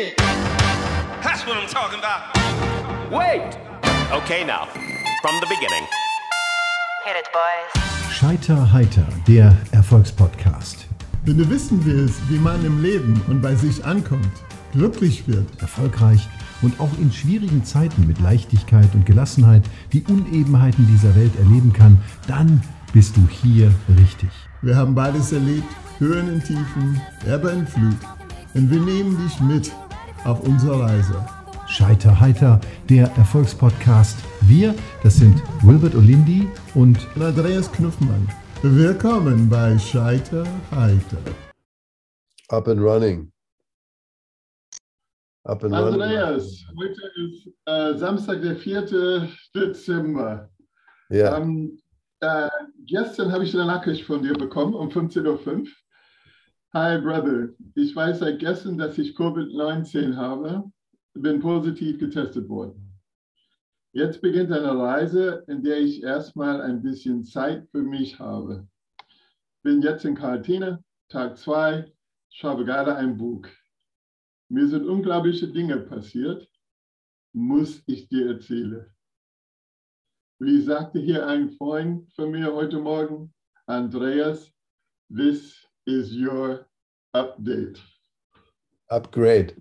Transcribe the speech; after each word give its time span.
shit. 0.00 0.16
That's 1.22 1.46
what 1.46 1.56
I'm 1.56 1.68
talking 1.68 1.98
about. 1.98 2.20
Wait! 3.10 3.42
Okay, 4.12 4.44
now, 4.44 4.66
from 5.22 5.36
the 5.40 5.46
beginning. 5.46 5.84
Hit 7.04 7.16
it, 7.16 7.28
boys. 7.32 8.12
Scheiter 8.12 8.72
heiter, 8.72 9.06
der 9.26 9.56
Erfolgspodcast. 9.72 10.86
Wenn 11.24 11.38
du 11.38 11.48
wissen 11.48 11.84
willst, 11.84 12.18
wie 12.28 12.38
man 12.38 12.64
im 12.64 12.82
Leben 12.82 13.22
und 13.28 13.42
bei 13.42 13.54
sich 13.54 13.84
ankommt, 13.84 14.30
glücklich 14.72 15.28
wird, 15.28 15.46
Erfolgreich 15.60 16.28
und 16.62 16.78
auch 16.80 16.90
in 16.98 17.12
schwierigen 17.12 17.64
Zeiten 17.64 18.06
mit 18.06 18.20
Leichtigkeit 18.20 18.88
und 18.94 19.06
Gelassenheit 19.06 19.62
die 19.92 20.02
Unebenheiten 20.04 20.86
dieser 20.86 21.14
Welt 21.14 21.36
erleben 21.38 21.72
kann, 21.72 21.98
dann 22.26 22.62
bist 22.92 23.16
du 23.16 23.26
hier 23.28 23.72
richtig. 23.98 24.30
wir 24.62 24.76
haben 24.76 24.94
beides 24.94 25.32
erlebt, 25.32 25.68
Höhen 25.98 26.32
und 26.34 26.44
Tiefen, 26.44 27.00
Ebbe 27.26 27.50
und 27.50 27.68
Flut. 27.68 27.96
Und 28.54 28.70
wir 28.70 28.80
nehmen 28.80 29.16
dich 29.22 29.40
mit 29.40 29.70
auf 30.24 30.40
unserer 30.46 30.80
Reise. 30.82 31.24
Scheiter 31.66 32.18
heiter, 32.18 32.60
der 32.88 33.06
Erfolgspodcast. 33.16 34.18
Wir, 34.42 34.74
das 35.02 35.16
sind 35.16 35.40
Wilbert 35.62 35.94
Olindi 35.94 36.48
und 36.74 36.98
Andreas 37.18 37.70
Knuffmann. 37.70 38.28
Willkommen 38.62 39.48
bei 39.48 39.78
Scheiter 39.78 40.44
heiter. 40.70 41.18
Up 42.48 42.66
and 42.68 42.80
running. 42.80 43.32
Up 45.44 45.62
and 45.64 45.72
running. 45.72 46.02
Andreas, 46.02 46.64
heute 46.76 47.00
ist 47.16 47.48
äh, 47.66 47.96
Samstag, 47.96 48.42
der 48.42 48.56
4. 48.56 49.28
Dezember. 49.54 50.50
Ja, 51.08 51.38
Ähm, 51.38 51.78
äh, 52.20 52.48
gestern 52.86 53.32
habe 53.32 53.44
ich 53.44 53.54
eine 53.54 53.66
Nachricht 53.66 54.04
von 54.04 54.22
dir 54.22 54.34
bekommen 54.34 54.74
um 54.74 54.88
15.05 54.88 55.60
Uhr. 55.60 55.66
Hi, 56.72 56.98
Brother. 56.98 57.48
Ich 57.74 57.96
weiß 57.96 58.20
seit 58.20 58.38
gestern, 58.38 58.78
dass 58.78 58.96
ich 58.96 59.16
Covid-19 59.16 60.14
habe. 60.14 60.70
Bin 61.14 61.40
positiv 61.40 61.98
getestet 61.98 62.48
worden. 62.48 62.96
Jetzt 63.92 64.20
beginnt 64.20 64.52
eine 64.52 64.78
Reise, 64.78 65.44
in 65.48 65.64
der 65.64 65.80
ich 65.80 66.00
erstmal 66.04 66.60
ein 66.60 66.80
bisschen 66.80 67.24
Zeit 67.24 67.68
für 67.72 67.82
mich 67.82 68.20
habe. 68.20 68.68
Bin 69.64 69.82
jetzt 69.82 70.04
in 70.04 70.14
Quarantäne, 70.14 70.84
Tag 71.08 71.38
2, 71.38 71.92
schreibe 72.30 72.64
gerade 72.64 72.94
ein 72.94 73.16
Buch. 73.16 73.48
Mir 74.48 74.68
sind 74.68 74.86
unglaubliche 74.86 75.48
Dinge 75.48 75.76
passiert, 75.76 76.48
muss 77.32 77.82
ich 77.86 78.08
dir 78.08 78.28
erzählen. 78.28 78.86
Wie 80.38 80.60
sagte 80.60 81.00
hier 81.00 81.26
ein 81.26 81.50
Freund 81.50 82.08
von 82.14 82.30
mir 82.30 82.54
heute 82.54 82.78
Morgen, 82.78 83.34
Andreas, 83.66 84.52
this 85.12 85.59
is 85.86 86.12
your 86.12 86.66
update. 87.14 87.78
Upgrade. 88.90 89.54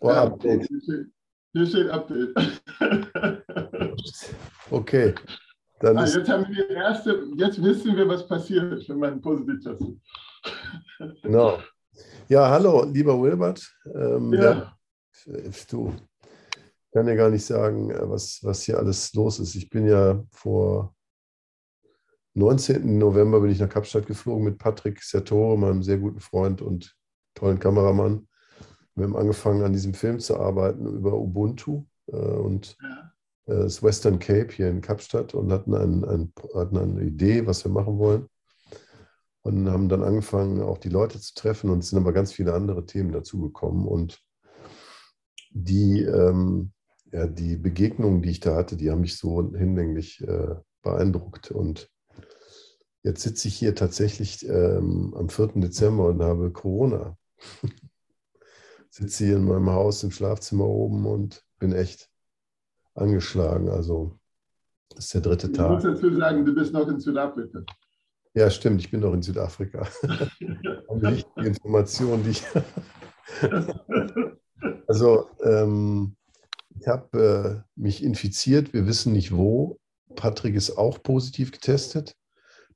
Or 0.00 0.12
Ja, 0.12 0.24
Update. 0.24 0.66
Hier 0.68 0.80
steht, 0.80 1.06
hier 1.52 1.66
steht 1.66 1.88
Update. 1.90 2.34
Okay. 4.70 5.14
Dann 5.80 5.96
ah, 5.96 6.04
jetzt 6.04 6.28
haben 6.28 6.46
wir 6.48 6.66
die 6.66 6.74
erste, 6.74 7.26
jetzt 7.36 7.62
wissen 7.62 7.96
wir, 7.96 8.08
was 8.08 8.26
passiert, 8.26 8.88
wenn 8.88 8.98
man 8.98 9.20
positiv 9.20 9.62
testet. 9.62 9.96
genau. 11.22 11.58
Ja, 12.28 12.50
hallo, 12.50 12.84
lieber 12.84 13.20
Wilbert. 13.20 13.62
Ähm, 13.94 14.32
Ja. 14.34 14.42
ja, 14.42 14.76
du, 15.70 15.94
ich 15.94 16.92
kann 16.92 17.06
ja 17.06 17.14
gar 17.14 17.30
nicht 17.30 17.44
sagen, 17.44 17.90
äh, 17.90 18.10
was, 18.10 18.40
was 18.42 18.62
hier 18.64 18.78
alles 18.78 19.14
los 19.14 19.38
ist. 19.38 19.54
Ich 19.54 19.70
bin 19.70 19.86
ja 19.86 20.22
vor 20.32 20.94
19. 22.34 22.98
November 22.98 23.40
bin 23.40 23.50
ich 23.50 23.60
nach 23.60 23.68
Kapstadt 23.68 24.06
geflogen 24.06 24.44
mit 24.44 24.58
Patrick 24.58 25.02
Sertore, 25.02 25.58
meinem 25.58 25.82
sehr 25.82 25.98
guten 25.98 26.20
Freund 26.20 26.62
und 26.62 26.96
tollen 27.34 27.58
Kameramann. 27.58 28.28
Wir 28.94 29.04
haben 29.04 29.16
angefangen, 29.16 29.62
an 29.62 29.72
diesem 29.72 29.94
Film 29.94 30.18
zu 30.18 30.38
arbeiten 30.38 30.86
über 30.86 31.14
Ubuntu 31.14 31.84
äh, 32.08 32.16
und 32.16 32.76
äh, 33.46 33.54
das 33.54 33.82
Western 33.82 34.18
Cape 34.18 34.52
hier 34.52 34.68
in 34.68 34.80
Kapstadt 34.80 35.34
und 35.34 35.52
hatten, 35.52 35.74
ein, 35.74 36.04
ein, 36.04 36.32
hatten 36.54 36.76
eine 36.76 37.02
Idee, 37.02 37.46
was 37.46 37.64
wir 37.64 37.72
machen 37.72 37.98
wollen. 37.98 38.28
Und 39.42 39.70
haben 39.70 39.88
dann 39.88 40.02
angefangen, 40.02 40.60
auch 40.60 40.78
die 40.78 40.90
Leute 40.90 41.20
zu 41.20 41.32
treffen 41.34 41.70
und 41.70 41.78
es 41.78 41.90
sind 41.90 41.98
aber 41.98 42.12
ganz 42.12 42.32
viele 42.32 42.54
andere 42.54 42.84
Themen 42.84 43.12
dazugekommen. 43.12 43.86
Und 43.86 44.20
die, 45.50 46.02
ähm, 46.02 46.72
ja, 47.12 47.26
die 47.26 47.56
Begegnungen, 47.56 48.20
die 48.20 48.30
ich 48.30 48.40
da 48.40 48.56
hatte, 48.56 48.76
die 48.76 48.90
haben 48.90 49.00
mich 49.00 49.16
so 49.16 49.54
hinlänglich 49.54 50.20
äh, 50.26 50.56
beeindruckt. 50.82 51.50
Und 51.50 51.88
jetzt 53.02 53.22
sitze 53.22 53.48
ich 53.48 53.54
hier 53.56 53.74
tatsächlich 53.74 54.46
ähm, 54.48 55.14
am 55.16 55.28
4. 55.28 55.48
Dezember 55.56 56.06
und 56.06 56.22
habe 56.22 56.50
Corona. 56.52 57.16
sitze 58.90 59.24
hier 59.24 59.36
in 59.36 59.44
meinem 59.44 59.70
Haus 59.70 60.02
im 60.02 60.10
Schlafzimmer 60.10 60.66
oben 60.66 61.06
und 61.06 61.44
bin 61.58 61.72
echt 61.72 62.10
angeschlagen. 62.94 63.68
Also 63.68 64.18
das 64.90 65.06
ist 65.06 65.14
der 65.14 65.20
dritte 65.20 65.46
Ich 65.46 65.58
muss 65.58 65.82
Tag. 65.82 65.94
dazu 65.94 66.14
sagen, 66.16 66.44
du 66.44 66.54
bist 66.54 66.72
noch 66.72 66.88
in 66.88 66.98
Südafrika. 67.00 67.62
Ja, 68.34 68.50
stimmt, 68.50 68.80
ich 68.80 68.90
bin 68.90 69.00
noch 69.00 69.14
in 69.14 69.22
Südafrika. 69.22 69.86
Wichtige 70.90 71.46
Information, 71.46 72.22
die 72.22 72.30
ich. 72.30 72.44
also, 74.86 75.28
ähm, 75.42 76.16
ich 76.78 76.86
habe 76.86 77.64
äh, 77.66 77.80
mich 77.80 78.02
infiziert, 78.02 78.72
wir 78.72 78.86
wissen 78.86 79.12
nicht 79.12 79.34
wo. 79.34 79.78
Patrick 80.14 80.54
ist 80.54 80.76
auch 80.76 81.02
positiv 81.02 81.52
getestet. 81.52 82.14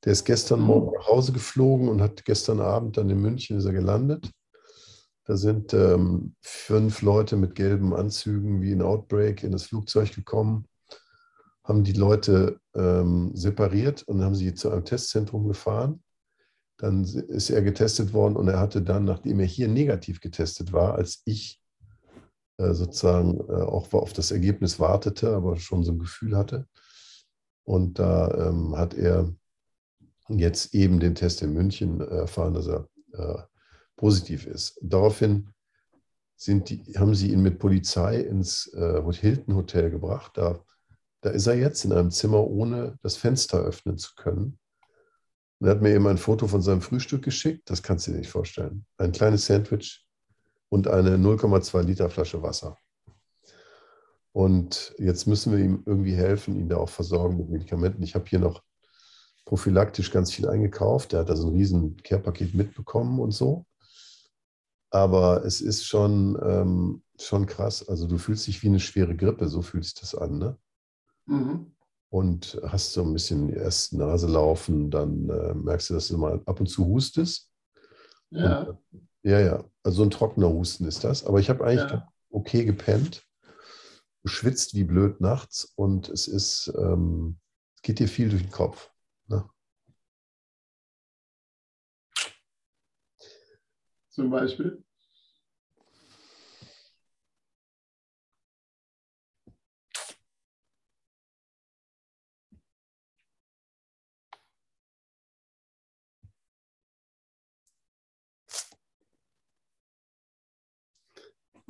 Der 0.05 0.13
ist 0.13 0.25
gestern 0.25 0.61
Morgen 0.61 0.93
nach 0.97 1.07
Hause 1.07 1.33
geflogen 1.33 1.89
und 1.89 2.01
hat 2.01 2.25
gestern 2.25 2.61
Abend 2.61 2.97
dann 2.97 3.09
in 3.09 3.21
München 3.21 3.59
ist 3.59 3.67
er 3.67 3.73
gelandet. 3.73 4.31
Da 5.25 5.37
sind 5.37 5.73
ähm, 5.73 6.35
fünf 6.41 7.03
Leute 7.03 7.37
mit 7.37 7.55
gelben 7.55 7.95
Anzügen 7.95 8.61
wie 8.61 8.73
in 8.73 8.83
Outbreak 8.83 9.45
in 9.45 9.53
das 9.53 9.65
Flugzeug 9.65 10.13
gekommen, 10.15 10.67
haben 11.63 11.85
die 11.85 11.93
Leute 11.93 12.59
ähm, 12.75 13.31
separiert 13.35 14.03
und 14.03 14.23
haben 14.23 14.35
sie 14.35 14.55
zu 14.55 14.71
einem 14.71 14.85
Testzentrum 14.85 15.47
gefahren. 15.47 16.03
Dann 16.79 17.05
ist 17.05 17.51
er 17.51 17.63
getestet 17.63 18.13
worden 18.13 18.35
und 18.35 18.49
er 18.49 18.59
hatte 18.59 18.83
dann, 18.83 19.05
nachdem 19.05 19.39
er 19.39 19.47
hier 19.47 19.69
negativ 19.69 20.21
getestet 20.21 20.73
war, 20.73 20.97
als 20.97 21.23
ich 21.25 21.61
äh, 22.57 22.75
sozusagen 22.75 23.39
äh, 23.49 23.63
auch 23.63 23.93
auf 23.93 24.13
das 24.13 24.33
Ergebnis 24.33 24.81
wartete, 24.81 25.33
aber 25.35 25.57
schon 25.57 25.85
so 25.85 25.93
ein 25.93 26.01
Gefühl 26.01 26.37
hatte. 26.37 26.67
Und 27.65 28.01
da 28.01 28.49
ähm, 28.49 28.77
hat 28.77 28.95
er 28.95 29.33
jetzt 30.29 30.75
eben 30.75 31.01
den 31.01 31.15
Test 31.15 31.43
in 31.43 31.53
München 31.53 32.01
erfahren, 32.01 32.55
dass 32.55 32.67
er 32.67 32.89
äh, 33.13 33.43
positiv 33.97 34.47
ist. 34.47 34.79
Daraufhin 34.83 35.49
die, 36.47 36.83
haben 36.97 37.15
sie 37.15 37.33
ihn 37.33 37.43
mit 37.43 37.59
Polizei 37.59 38.21
ins 38.21 38.67
äh, 38.75 39.03
Hilton 39.13 39.55
Hotel 39.55 39.91
gebracht. 39.91 40.33
Da, 40.37 40.59
da 41.21 41.31
ist 41.31 41.47
er 41.47 41.55
jetzt 41.55 41.85
in 41.85 41.93
einem 41.93 42.11
Zimmer, 42.11 42.45
ohne 42.45 42.99
das 43.03 43.17
Fenster 43.17 43.59
öffnen 43.59 43.99
zu 43.99 44.15
können. 44.17 44.59
Und 45.61 45.69
er 45.69 45.75
hat 45.75 45.83
mir 45.83 45.95
eben 45.95 46.09
ein 46.09 46.19
Foto 46.19 46.49
von 46.49 46.63
seinem 46.63 46.81
Frühstück 46.81 47.23
geschickt. 47.23 47.71
Das 47.71 47.83
kannst 47.83 48.07
du 48.07 48.11
dir 48.11 48.19
nicht 48.19 48.31
vorstellen. 48.31 48.85
Ein 48.97 49.13
kleines 49.13 49.47
Sandwich 49.47 50.05
und 50.69 50.89
eine 50.89 51.17
0,2 51.17 51.83
Liter 51.83 52.11
Flasche 52.11 52.43
Wasser. 52.43 52.77
Und 54.33 54.95
jetzt 54.99 55.27
müssen 55.27 55.53
wir 55.53 55.63
ihm 55.63 55.83
irgendwie 55.87 56.15
helfen, 56.15 56.59
ihn 56.59 56.69
da 56.69 56.79
auch 56.79 56.89
versorgen 56.89 57.37
mit 57.37 57.51
Medikamenten. 57.51 58.03
Ich 58.03 58.15
habe 58.15 58.25
hier 58.27 58.41
noch 58.41 58.63
prophylaktisch 59.45 60.11
ganz 60.11 60.33
viel 60.33 60.49
eingekauft. 60.49 61.13
Er 61.13 61.21
hat 61.21 61.31
da 61.31 61.37
so 61.37 61.49
ein 61.49 61.55
riesen 61.55 61.97
Care-Paket 61.99 62.55
mitbekommen 62.55 63.19
und 63.21 63.33
so. 63.33 63.67
Aber 64.91 65.45
es 65.45 65.61
ist 65.61 65.87
schon, 65.87 66.39
ähm, 66.43 67.03
schon 67.19 67.47
krass. 67.47 67.89
Also 67.89 68.07
du 68.07 68.19
fühlst 68.19 68.47
dich 68.47 68.63
wie 68.63 68.69
eine 68.69 68.81
schwere 68.81 69.17
Grippe, 69.17 69.49
so 69.49 69.63
fühlt 69.63 69.85
sich 69.85 69.95
das 69.95 70.15
an. 70.15 70.39
Ne? 70.39 70.59
Mhm. 71.27 71.75
Und 72.11 72.61
hast 72.67 72.93
so 72.93 73.03
ein 73.03 73.13
bisschen 73.13 73.49
erst 73.49 73.95
Nase 73.95 74.27
laufen, 74.27 74.91
dann 74.91 75.31
äh, 75.31 75.55
merkst 75.55 75.91
du, 75.91 75.95
dass 75.95 76.09
du 76.09 76.19
mal 76.19 76.43
ab 76.45 76.61
und 76.61 76.67
zu 76.67 76.87
hustest. 76.87 77.51
Ja. 78.31 78.63
Und, 78.65 78.79
ja, 79.23 79.41
ja, 79.41 79.65
also 79.83 80.03
ein 80.03 80.11
trockener 80.11 80.51
Husten 80.51 80.85
ist 80.85 81.05
das. 81.05 81.25
Aber 81.25 81.41
ich 81.41 81.49
habe 81.49 81.65
eigentlich 81.65 81.91
Ja. 81.91 82.09
okay 82.31 82.65
gepennt, 82.65 83.25
geschwitzt 84.25 84.75
wie 84.75 84.85
blöd 84.85 85.21
nachts 85.21 85.73
und 85.75 86.09
es 86.11 86.29
ist, 86.29 86.73
ähm, 86.77 87.39
es 87.77 87.83
geht 87.83 87.99
dir 87.99 88.09
viel 88.09 88.29
durch 88.29 88.43
den 88.43 88.53
Kopf. 88.53 88.92
Ne? 89.29 89.49
Zum 94.11 94.31
Beispiel. 94.31 94.85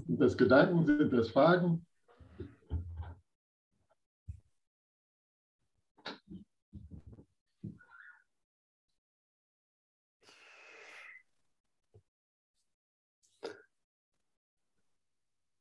Das 0.09 0.37
Gedanken, 0.37 0.85
sind 0.85 1.13
das 1.13 1.31
Fragen? 1.31 1.87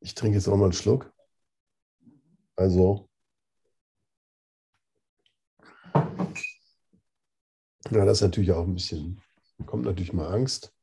Ich 0.01 0.15
trinke 0.15 0.37
jetzt 0.37 0.47
auch 0.47 0.57
mal 0.57 0.65
einen 0.65 0.73
Schluck. 0.73 1.13
Also, 2.55 3.07
ja, 7.91 8.05
das 8.05 8.17
ist 8.17 8.21
natürlich 8.21 8.51
auch 8.51 8.63
ein 8.65 8.73
bisschen, 8.73 9.21
kommt 9.65 9.85
natürlich 9.85 10.11
mal 10.11 10.33
Angst. 10.33 10.73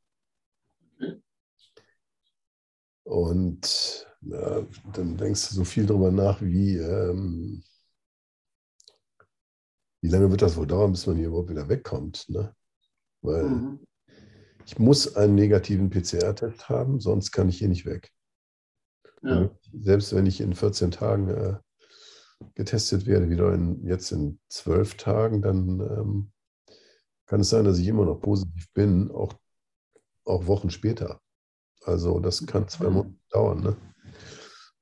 Und 3.03 4.07
ja, 4.21 4.65
dann 4.93 5.17
denkst 5.17 5.49
du 5.49 5.55
so 5.55 5.65
viel 5.65 5.85
drüber 5.85 6.11
nach, 6.11 6.41
wie, 6.41 6.77
ähm, 6.77 7.63
wie 10.01 10.09
lange 10.09 10.29
wird 10.31 10.41
das 10.41 10.55
wohl 10.55 10.67
dauern, 10.67 10.91
bis 10.91 11.07
man 11.07 11.17
hier 11.17 11.27
überhaupt 11.27 11.49
wieder 11.49 11.67
wegkommt. 11.67 12.29
Ne? 12.29 12.55
Weil 13.21 13.43
Mhm. 13.43 13.85
ich 14.65 14.79
muss 14.79 15.15
einen 15.15 15.35
negativen 15.35 15.89
PCR-Test 15.89 16.69
haben, 16.69 16.99
sonst 17.01 17.31
kann 17.31 17.49
ich 17.49 17.57
hier 17.57 17.69
nicht 17.69 17.85
weg. 17.85 18.13
Ja. 19.21 19.49
Selbst 19.73 20.15
wenn 20.15 20.25
ich 20.25 20.41
in 20.41 20.53
14 20.53 20.91
Tagen 20.91 21.29
äh, 21.29 21.57
getestet 22.55 23.05
werde, 23.05 23.29
wieder 23.29 23.53
in, 23.53 23.85
jetzt 23.85 24.11
in 24.11 24.39
12 24.49 24.95
Tagen, 24.95 25.41
dann 25.41 25.79
ähm, 25.79 26.31
kann 27.25 27.41
es 27.41 27.49
sein, 27.49 27.65
dass 27.65 27.79
ich 27.79 27.87
immer 27.87 28.05
noch 28.05 28.21
positiv 28.21 28.71
bin, 28.73 29.11
auch, 29.11 29.33
auch 30.25 30.47
Wochen 30.47 30.69
später. 30.69 31.21
Also 31.83 32.19
das 32.19 32.45
kann 32.45 32.67
zwei 32.67 32.89
Monate 32.89 33.15
dauern. 33.29 33.61
Ne? 33.61 33.75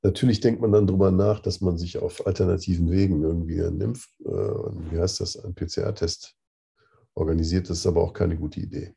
Natürlich 0.03 0.39
denkt 0.39 0.61
man 0.61 0.71
dann 0.71 0.87
darüber 0.87 1.11
nach, 1.11 1.39
dass 1.39 1.61
man 1.61 1.77
sich 1.77 1.97
auf 1.97 2.25
alternativen 2.25 2.91
Wegen 2.91 3.23
irgendwie 3.23 3.61
einen 3.61 3.81
Impf, 3.81 4.07
äh, 4.23 4.29
wie 4.29 4.99
heißt 4.99 5.19
das, 5.19 5.37
einen 5.37 5.55
PCR-Test 5.55 6.35
organisiert. 7.15 7.69
Das 7.69 7.79
ist 7.79 7.87
aber 7.87 8.01
auch 8.01 8.13
keine 8.13 8.37
gute 8.37 8.59
Idee. 8.59 8.95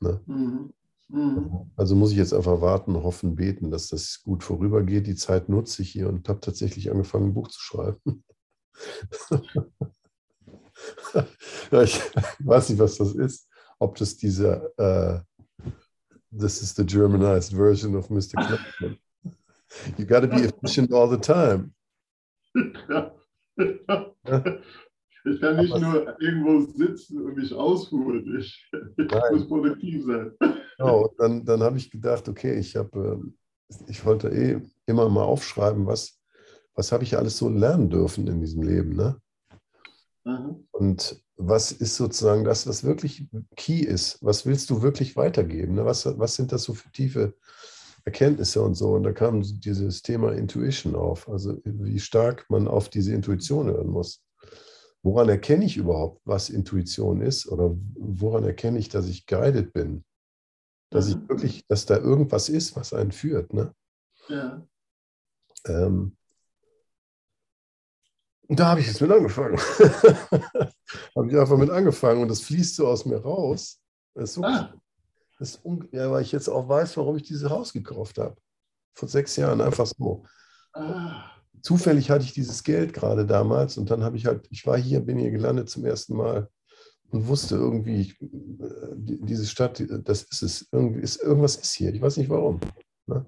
Ne? 0.00 0.20
Mhm. 0.26 0.72
Mhm. 1.08 1.70
Also 1.76 1.94
muss 1.94 2.12
ich 2.12 2.18
jetzt 2.18 2.34
einfach 2.34 2.60
warten, 2.60 3.02
hoffen, 3.02 3.34
beten, 3.34 3.70
dass 3.70 3.88
das 3.88 4.20
gut 4.22 4.44
vorübergeht. 4.44 5.06
Die 5.06 5.16
Zeit 5.16 5.48
nutze 5.48 5.82
ich 5.82 5.90
hier 5.90 6.08
und 6.08 6.28
habe 6.28 6.40
tatsächlich 6.40 6.90
angefangen, 6.90 7.28
ein 7.28 7.34
Buch 7.34 7.48
zu 7.48 7.60
schreiben. 7.60 8.24
ich 11.72 12.00
weiß 12.40 12.68
nicht, 12.70 12.78
was 12.78 12.96
das 12.96 13.14
ist. 13.14 13.48
Ob 13.78 13.96
das 13.96 14.16
dieser, 14.16 14.78
äh, 14.78 15.20
this 16.36 16.62
is 16.62 16.74
the 16.74 16.84
Germanized 16.84 17.54
version 17.54 17.96
of 17.96 18.10
Mr. 18.10 18.34
Clapton. 18.34 18.98
You 19.98 20.06
gotta 20.06 20.26
be 20.26 20.44
efficient 20.44 20.94
all 20.94 21.10
the 21.10 21.18
time. 21.18 21.74
Ich 25.24 25.40
kann 25.40 25.56
nicht 25.56 25.76
nur 25.76 26.20
irgendwo 26.20 26.60
sitzen 26.60 27.22
und 27.22 27.36
mich 27.36 27.52
ausruhen. 27.52 28.38
Ich, 28.38 28.70
ich 28.96 29.12
muss 29.32 29.48
produktiv 29.48 30.06
sein. 30.06 30.32
Genau, 30.78 31.06
und 31.06 31.20
dann, 31.20 31.44
dann 31.44 31.62
habe 31.62 31.76
ich 31.76 31.90
gedacht, 31.90 32.28
okay, 32.28 32.58
ich 32.58 32.76
habe, 32.76 33.22
ich 33.88 34.04
wollte 34.04 34.28
eh 34.28 34.60
immer 34.86 35.08
mal 35.08 35.24
aufschreiben, 35.24 35.86
was, 35.86 36.20
was 36.74 36.92
habe 36.92 37.04
ich 37.04 37.16
alles 37.16 37.36
so 37.36 37.48
lernen 37.48 37.90
dürfen 37.90 38.26
in 38.26 38.40
diesem 38.40 38.62
Leben, 38.62 38.94
ne? 38.94 39.20
Mhm. 40.24 40.68
Und 40.70 41.22
was 41.36 41.72
ist 41.72 41.96
sozusagen 41.96 42.44
das, 42.44 42.66
was 42.66 42.84
wirklich 42.84 43.28
key 43.56 43.80
ist? 43.80 44.18
Was 44.22 44.44
willst 44.44 44.68
du 44.70 44.82
wirklich 44.82 45.16
weitergeben? 45.16 45.74
Ne? 45.74 45.84
Was, 45.84 46.04
was 46.18 46.34
sind 46.34 46.52
das 46.52 46.64
so 46.64 46.74
für 46.74 46.90
tiefe 46.90 47.34
Erkenntnisse 48.04 48.60
und 48.60 48.74
so? 48.74 48.94
Und 48.94 49.04
da 49.04 49.12
kam 49.12 49.42
dieses 49.42 50.02
Thema 50.02 50.32
Intuition 50.32 50.96
auf, 50.96 51.28
also 51.28 51.60
wie 51.64 52.00
stark 52.00 52.44
man 52.50 52.66
auf 52.66 52.88
diese 52.88 53.14
Intuition 53.14 53.68
hören 53.68 53.88
muss. 53.88 54.22
Woran 55.02 55.28
erkenne 55.28 55.64
ich 55.64 55.76
überhaupt, 55.76 56.20
was 56.24 56.50
Intuition 56.50 57.20
ist? 57.20 57.46
Oder 57.46 57.76
woran 57.94 58.44
erkenne 58.44 58.78
ich, 58.78 58.88
dass 58.88 59.06
ich 59.06 59.26
guided 59.26 59.72
bin? 59.72 60.04
Dass 60.90 61.08
ich 61.08 61.16
Mhm. 61.16 61.28
wirklich, 61.28 61.66
dass 61.68 61.86
da 61.86 61.96
irgendwas 61.98 62.48
ist, 62.48 62.74
was 62.76 62.92
einen 62.92 63.12
führt. 63.12 63.52
Ne? 63.52 63.74
Ja. 64.28 64.66
Ähm, 65.66 66.16
und 68.48 68.58
da 68.58 68.68
habe 68.68 68.80
ich 68.80 68.86
jetzt 68.86 69.00
mit 69.00 69.10
angefangen. 69.10 69.58
habe 71.16 71.28
ich 71.28 71.36
einfach 71.38 71.58
mit 71.58 71.70
angefangen 71.70 72.22
und 72.22 72.28
das 72.28 72.40
fließt 72.40 72.76
so 72.76 72.88
aus 72.88 73.04
mir 73.04 73.18
raus. 73.18 73.80
Das 74.14 74.30
ist 74.30 74.34
so, 74.34 74.42
Ah, 74.44 74.72
das 75.38 75.60
ja, 75.92 76.10
weil 76.10 76.22
ich 76.22 76.32
jetzt 76.32 76.48
auch 76.48 76.68
weiß, 76.68 76.96
warum 76.96 77.16
ich 77.16 77.22
dieses 77.22 77.48
Haus 77.50 77.72
gekauft 77.72 78.18
habe. 78.18 78.36
Vor 78.94 79.08
sechs 79.08 79.36
Jahren, 79.36 79.60
einfach 79.60 79.86
so. 79.86 80.24
ah, 80.72 81.30
Zufällig 81.62 82.10
hatte 82.10 82.24
ich 82.24 82.32
dieses 82.32 82.64
Geld 82.64 82.92
gerade 82.92 83.26
damals 83.26 83.76
und 83.78 83.90
dann 83.90 84.02
habe 84.02 84.16
ich 84.16 84.26
halt, 84.26 84.46
ich 84.50 84.66
war 84.66 84.76
hier, 84.78 85.00
bin 85.00 85.18
hier 85.18 85.30
gelandet 85.30 85.68
zum 85.70 85.84
ersten 85.84 86.16
Mal 86.16 86.48
und 87.10 87.26
wusste 87.28 87.56
irgendwie, 87.56 88.00
ich, 88.00 88.20
äh, 88.20 88.26
die- 88.96 89.20
diese 89.22 89.46
Stadt, 89.46 89.82
das 90.04 90.22
ist 90.24 90.42
es, 90.42 90.68
irgendwie 90.72 91.00
ist, 91.00 91.22
irgendwas 91.22 91.56
ist 91.56 91.72
hier, 91.74 91.92
ich 91.94 92.00
weiß 92.00 92.16
nicht 92.18 92.30
warum. 92.30 92.60
Ne? 93.06 93.24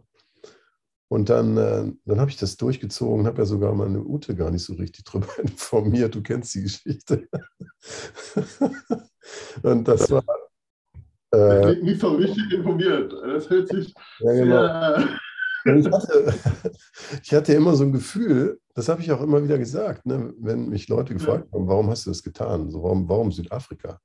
Und 1.08 1.28
dann, 1.28 1.56
äh, 1.56 1.92
dann 2.04 2.20
habe 2.20 2.30
ich 2.30 2.36
das 2.36 2.56
durchgezogen, 2.56 3.26
habe 3.26 3.38
ja 3.38 3.44
sogar 3.46 3.74
meine 3.74 4.00
Ute 4.00 4.36
gar 4.36 4.50
nicht 4.50 4.64
so 4.64 4.74
richtig 4.74 5.04
drüber 5.04 5.26
informiert, 5.42 6.14
du 6.14 6.22
kennst 6.22 6.54
die 6.54 6.62
Geschichte. 6.62 7.26
und 9.62 9.88
das 9.88 10.10
war, 10.10 10.24
das 11.30 11.58
äh, 11.58 11.62
klingt 11.62 11.82
nicht 11.84 12.00
so 12.00 12.10
richtig 12.10 12.52
informiert. 12.52 13.12
Das 13.12 13.48
hört 13.50 13.68
sich 13.68 13.94
ja, 14.20 14.32
genau. 14.32 14.62
sehr. 14.62 15.08
Ich 15.64 15.86
hatte, 15.86 16.34
ich 17.22 17.34
hatte 17.34 17.52
immer 17.54 17.74
so 17.74 17.84
ein 17.84 17.92
Gefühl, 17.92 18.60
das 18.74 18.88
habe 18.88 19.02
ich 19.02 19.12
auch 19.12 19.20
immer 19.20 19.42
wieder 19.42 19.58
gesagt, 19.58 20.06
ne, 20.06 20.32
wenn 20.38 20.68
mich 20.68 20.88
Leute 20.88 21.12
gefragt 21.14 21.52
haben, 21.52 21.68
warum 21.68 21.90
hast 21.90 22.06
du 22.06 22.10
das 22.10 22.22
getan? 22.22 22.70
So, 22.70 22.82
warum, 22.82 23.08
warum 23.08 23.32
Südafrika? 23.32 24.00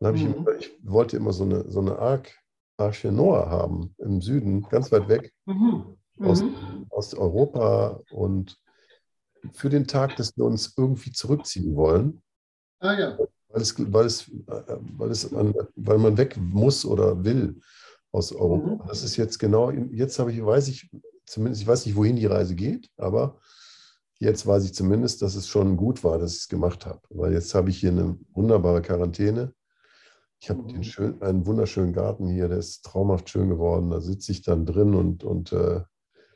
Dann 0.00 0.08
habe 0.08 0.16
ich, 0.18 0.24
Mhm. 0.24 0.34
immer, 0.34 0.54
ich 0.58 0.78
wollte 0.82 1.16
immer 1.16 1.32
so 1.32 1.44
eine, 1.44 1.70
so 1.70 1.80
eine 1.80 1.98
Ark, 1.98 2.32
Arche 2.76 3.12
Noah 3.12 3.48
haben 3.48 3.94
im 3.98 4.20
Süden, 4.20 4.62
ganz 4.68 4.90
weit 4.92 5.08
weg 5.08 5.32
Mhm. 5.46 5.96
aus, 6.20 6.42
Mhm. 6.42 6.86
aus 6.90 7.14
Europa 7.14 8.00
und 8.10 8.58
für 9.52 9.68
den 9.68 9.86
Tag, 9.86 10.16
dass 10.16 10.36
wir 10.36 10.44
uns 10.44 10.74
irgendwie 10.76 11.12
zurückziehen 11.12 11.76
wollen, 11.76 12.22
Ah 12.80 12.98
ja. 12.98 13.18
weil 13.48 13.62
es, 13.62 13.74
weil 13.92 14.06
es, 14.06 14.28
äh, 14.28 14.76
weil 14.96 15.10
es 15.10 15.32
an, 15.32 15.54
weil 15.76 15.98
man 15.98 16.16
weg 16.16 16.36
muss 16.36 16.84
oder 16.84 17.24
will 17.24 17.60
aus 18.14 18.32
Europa. 18.32 18.74
Mhm. 18.84 18.88
Das 18.88 19.02
ist 19.02 19.16
jetzt 19.16 19.38
genau, 19.38 19.70
jetzt 19.70 20.18
habe 20.18 20.32
ich, 20.32 20.44
weiß 20.44 20.68
ich 20.68 20.88
zumindest, 21.26 21.62
ich 21.62 21.68
weiß 21.68 21.84
nicht, 21.84 21.96
wohin 21.96 22.16
die 22.16 22.26
Reise 22.26 22.54
geht, 22.54 22.88
aber 22.96 23.40
jetzt 24.20 24.46
weiß 24.46 24.64
ich 24.64 24.74
zumindest, 24.74 25.20
dass 25.20 25.34
es 25.34 25.48
schon 25.48 25.76
gut 25.76 26.04
war, 26.04 26.18
dass 26.18 26.34
ich 26.34 26.40
es 26.42 26.48
gemacht 26.48 26.86
habe. 26.86 27.00
Weil 27.10 27.32
jetzt 27.32 27.54
habe 27.54 27.70
ich 27.70 27.78
hier 27.78 27.90
eine 27.90 28.16
wunderbare 28.32 28.82
Quarantäne. 28.82 29.52
Ich 30.38 30.48
habe 30.48 30.62
Mhm. 30.62 30.82
schön, 30.84 31.22
einen 31.22 31.44
wunderschönen 31.44 31.92
Garten 31.92 32.28
hier, 32.28 32.48
der 32.48 32.58
ist 32.58 32.84
traumhaft 32.84 33.30
schön 33.30 33.48
geworden. 33.48 33.90
Da 33.90 34.00
sitze 34.00 34.30
ich 34.30 34.42
dann 34.42 34.64
drin 34.64 34.94
und, 34.94 35.24
und 35.24 35.52
äh, 35.52 35.80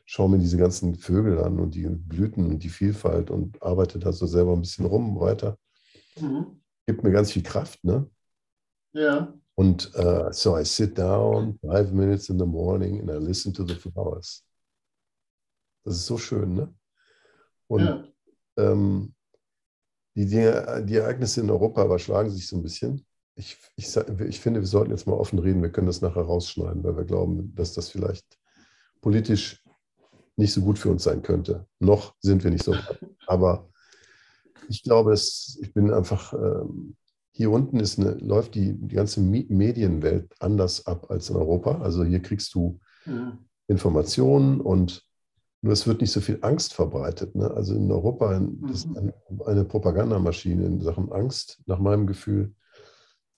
schaue 0.04 0.30
mir 0.30 0.38
diese 0.38 0.56
ganzen 0.56 0.96
Vögel 0.96 1.38
an 1.38 1.60
und 1.60 1.74
die 1.74 1.86
Blüten 1.88 2.46
und 2.46 2.64
die 2.64 2.70
Vielfalt 2.70 3.30
und 3.30 3.62
arbeite 3.62 3.98
da 4.00 4.12
so 4.12 4.26
selber 4.26 4.52
ein 4.52 4.62
bisschen 4.62 4.86
rum 4.86 5.20
weiter. 5.20 5.56
Mhm. 6.20 6.60
Gibt 6.86 7.04
mir 7.04 7.12
ganz 7.12 7.30
viel 7.30 7.42
Kraft, 7.42 7.84
ne? 7.84 8.10
Ja. 8.92 9.32
Und 9.58 9.92
uh, 9.96 10.30
so 10.30 10.56
I 10.56 10.64
sit 10.64 10.96
down 10.96 11.58
five 11.60 11.92
minutes 11.92 12.28
in 12.28 12.38
the 12.38 12.46
morning 12.46 13.00
and 13.00 13.10
I 13.10 13.14
listen 13.14 13.52
to 13.54 13.66
the 13.66 13.74
flowers. 13.74 14.44
Das 15.84 15.96
ist 15.96 16.06
so 16.06 16.16
schön, 16.16 16.54
ne? 16.54 16.72
Und 17.66 17.80
ja. 17.80 18.04
ähm, 18.56 19.16
die, 20.14 20.26
Dinge, 20.26 20.84
die 20.86 20.94
Ereignisse 20.94 21.40
in 21.40 21.50
Europa 21.50 21.84
überschlagen 21.84 22.30
sich 22.30 22.46
so 22.46 22.56
ein 22.56 22.62
bisschen. 22.62 23.04
Ich, 23.34 23.56
ich, 23.74 23.96
ich 23.96 24.38
finde, 24.38 24.60
wir 24.60 24.68
sollten 24.68 24.92
jetzt 24.92 25.08
mal 25.08 25.16
offen 25.16 25.40
reden. 25.40 25.60
Wir 25.60 25.72
können 25.72 25.88
das 25.88 26.02
nachher 26.02 26.22
rausschneiden, 26.22 26.84
weil 26.84 26.96
wir 26.96 27.04
glauben, 27.04 27.52
dass 27.56 27.72
das 27.72 27.88
vielleicht 27.88 28.38
politisch 29.00 29.60
nicht 30.36 30.52
so 30.52 30.60
gut 30.60 30.78
für 30.78 30.90
uns 30.90 31.02
sein 31.02 31.22
könnte. 31.22 31.66
Noch 31.80 32.14
sind 32.20 32.44
wir 32.44 32.52
nicht 32.52 32.62
so. 32.62 32.76
Aber 33.26 33.68
ich 34.68 34.84
glaube, 34.84 35.14
es, 35.14 35.58
ich 35.60 35.74
bin 35.74 35.92
einfach, 35.92 36.32
ähm, 36.32 36.96
hier 37.38 37.52
unten 37.52 37.78
ist 37.78 38.00
eine, 38.00 38.14
läuft 38.14 38.56
die, 38.56 38.72
die 38.74 38.96
ganze 38.96 39.20
Medienwelt 39.20 40.34
anders 40.40 40.84
ab 40.88 41.08
als 41.08 41.30
in 41.30 41.36
Europa. 41.36 41.80
Also 41.80 42.02
hier 42.02 42.18
kriegst 42.20 42.52
du 42.52 42.80
ja. 43.06 43.38
Informationen 43.68 44.60
und 44.60 45.04
nur 45.62 45.72
es 45.72 45.86
wird 45.86 46.00
nicht 46.00 46.10
so 46.10 46.20
viel 46.20 46.40
Angst 46.42 46.74
verbreitet. 46.74 47.36
Ne? 47.36 47.48
Also 47.48 47.76
in 47.76 47.92
Europa 47.92 48.42
ist 48.68 48.88
Mhm. 48.88 48.96
eine, 48.96 49.14
eine 49.46 49.64
Propagandamaschine 49.64 50.66
in 50.66 50.80
Sachen 50.80 51.12
Angst, 51.12 51.62
nach 51.66 51.78
meinem 51.78 52.08
Gefühl. 52.08 52.54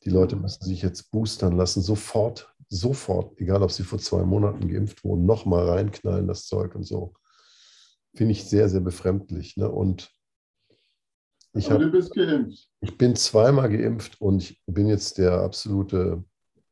Die 0.05 0.11
Leute 0.11 0.35
Mhm. 0.35 0.43
müssen 0.43 0.65
sich 0.65 0.81
jetzt 0.81 1.11
boostern 1.11 1.59
lassen, 1.59 1.83
sofort, 1.83 2.55
sofort, 2.71 3.39
egal 3.39 3.63
ob 3.63 3.71
sie 3.71 3.83
vor 3.83 3.99
zwei 3.99 4.23
Monaten 4.25 4.67
geimpft 4.67 5.05
wurden, 5.05 5.27
nochmal 5.27 5.69
reinknallen, 5.69 6.27
das 6.27 6.47
Zeug 6.47 6.75
und 6.75 6.85
so. 6.85 7.13
Finde 8.15 8.33
ich 8.33 8.45
sehr, 8.45 8.71
sehr 8.71 8.81
befremdlich. 8.81 9.59
Ne? 9.59 9.69
Und 9.71 10.11
ich 11.53 11.71
habe 11.71 11.87
du 11.87 11.91
bist 11.91 12.15
geimpft. 12.15 12.69
ich 12.81 12.97
bin 12.97 13.17
zweimal 13.17 13.69
geimpft 13.69 14.21
und 14.21 14.43
ich 14.43 14.63
bin 14.67 14.87
jetzt 14.89 15.19
der 15.19 15.41
absolute 15.41 16.23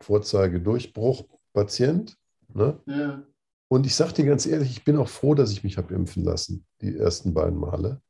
Vorzeigedurchbruch-Patient. 0.01 2.17
Ne? 2.55 2.81
Ja. 2.87 3.23
Und 3.69 3.87
ich 3.87 3.95
sage 3.95 4.15
dir 4.15 4.25
ganz 4.25 4.47
ehrlich, 4.47 4.71
ich 4.71 4.85
bin 4.85 4.97
auch 4.97 5.09
froh, 5.09 5.35
dass 5.35 5.51
ich 5.51 5.65
mich 5.65 5.77
habe 5.77 5.95
impfen 5.95 6.25
lassen, 6.25 6.65
die 6.81 6.97
ersten 6.97 7.35
beiden 7.35 7.59
Male. 7.59 8.01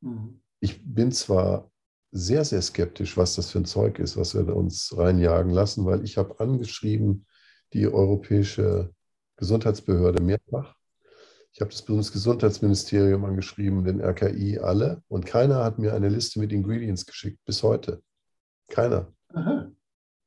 Mhm. 0.00 0.40
Ich 0.60 0.80
bin 0.84 1.12
zwar 1.12 1.70
sehr, 2.10 2.44
sehr 2.44 2.62
skeptisch, 2.62 3.16
was 3.16 3.34
das 3.34 3.50
für 3.50 3.58
ein 3.58 3.64
Zeug 3.64 3.98
ist, 3.98 4.16
was 4.16 4.34
wir 4.34 4.54
uns 4.54 4.96
reinjagen 4.96 5.52
lassen, 5.52 5.84
weil 5.84 6.04
ich 6.04 6.16
habe 6.16 6.38
angeschrieben, 6.40 7.26
die 7.72 7.86
Europäische 7.86 8.94
Gesundheitsbehörde 9.36 10.22
mehrfach, 10.22 10.74
Ich 11.58 11.60
habe 11.60 11.72
das 11.72 11.82
Bundesgesundheitsministerium 11.82 13.24
angeschrieben, 13.24 13.82
den 13.82 14.00
RKI, 14.00 14.60
alle. 14.60 15.02
Und 15.08 15.26
keiner 15.26 15.64
hat 15.64 15.80
mir 15.80 15.92
eine 15.92 16.08
Liste 16.08 16.38
mit 16.38 16.52
Ingredients 16.52 17.04
geschickt, 17.04 17.40
bis 17.44 17.64
heute. 17.64 18.00
Keiner. 18.68 19.12
Aha. 19.34 19.68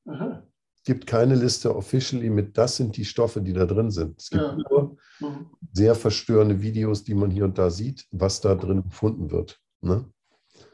Aha. 0.07 0.43
Es 0.75 0.83
gibt 0.83 1.07
keine 1.07 1.35
Liste 1.35 1.73
officially 1.73 2.29
mit, 2.29 2.57
das 2.57 2.75
sind 2.75 2.97
die 2.97 3.05
Stoffe, 3.05 3.41
die 3.41 3.53
da 3.53 3.65
drin 3.65 3.91
sind. 3.91 4.19
Es 4.19 4.29
gibt 4.29 4.43
Ja. 4.43 4.57
nur 4.57 4.97
Mhm. 5.21 5.45
sehr 5.71 5.95
verstörende 5.95 6.61
Videos, 6.61 7.05
die 7.05 7.13
man 7.13 7.31
hier 7.31 7.45
und 7.45 7.57
da 7.57 7.69
sieht, 7.69 8.05
was 8.11 8.41
da 8.41 8.53
drin 8.53 8.83
gefunden 8.83 9.31
wird. 9.31 9.57
Ne? 9.79 10.03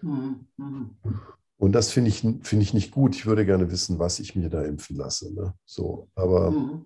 Mhm. 0.01 0.47
Mhm. 0.57 0.89
Und 1.59 1.71
das 1.73 1.91
finde 1.91 2.09
ich, 2.09 2.21
finde 2.21 2.63
ich 2.63 2.73
nicht 2.73 2.89
gut. 2.89 3.15
Ich 3.15 3.27
würde 3.27 3.45
gerne 3.45 3.69
wissen, 3.69 3.99
was 3.99 4.17
ich 4.19 4.35
mir 4.35 4.49
da 4.49 4.63
impfen 4.63 4.95
lasse. 4.95 5.31
Ne? 5.35 5.53
So, 5.65 6.09
aber 6.15 6.49
Mhm. 6.49 6.85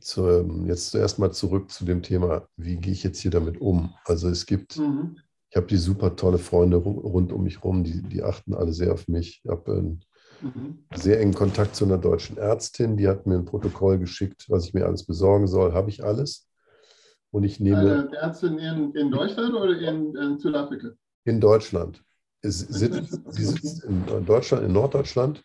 Zu, 0.00 0.28
ähm, 0.28 0.66
jetzt 0.66 0.90
zuerst 0.90 1.18
mal 1.18 1.32
zurück 1.32 1.70
zu 1.70 1.84
dem 1.84 2.02
Thema, 2.02 2.48
wie 2.56 2.76
gehe 2.76 2.92
ich 2.92 3.02
jetzt 3.02 3.20
hier 3.20 3.30
damit 3.30 3.60
um? 3.60 3.94
Also 4.04 4.28
es 4.28 4.46
gibt, 4.46 4.76
Mhm. 4.78 5.16
ich 5.50 5.56
habe 5.56 5.66
die 5.66 5.76
super 5.76 6.16
tolle 6.16 6.38
Freunde 6.38 6.76
ru- 6.78 7.00
rund 7.00 7.32
um 7.32 7.42
mich 7.44 7.62
rum, 7.64 7.84
die, 7.84 8.02
die 8.02 8.22
achten 8.22 8.54
alle 8.54 8.72
sehr 8.72 8.92
auf 8.92 9.08
mich. 9.08 9.40
Ich 9.44 9.50
habe 9.50 9.72
einen 9.72 10.04
Mhm. 10.42 10.78
sehr 10.94 11.20
engen 11.20 11.34
Kontakt 11.34 11.74
zu 11.76 11.84
einer 11.84 11.98
deutschen 11.98 12.36
Ärztin, 12.36 12.96
die 12.96 13.08
hat 13.08 13.26
mir 13.26 13.36
ein 13.36 13.44
Protokoll 13.44 13.98
geschickt, 13.98 14.46
was 14.48 14.66
ich 14.66 14.74
mir 14.74 14.84
alles 14.86 15.04
besorgen 15.04 15.46
soll. 15.46 15.72
Habe 15.72 15.88
ich 15.90 16.04
alles. 16.04 16.48
Und 17.30 17.44
ich 17.44 17.58
nehme 17.60 18.08
Eine 18.08 18.16
Ärztin 18.16 18.58
in, 18.58 18.92
in 18.94 19.10
Deutschland 19.10 19.54
oder 19.54 19.78
in, 19.78 20.14
in 20.14 20.38
Südafrika? 20.38 20.88
in 21.24 21.40
Deutschland. 21.40 22.02
Es 22.42 22.60
sitzt, 22.60 23.20
sie 23.28 23.44
sitzt 23.44 23.82
in 23.84 24.04
Deutschland, 24.26 24.64
in 24.64 24.72
Norddeutschland. 24.72 25.42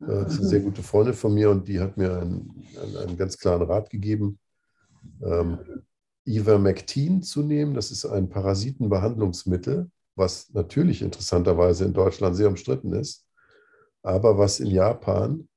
Äh, 0.00 0.06
Das 0.06 0.34
ist 0.34 0.40
eine 0.40 0.48
sehr 0.48 0.60
gute 0.60 0.82
Freundin 0.82 1.14
von 1.14 1.34
mir 1.34 1.50
und 1.50 1.68
die 1.68 1.80
hat 1.80 1.96
mir 1.96 2.18
einen, 2.18 2.64
einen, 3.02 3.16
ganz 3.16 3.38
klaren 3.38 3.62
Rat 3.62 3.90
gegeben, 3.90 4.38
ähm, 5.22 5.58
Ivermectin 6.26 7.22
zu 7.22 7.42
nehmen. 7.42 7.74
Das 7.74 7.90
ist 7.90 8.04
ein 8.04 8.28
Parasitenbehandlungsmittel, 8.28 9.90
was 10.16 10.52
natürlich 10.52 11.02
interessanterweise 11.02 11.84
in 11.84 11.92
Deutschland 11.92 12.36
sehr 12.36 12.48
umstritten 12.48 12.92
ist, 12.92 13.26
aber 14.02 14.38
was 14.38 14.60
in 14.60 14.68
Japan 14.68 15.48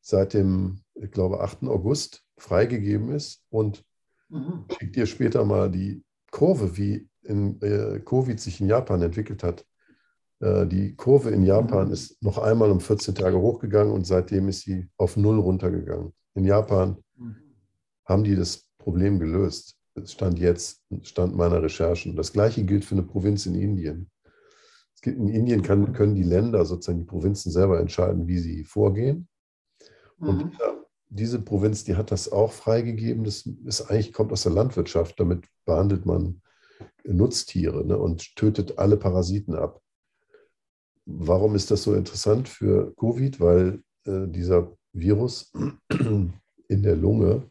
seit 0.00 0.34
dem, 0.34 0.80
ich 0.94 1.10
glaube, 1.10 1.40
8. 1.40 1.64
August 1.68 2.22
freigegeben 2.38 3.10
ist. 3.10 3.42
Und 3.50 3.84
Mhm. 4.28 4.64
ich 4.68 4.76
schicke 4.76 4.92
dir 4.92 5.06
später 5.06 5.44
mal 5.44 5.70
die 5.70 6.02
Kurve, 6.30 6.76
wie 6.76 7.08
in, 7.22 7.60
äh, 7.62 8.00
Covid 8.00 8.38
sich 8.38 8.60
in 8.60 8.68
Japan 8.68 9.02
entwickelt 9.02 9.42
hat. 9.42 9.64
Äh, 10.40 10.66
die 10.66 10.94
Kurve 10.94 11.30
in 11.30 11.42
Japan 11.44 11.90
ist 11.90 12.22
noch 12.22 12.38
einmal 12.38 12.70
um 12.70 12.80
14 12.80 13.14
Tage 13.14 13.38
hochgegangen 13.40 13.92
und 13.92 14.06
seitdem 14.06 14.48
ist 14.48 14.60
sie 14.60 14.88
auf 14.96 15.16
Null 15.16 15.38
runtergegangen. 15.38 16.12
In 16.34 16.44
Japan 16.44 16.96
Mhm. 17.16 17.36
haben 18.04 18.24
die 18.24 18.36
das 18.36 18.68
Problem 18.78 19.18
gelöst. 19.18 19.76
Das 19.94 20.12
stand 20.12 20.38
jetzt, 20.38 20.82
stand 21.02 21.34
meiner 21.34 21.62
Recherchen. 21.62 22.16
Das 22.16 22.32
gleiche 22.32 22.64
gilt 22.64 22.84
für 22.84 22.94
eine 22.94 23.02
Provinz 23.02 23.46
in 23.46 23.54
Indien. 23.54 24.10
Es 24.94 25.00
gibt, 25.00 25.18
in 25.18 25.28
Indien 25.28 25.62
kann, 25.62 25.92
können 25.94 26.14
die 26.14 26.22
Länder, 26.22 26.64
sozusagen 26.66 26.98
die 27.00 27.04
Provinzen 27.06 27.50
selber 27.50 27.80
entscheiden, 27.80 28.26
wie 28.28 28.38
sie 28.38 28.64
vorgehen. 28.64 29.28
Und 30.18 30.44
Mhm. 30.44 30.50
diese 31.08 31.40
Provinz, 31.40 31.84
die 31.84 31.96
hat 31.96 32.10
das 32.10 32.30
auch 32.30 32.52
freigegeben. 32.52 33.24
Das 33.24 33.46
ist 33.64 33.82
eigentlich, 33.90 34.12
kommt 34.12 34.32
aus 34.32 34.42
der 34.42 34.52
Landwirtschaft. 34.52 35.18
Damit 35.18 35.46
behandelt 35.64 36.04
man 36.04 36.42
Nutztiere 37.04 37.84
ne, 37.86 37.96
und 37.96 38.36
tötet 38.36 38.78
alle 38.78 38.96
Parasiten 38.96 39.54
ab. 39.54 39.80
Warum 41.06 41.54
ist 41.54 41.70
das 41.70 41.82
so 41.84 41.94
interessant 41.94 42.48
für 42.48 42.92
Covid? 42.96 43.40
Weil 43.40 43.80
äh, 44.04 44.26
dieser 44.26 44.72
Virus 44.92 45.52
in 46.68 46.82
der 46.82 46.96
Lunge 46.96 47.48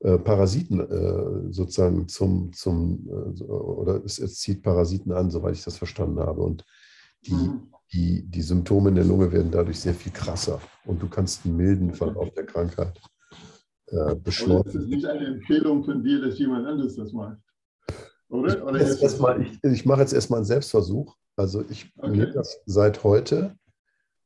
äh, 0.00 0.18
Parasiten 0.18 0.80
äh, 0.80 1.52
sozusagen 1.52 2.06
zum, 2.08 2.52
zum 2.52 3.08
äh, 3.08 3.42
oder 3.44 4.04
es, 4.04 4.18
es 4.18 4.38
zieht 4.38 4.62
Parasiten 4.62 5.12
an, 5.12 5.30
soweit 5.30 5.54
ich 5.54 5.64
das 5.64 5.78
verstanden 5.78 6.20
habe. 6.20 6.42
Und 6.42 6.64
die, 7.26 7.32
Mhm. 7.32 7.72
die, 7.92 8.22
die 8.22 8.42
Symptome 8.42 8.90
in 8.90 8.94
der 8.96 9.04
Lunge 9.04 9.32
werden 9.32 9.50
dadurch 9.50 9.80
sehr 9.80 9.94
viel 9.94 10.12
krasser 10.12 10.60
und 10.84 11.02
du 11.02 11.08
kannst 11.08 11.44
einen 11.44 11.56
milden 11.56 11.94
Verlauf 11.94 12.30
der 12.34 12.44
Krankheit 12.44 13.00
äh, 13.88 13.94
Oder 13.96 14.10
ist 14.12 14.16
es 14.18 14.22
beschleunigen. 14.24 14.88
nicht 14.90 15.06
eine 15.06 15.26
Empfehlung 15.26 15.84
von 15.84 16.02
dir, 16.04 16.20
dass 16.20 16.38
jemand 16.38 16.66
anderes 16.66 16.96
das 16.96 17.12
macht? 17.12 17.38
Oder? 18.28 18.64
Oder 18.66 18.80
ist 18.80 19.02
ich, 19.02 19.64
ich 19.72 19.86
mache 19.86 20.00
jetzt 20.00 20.12
erstmal 20.12 20.38
einen 20.38 20.46
Selbstversuch. 20.46 21.16
Also 21.36 21.64
ich 21.68 21.92
Okay. 21.98 22.10
nehme 22.10 22.32
das 22.32 22.60
seit 22.66 23.02
heute 23.04 23.56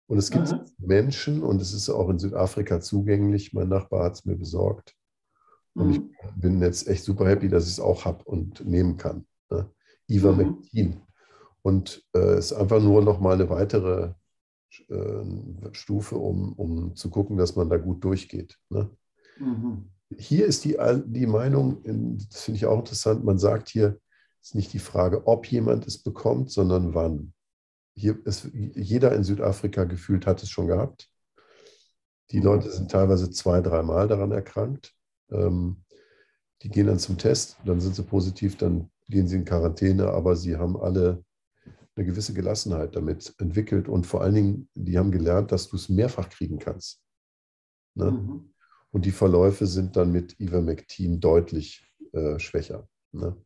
und 0.06 0.18
es 0.18 0.30
gibt 0.30 0.48
Aha. 0.48 0.64
Menschen 0.78 1.42
und 1.42 1.60
es 1.60 1.72
ist 1.72 1.88
auch 1.88 2.08
in 2.10 2.18
Südafrika 2.18 2.80
zugänglich. 2.80 3.52
Mein 3.52 3.68
Nachbar 3.68 4.04
hat 4.04 4.14
es 4.14 4.24
mir 4.24 4.36
besorgt 4.36 4.94
und 5.74 5.90
ich 5.90 5.98
Mhm. 5.98 6.10
bin 6.36 6.60
jetzt 6.60 6.86
echt 6.88 7.04
super 7.04 7.28
happy, 7.28 7.48
dass 7.48 7.64
ich 7.64 7.72
es 7.72 7.80
auch 7.80 8.04
habe 8.04 8.24
und 8.24 8.64
nehmen 8.64 8.96
kann. 8.96 9.26
Ne? 9.50 9.70
Ivermectin. 10.08 11.00
Und 11.62 12.04
äh, 12.14 12.18
es 12.18 12.46
ist 12.46 12.52
einfach 12.54 12.80
nur 12.82 13.02
noch 13.02 13.20
mal 13.20 13.34
eine 13.34 13.50
weitere 13.50 14.12
äh, 14.88 15.24
Stufe, 15.72 16.16
um, 16.16 16.52
um 16.54 16.94
zu 16.94 17.10
gucken, 17.10 17.36
dass 17.36 17.56
man 17.56 17.68
da 17.68 17.76
gut 17.78 18.04
durchgeht. 18.04 18.58
Ne? 18.70 18.90
Mhm. 19.38 19.90
Hier 20.16 20.46
ist 20.46 20.64
die, 20.64 20.76
die 21.06 21.26
Meinung, 21.26 21.82
in- 21.84 22.18
das 22.30 22.42
finde 22.44 22.56
ich 22.56 22.66
auch 22.66 22.78
interessant, 22.78 23.24
man 23.24 23.38
sagt 23.38 23.68
hier, 23.68 23.98
ist 24.48 24.54
nicht 24.54 24.72
die 24.72 24.78
Frage, 24.78 25.26
ob 25.26 25.44
jemand 25.46 25.86
es 25.86 25.98
bekommt, 25.98 26.50
sondern 26.50 26.94
wann. 26.94 27.34
Hier 27.94 28.18
ist, 28.24 28.48
jeder 28.54 29.14
in 29.14 29.22
Südafrika 29.22 29.84
gefühlt 29.84 30.26
hat 30.26 30.42
es 30.42 30.48
schon 30.48 30.68
gehabt. 30.68 31.10
Die 32.30 32.40
Leute 32.40 32.70
sind 32.70 32.90
teilweise 32.90 33.30
zwei, 33.30 33.60
dreimal 33.60 34.08
daran 34.08 34.32
erkrankt. 34.32 34.94
Ähm, 35.30 35.84
die 36.62 36.70
gehen 36.70 36.86
dann 36.86 36.98
zum 36.98 37.18
Test, 37.18 37.58
dann 37.66 37.80
sind 37.80 37.94
sie 37.94 38.04
positiv, 38.04 38.56
dann 38.56 38.90
gehen 39.08 39.28
sie 39.28 39.36
in 39.36 39.44
Quarantäne, 39.44 40.08
aber 40.08 40.34
sie 40.34 40.56
haben 40.56 40.78
alle 40.78 41.22
eine 41.94 42.06
gewisse 42.06 42.32
Gelassenheit 42.32 42.96
damit 42.96 43.34
entwickelt 43.38 43.86
und 43.86 44.06
vor 44.06 44.22
allen 44.22 44.34
Dingen, 44.34 44.68
die 44.74 44.96
haben 44.96 45.10
gelernt, 45.10 45.52
dass 45.52 45.68
du 45.68 45.76
es 45.76 45.90
mehrfach 45.90 46.30
kriegen 46.30 46.58
kannst. 46.58 47.02
Ne? 47.94 48.12
Mhm. 48.12 48.54
Und 48.92 49.04
die 49.04 49.10
Verläufe 49.10 49.66
sind 49.66 49.96
dann 49.96 50.10
mit 50.10 50.40
Ivermectin 50.40 51.20
deutlich 51.20 51.86
äh, 52.12 52.38
schwächer. 52.38 52.88
Ne? 53.12 53.36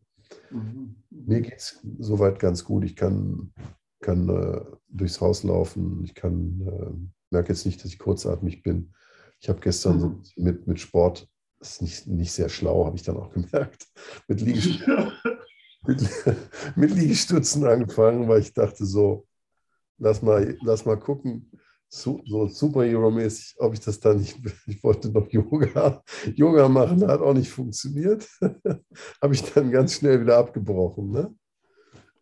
Mhm. 0.50 0.96
Mir 1.10 1.40
geht 1.40 1.58
es 1.58 1.80
soweit 1.98 2.38
ganz 2.38 2.64
gut. 2.64 2.84
Ich 2.84 2.96
kann, 2.96 3.52
kann 4.00 4.28
äh, 4.28 4.60
durchs 4.88 5.20
Haus 5.20 5.42
laufen. 5.42 6.02
Ich 6.04 6.14
kann, 6.14 6.60
äh, 6.66 7.10
merke 7.30 7.48
jetzt 7.52 7.66
nicht, 7.66 7.82
dass 7.82 7.92
ich 7.92 7.98
kurzatmig 7.98 8.62
bin. 8.62 8.92
Ich 9.40 9.48
habe 9.48 9.60
gestern 9.60 10.00
so 10.00 10.08
Mhm. 10.08 10.22
mit, 10.36 10.66
mit 10.66 10.80
Sport, 10.80 11.28
das 11.58 11.72
ist 11.72 11.82
nicht, 11.82 12.06
nicht 12.06 12.32
sehr 12.32 12.48
schlau, 12.48 12.86
habe 12.86 12.96
ich 12.96 13.02
dann 13.02 13.16
auch 13.16 13.30
gemerkt, 13.32 13.86
mit, 14.28 14.40
Liegest 14.40 14.80
Ja. 14.86 15.12
mit, 15.86 16.08
mit 16.76 16.90
Liegestützen 16.92 17.64
angefangen, 17.66 18.28
weil 18.28 18.40
ich 18.40 18.52
dachte 18.52 18.84
so, 18.86 19.26
lass 19.98 20.22
mal, 20.22 20.56
lass 20.62 20.84
mal 20.84 20.96
gucken, 20.98 21.50
so, 21.94 22.22
Superhero-mäßig, 22.48 23.56
ob 23.58 23.74
ich 23.74 23.80
das 23.80 24.00
da 24.00 24.14
nicht, 24.14 24.38
ich 24.66 24.82
wollte 24.82 25.10
noch 25.10 25.28
Yoga, 25.30 26.02
Yoga 26.34 26.68
machen, 26.68 27.06
hat 27.06 27.20
auch 27.20 27.34
nicht 27.34 27.50
funktioniert. 27.50 28.26
Habe 29.22 29.34
ich 29.34 29.42
dann 29.52 29.70
ganz 29.70 29.94
schnell 29.94 30.22
wieder 30.22 30.38
abgebrochen. 30.38 31.10
Ne? 31.10 31.34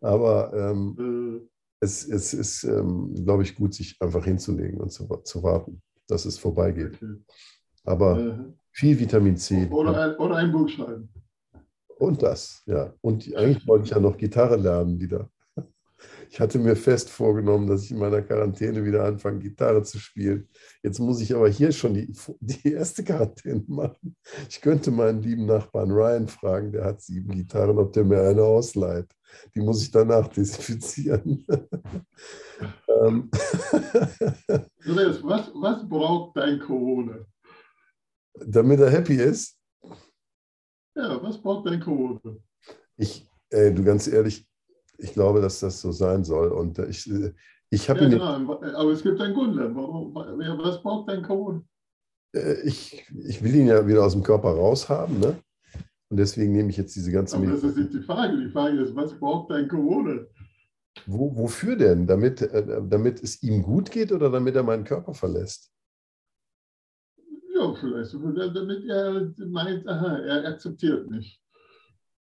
Aber 0.01 0.51
ähm, 0.53 0.97
Äh, 0.99 1.47
es, 1.79 2.07
es 2.07 2.33
ist, 2.33 2.63
ähm, 2.65 3.15
glaube 3.23 3.43
ich, 3.43 3.55
gut, 3.55 3.73
sich 3.73 3.95
einfach 4.01 4.23
hinzulegen 4.25 4.79
und 4.81 4.91
zu, 4.91 5.07
zu 5.23 5.41
warten, 5.41 5.81
dass 6.05 6.25
es 6.25 6.37
vorbeigeht. 6.37 6.99
Aber 7.85 8.19
Äh, 8.19 8.53
viel 8.71 8.99
Vitamin 8.99 9.37
C. 9.37 9.67
oder, 9.69 10.11
ein, 10.11 10.15
oder 10.17 10.35
ein 10.35 10.51
Buch 10.51 10.67
schreiben. 10.67 11.09
Und 11.97 12.21
das, 12.21 12.61
ja. 12.65 12.93
Und 13.01 13.33
eigentlich 13.35 13.65
wollte 13.67 13.85
ich 13.85 13.91
ja 13.91 13.99
noch 13.99 14.17
Gitarre 14.17 14.57
lernen 14.57 14.99
wieder. 14.99 15.29
Ich 16.29 16.39
hatte 16.39 16.59
mir 16.59 16.75
fest 16.75 17.09
vorgenommen, 17.09 17.67
dass 17.67 17.83
ich 17.83 17.91
in 17.91 17.99
meiner 17.99 18.21
Quarantäne 18.21 18.85
wieder 18.85 19.03
anfange, 19.03 19.39
Gitarre 19.39 19.83
zu 19.83 19.99
spielen. 19.99 20.47
Jetzt 20.81 20.99
muss 20.99 21.21
ich 21.21 21.35
aber 21.35 21.49
hier 21.49 21.71
schon 21.71 21.93
die, 21.93 22.11
die 22.39 22.73
erste 22.73 23.03
Quarantäne 23.03 23.63
machen. 23.67 24.15
Ich 24.49 24.61
könnte 24.61 24.91
meinen 24.91 25.21
lieben 25.21 25.45
Nachbarn 25.45 25.91
Ryan 25.91 26.27
fragen, 26.27 26.71
der 26.71 26.85
hat 26.85 27.01
sieben 27.01 27.31
Gitarren, 27.33 27.77
ob 27.77 27.93
der 27.93 28.03
mir 28.03 28.21
eine 28.21 28.43
ausleiht. 28.43 29.11
Die 29.55 29.61
muss 29.61 29.81
ich 29.83 29.91
danach 29.91 30.27
desinfizieren. 30.27 31.45
ähm, 32.87 33.29
Andreas, 34.85 35.23
was, 35.23 35.51
was 35.53 35.87
braucht 35.87 36.37
dein 36.37 36.59
Corona? 36.59 37.25
damit 38.45 38.79
er 38.79 38.89
happy 38.89 39.15
ist, 39.15 39.57
Ja, 40.95 41.21
was 41.21 41.41
braucht 41.41 41.67
dein 41.67 41.79
Corona? 41.79 42.37
ich, 42.97 43.27
ey, 43.49 43.73
du 43.73 43.83
ganz 43.83 44.07
ehrlich, 44.07 44.47
ich 45.01 45.13
glaube, 45.13 45.41
dass 45.41 45.59
das 45.59 45.81
so 45.81 45.91
sein 45.91 46.23
soll. 46.23 46.49
Und 46.49 46.79
äh, 46.79 46.87
ich, 46.87 47.09
äh, 47.09 47.33
ich 47.69 47.89
habe 47.89 47.99
Ja, 48.01 48.05
ihn 48.05 48.11
genau, 48.11 48.61
aber 48.61 48.91
es 48.91 49.03
gibt 49.03 49.19
einen 49.21 49.33
Grund. 49.33 49.57
Warum, 49.57 50.41
ja, 50.41 50.57
was 50.57 50.81
braucht 50.81 51.09
dein 51.09 51.23
Corona? 51.23 51.61
Äh, 52.35 52.61
ich, 52.61 53.05
ich 53.25 53.43
will 53.43 53.55
ihn 53.55 53.67
ja 53.67 53.85
wieder 53.87 54.05
aus 54.05 54.13
dem 54.13 54.23
Körper 54.23 54.49
raushaben, 54.49 55.19
ne? 55.19 55.35
Und 56.09 56.17
deswegen 56.17 56.51
nehme 56.51 56.69
ich 56.69 56.77
jetzt 56.77 56.95
diese 56.95 57.11
ganze 57.11 57.37
Aber 57.37 57.45
das 57.45 57.63
ist 57.63 57.63
Medizin. 57.63 57.83
nicht 57.83 57.93
die 57.93 58.05
Frage. 58.05 58.37
Die 58.37 58.49
Frage 58.51 58.81
ist, 58.81 58.95
was 58.95 59.17
braucht 59.17 59.51
dein 59.51 59.67
Corona? 59.67 60.25
Wo, 61.05 61.33
wofür 61.37 61.77
denn? 61.77 62.05
Damit, 62.05 62.41
damit 62.41 63.23
es 63.23 63.41
ihm 63.41 63.63
gut 63.63 63.89
geht 63.91 64.11
oder 64.11 64.29
damit 64.29 64.55
er 64.55 64.63
meinen 64.63 64.83
Körper 64.83 65.13
verlässt? 65.13 65.71
Ego 67.61 67.75
vielleicht, 67.75 68.13
damit 68.55 68.85
er 68.89 69.33
meint, 69.47 69.87
aha, 69.87 70.17
er 70.17 70.45
akzeptiert 70.47 71.09
mich. 71.09 71.41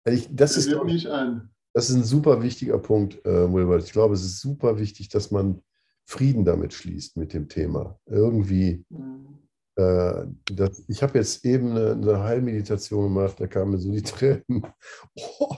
Ich, 0.07 0.33
das, 0.33 0.53
Er 0.53 0.59
ist, 0.59 0.69
nimmt 0.69 0.85
mich 0.85 1.09
an. 1.09 1.49
Das 1.75 1.89
ist 1.89 1.95
ein 1.97 2.03
super 2.05 2.41
wichtiger 2.41 2.79
Punkt, 2.79 3.23
äh, 3.25 3.53
Wilbert. 3.53 3.83
Ich 3.83 3.91
glaube, 3.91 4.13
es 4.13 4.23
ist 4.23 4.39
super 4.39 4.79
wichtig, 4.79 5.09
dass 5.09 5.29
man 5.29 5.61
Frieden 6.05 6.45
damit 6.45 6.73
schließt 6.73 7.17
mit 7.17 7.33
dem 7.33 7.49
Thema. 7.49 7.99
Irgendwie, 8.05 8.85
Mhm. 8.89 9.39
äh, 9.75 10.25
das, 10.53 10.85
ich 10.87 11.03
habe 11.03 11.17
jetzt 11.17 11.43
eben 11.43 11.71
eine, 11.71 11.91
eine 11.91 12.23
Heilmeditation 12.23 13.03
gemacht, 13.13 13.35
da 13.41 13.47
kamen 13.47 13.71
mir 13.71 13.77
so 13.79 13.91
die 13.91 14.01
Tränen. 14.01 14.65
Oh. 15.15 15.55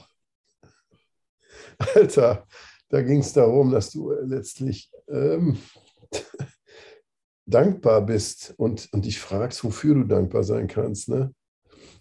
Alter, 1.93 2.47
da 2.89 3.01
ging 3.03 3.19
es 3.19 3.33
darum, 3.33 3.69
dass 3.69 3.91
du 3.91 4.11
letztlich 4.11 4.89
ähm, 5.09 5.59
dankbar 7.45 8.03
bist 8.03 8.55
und, 8.57 8.89
und 8.91 9.05
dich 9.05 9.19
fragst, 9.19 9.63
wofür 9.63 9.93
du 9.93 10.03
dankbar 10.05 10.43
sein 10.43 10.67
kannst. 10.67 11.09
Ne? 11.09 11.31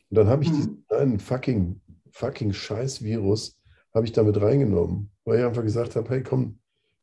Und 0.08 0.16
dann 0.16 0.28
habe 0.28 0.42
ich 0.42 0.50
Mhm. 0.50 0.54
diesen 0.56 0.86
kleinen 0.86 1.18
fucking, 1.20 1.80
fucking 2.12 2.54
Scheiß-Virus 2.54 3.58
habe 3.96 4.06
ich 4.06 4.12
damit 4.12 4.40
reingenommen, 4.40 5.10
weil 5.24 5.40
ich 5.40 5.44
einfach 5.44 5.62
gesagt 5.62 5.96
habe, 5.96 6.08
hey 6.10 6.22
komm, 6.22 6.58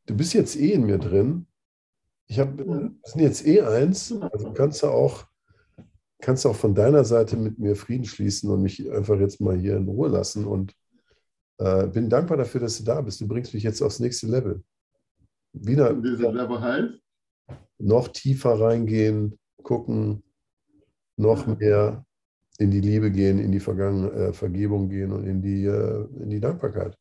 du 0.06 0.16
bist 0.16 0.32
jetzt 0.32 0.56
eh 0.56 0.72
in 0.72 0.86
mir 0.86 0.98
drin. 0.98 1.46
Ich 2.28 2.38
habe, 2.38 2.64
Mhm. 2.64 2.98
wir 3.02 3.10
sind 3.10 3.20
jetzt 3.20 3.46
eh 3.46 3.60
eins, 3.60 4.12
also 4.32 4.52
kannst 4.52 4.82
du 4.82 4.86
auch, 4.86 5.26
kannst 6.22 6.44
du 6.44 6.50
auch 6.50 6.56
von 6.56 6.74
deiner 6.74 7.04
Seite 7.04 7.36
mit 7.36 7.58
mir 7.58 7.74
Frieden 7.76 8.04
schließen 8.06 8.48
und 8.50 8.62
mich 8.62 8.90
einfach 8.90 9.18
jetzt 9.18 9.40
mal 9.40 9.58
hier 9.58 9.76
in 9.76 9.88
Ruhe 9.88 10.08
lassen 10.08 10.46
und 10.46 10.72
äh, 11.58 11.86
bin 11.88 12.08
dankbar 12.08 12.36
dafür, 12.38 12.60
dass 12.62 12.78
du 12.78 12.84
da 12.84 13.00
bist. 13.00 13.20
Du 13.20 13.28
bringst 13.28 13.52
mich 13.52 13.64
jetzt 13.64 13.82
aufs 13.82 14.00
nächste 14.00 14.28
Level. 14.28 14.62
Wieder, 15.52 15.90
Und 15.90 16.02
dieser 16.04 16.32
Level 16.32 16.60
heißt, 16.60 16.94
noch 17.78 18.08
tiefer 18.08 18.58
reingehen, 18.60 19.38
gucken, 19.62 20.22
noch 21.16 21.46
mehr 21.46 22.06
in 22.58 22.70
die 22.70 22.80
Liebe 22.80 23.10
gehen, 23.10 23.38
in 23.38 23.52
die 23.52 23.60
Vergangen 23.60 24.10
äh, 24.12 24.32
Vergebung 24.32 24.88
gehen 24.88 25.12
und 25.12 25.26
in 25.26 25.42
die, 25.42 25.64
äh, 25.64 26.06
in 26.20 26.30
die 26.30 26.40
Dankbarkeit. 26.40 26.96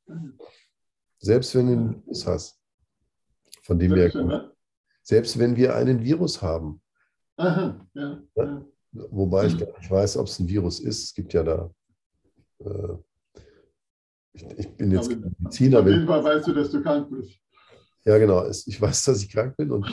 Selbst 1.19 1.55
wenn 1.55 1.67
du 1.67 1.72
einen 1.74 2.03
Virus 2.03 2.27
hast, 2.27 2.60
von 3.62 3.79
dem 3.79 3.91
wir, 3.91 4.10
Dankeschön, 4.10 4.27
ne? 4.27 4.51
selbst 5.03 5.38
wenn 5.38 5.55
wir 5.55 5.75
einen 5.75 6.03
Virus 6.03 6.41
haben, 6.41 6.81
Aha, 7.38 7.88
ja. 7.93 8.22
ja. 8.36 8.65
wobei 8.91 9.48
ich 9.48 9.57
gar 9.57 9.77
nicht 9.77 9.89
weiß, 9.89 10.17
ob 10.17 10.27
es 10.27 10.39
ein 10.39 10.48
Virus 10.48 10.79
ist. 10.79 11.03
Es 11.03 11.13
gibt 11.13 11.33
ja 11.33 11.43
da, 11.43 11.74
äh, 12.60 12.93
ich, 14.33 14.45
ich 14.57 14.69
bin 14.75 14.91
jetzt 14.91 15.12
Aber 15.12 15.22
kein 15.22 15.36
Mediziner, 15.39 15.79
Auf 15.79 15.88
jeden 15.88 16.07
Fall 16.07 16.24
weißt 16.24 16.48
du, 16.48 16.53
dass 16.53 16.72
du 16.72 16.81
krank 16.81 17.10
bist. 17.12 17.39
ja 18.05 18.17
genau, 18.17 18.48
ich 18.48 18.81
weiß, 18.81 19.03
dass 19.03 19.22
ich 19.22 19.31
krank 19.31 19.55
bin 19.55 19.72
und 19.72 19.86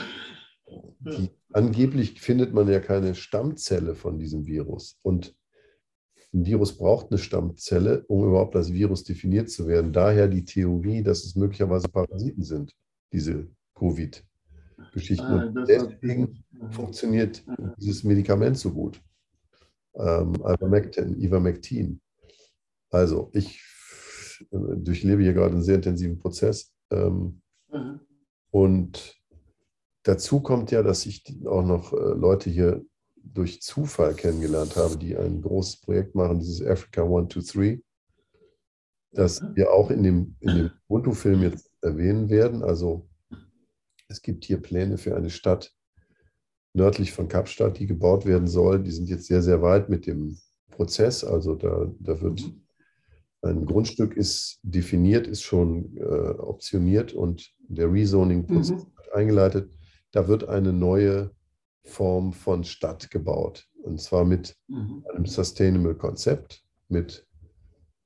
die, 1.00 1.30
angeblich 1.52 2.20
findet 2.20 2.52
man 2.52 2.68
ja 2.68 2.80
keine 2.80 3.14
Stammzelle 3.14 3.94
von 3.94 4.18
diesem 4.18 4.46
Virus. 4.46 4.98
Und 5.02 5.34
ein 6.32 6.46
Virus 6.46 6.76
braucht 6.76 7.10
eine 7.10 7.18
Stammzelle, 7.18 8.04
um 8.06 8.24
überhaupt 8.28 8.54
als 8.54 8.72
Virus 8.72 9.02
definiert 9.04 9.50
zu 9.50 9.66
werden. 9.66 9.92
Daher 9.92 10.28
die 10.28 10.44
Theorie, 10.44 11.02
dass 11.02 11.24
es 11.24 11.34
möglicherweise 11.34 11.88
Parasiten 11.88 12.44
sind, 12.44 12.76
diese 13.12 13.48
Covid-Geschichten. 13.74 15.24
Ah, 15.24 15.52
deswegen 15.66 16.42
hat- 16.60 16.74
funktioniert 16.74 17.42
dieses 17.78 18.04
Medikament 18.04 18.58
so 18.58 18.72
gut. 18.72 19.00
Ähm, 19.94 20.34
Ivermectin, 20.36 21.20
Ivermectin. 21.20 22.00
Also 22.90 23.30
ich 23.32 23.60
äh, 24.52 24.76
durchlebe 24.76 25.22
hier 25.22 25.32
gerade 25.32 25.54
einen 25.54 25.64
sehr 25.64 25.76
intensiven 25.76 26.18
Prozess. 26.18 26.72
Ähm, 26.92 27.40
Aha. 27.70 28.00
und 28.50 29.16
dazu 30.04 30.40
kommt 30.40 30.70
ja, 30.70 30.82
dass 30.82 31.06
ich 31.06 31.24
auch 31.46 31.64
noch 31.64 31.92
äh, 31.92 31.96
Leute 31.96 32.50
hier 32.50 32.84
durch 33.22 33.62
Zufall 33.62 34.14
kennengelernt 34.14 34.76
habe, 34.76 34.96
die 34.96 35.16
ein 35.16 35.40
großes 35.42 35.80
Projekt 35.80 36.14
machen, 36.14 36.38
dieses 36.40 36.66
Africa 36.66 37.02
123, 37.02 37.82
das 39.12 39.42
wir 39.54 39.72
auch 39.72 39.90
in 39.90 40.02
dem, 40.02 40.36
in 40.40 40.56
dem 40.56 40.70
Ubuntu-Film 40.88 41.42
jetzt 41.42 41.70
erwähnen 41.82 42.28
werden. 42.30 42.62
Also 42.62 43.08
es 44.08 44.22
gibt 44.22 44.44
hier 44.44 44.60
Pläne 44.60 44.98
für 44.98 45.16
eine 45.16 45.30
Stadt 45.30 45.72
nördlich 46.74 47.12
von 47.12 47.28
Kapstadt, 47.28 47.78
die 47.78 47.86
gebaut 47.86 48.26
werden 48.26 48.46
soll. 48.48 48.82
Die 48.82 48.90
sind 48.90 49.08
jetzt 49.08 49.26
sehr, 49.26 49.42
sehr 49.42 49.62
weit 49.62 49.88
mit 49.88 50.06
dem 50.06 50.38
Prozess. 50.70 51.24
Also 51.24 51.54
da, 51.54 51.92
da 51.98 52.20
wird 52.20 52.42
ein 53.42 53.64
Grundstück 53.66 54.16
ist 54.16 54.60
definiert, 54.62 55.26
ist 55.26 55.42
schon 55.42 55.96
äh, 55.96 56.02
optioniert 56.02 57.12
und 57.12 57.52
der 57.68 57.90
Rezoning-Prozess 57.92 58.84
Mhm. 58.84 58.92
eingeleitet. 59.12 59.70
Da 60.12 60.28
wird 60.28 60.48
eine 60.48 60.72
neue 60.72 61.30
Form 61.84 62.32
von 62.32 62.64
Stadt 62.64 63.10
gebaut. 63.10 63.68
Und 63.82 64.00
zwar 64.00 64.24
mit 64.24 64.56
Mhm. 64.68 65.04
einem 65.12 65.26
Sustainable-Konzept, 65.26 66.62
mit 66.88 67.26